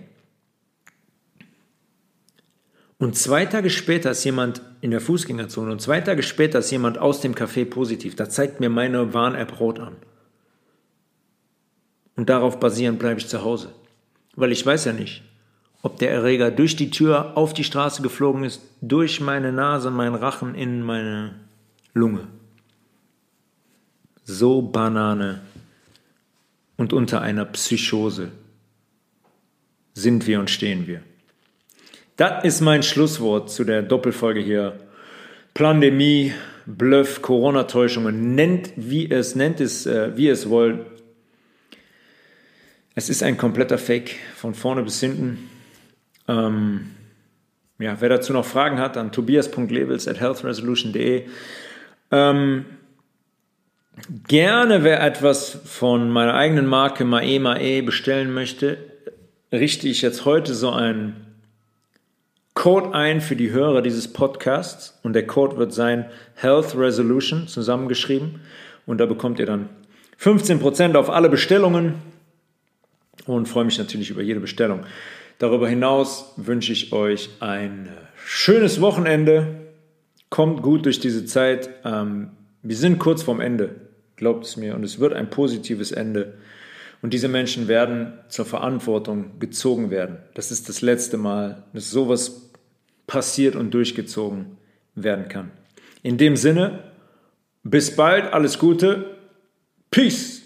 und 2.98 3.16
zwei 3.16 3.46
Tage 3.46 3.70
später 3.70 4.12
ist 4.12 4.26
jemand 4.26 4.62
in 4.82 4.92
der 4.92 5.00
Fußgängerzone 5.00 5.72
und 5.72 5.82
zwei 5.82 6.02
Tage 6.02 6.24
später 6.24 6.60
ist 6.60 6.72
jemand 6.72 6.98
aus 6.98 7.22
dem 7.22 7.36
Café 7.36 7.64
positiv. 7.64 8.16
Da 8.16 8.30
zeigt 8.30 8.60
mir 8.60 8.70
meine 8.70 9.14
Warn-App 9.14 9.60
rot 9.60 9.80
an. 9.80 9.96
Und 12.18 12.28
darauf 12.30 12.60
basierend 12.60 13.00
bleibe 13.00 13.20
ich 13.20 13.28
zu 13.28 13.44
Hause. 13.44 13.74
Weil 14.36 14.52
ich 14.52 14.66
weiß 14.66 14.84
ja 14.86 14.94
nicht, 14.94 15.24
ob 15.82 15.98
der 16.00 16.12
Erreger 16.12 16.52
durch 16.52 16.76
die 16.76 16.90
Tür 16.90 17.38
auf 17.38 17.54
die 17.54 17.64
Straße 17.64 18.02
geflogen 18.02 18.44
ist, 18.44 18.62
durch 18.82 19.22
meine 19.22 19.52
Nase, 19.52 19.92
meinen 19.92 20.16
Rachen 20.16 20.56
in 20.56 20.84
meine 20.84 21.36
Lunge. 21.94 22.28
So 24.24 24.62
Banane 24.62 25.42
und 26.78 26.94
unter 26.94 27.22
einer 27.22 27.46
Psychose. 27.46 28.32
sind 29.94 30.28
wir 30.28 30.40
und 30.40 30.50
stehen 30.50 30.88
wir. 30.88 31.02
Das 32.16 32.46
ist 32.46 32.62
mein 32.62 32.84
Schlusswort 32.84 33.50
zu 33.50 33.64
der 33.64 33.82
Doppelfolge 33.82 34.40
hier. 34.40 34.80
Pandemie, 35.54 36.34
Bluff, 36.66 37.22
Corona-Täuschungen, 37.22 38.36
nennt 38.36 38.72
wie 38.76 39.10
es, 39.10 39.36
nennt 39.36 39.60
es, 39.60 39.86
äh, 39.86 40.16
wie 40.16 40.30
es 40.30 40.50
wollt. 40.50 40.86
Es 42.96 43.10
ist 43.10 43.24
ein 43.24 43.38
kompletter 43.38 43.78
Fake 43.78 44.16
von 44.36 44.54
vorne 44.54 44.84
bis 44.84 45.00
hinten. 45.00 45.49
Ähm, 46.30 46.92
ja, 47.80 48.00
wer 48.00 48.10
dazu 48.10 48.34
noch 48.34 48.46
Fragen 48.46 48.80
hat, 48.80 48.96
dann 48.96 49.12
tobias.levels 49.12 50.08
at 50.08 50.20
healthresolution.de. 50.20 51.26
Ähm, 52.12 52.66
gerne, 54.28 54.84
wer 54.84 55.02
etwas 55.02 55.60
von 55.66 56.12
meiner 56.12 56.36
eigenen 56.36 56.68
Marke 56.68 57.04
Mae 57.04 57.40
Mae 57.40 57.82
bestellen 57.82 58.34
möchte, 58.34 58.78
richte 59.52 59.88
ich 59.88 60.02
jetzt 60.02 60.26
heute 60.26 60.54
so 60.54 60.72
einen 60.72 61.26
Code 62.54 62.94
ein 62.94 63.22
für 63.22 63.36
die 63.36 63.52
Hörer 63.52 63.82
dieses 63.82 64.12
Podcasts 64.12 65.00
und 65.02 65.14
der 65.14 65.26
Code 65.26 65.58
wird 65.58 65.74
sein 65.74 66.06
Health 66.36 66.76
Resolution 66.78 67.48
zusammengeschrieben 67.48 68.42
und 68.86 69.00
da 69.00 69.06
bekommt 69.06 69.40
ihr 69.40 69.46
dann 69.46 69.70
15% 70.22 70.96
auf 70.96 71.10
alle 71.10 71.30
Bestellungen 71.30 71.96
und 73.26 73.48
freue 73.48 73.66
mich 73.66 73.78
natürlich 73.78 74.10
über 74.10 74.22
jede 74.22 74.42
Bestellung. 74.42 74.82
Darüber 75.40 75.70
hinaus 75.70 76.34
wünsche 76.36 76.74
ich 76.74 76.92
euch 76.92 77.30
ein 77.40 77.90
schönes 78.26 78.82
Wochenende. 78.82 79.56
Kommt 80.30 80.62
gut 80.62 80.86
durch 80.86 81.00
diese 81.00 81.26
Zeit. 81.26 81.70
Ähm, 81.86 82.32
wir 82.62 82.76
sind 82.76 83.00
kurz 83.00 83.24
vorm 83.24 83.40
Ende, 83.40 83.76
glaubt 84.18 84.46
es 84.46 84.58
mir, 84.58 84.76
und 84.76 84.84
es 84.84 85.00
wird 85.00 85.14
ein 85.14 85.30
positives 85.30 85.94
Ende. 85.94 86.38
Und 87.02 87.14
diese 87.14 87.30
Menschen 87.30 87.70
werden 87.70 88.20
zur 88.28 88.44
Verantwortung 88.44 89.40
gezogen 89.40 89.90
werden. 89.90 90.18
Das 90.34 90.52
ist 90.52 90.68
das 90.68 90.82
letzte 90.82 91.18
Mal, 91.18 91.64
dass 91.74 91.90
sowas 91.90 92.52
passiert 93.08 93.56
und 93.56 93.74
durchgezogen 93.74 94.58
werden 94.94 95.30
kann. 95.30 95.52
In 96.04 96.18
dem 96.18 96.36
Sinne, 96.36 96.84
bis 97.64 97.96
bald, 97.96 98.34
alles 98.34 98.60
Gute, 98.60 99.16
Peace! 99.90 100.39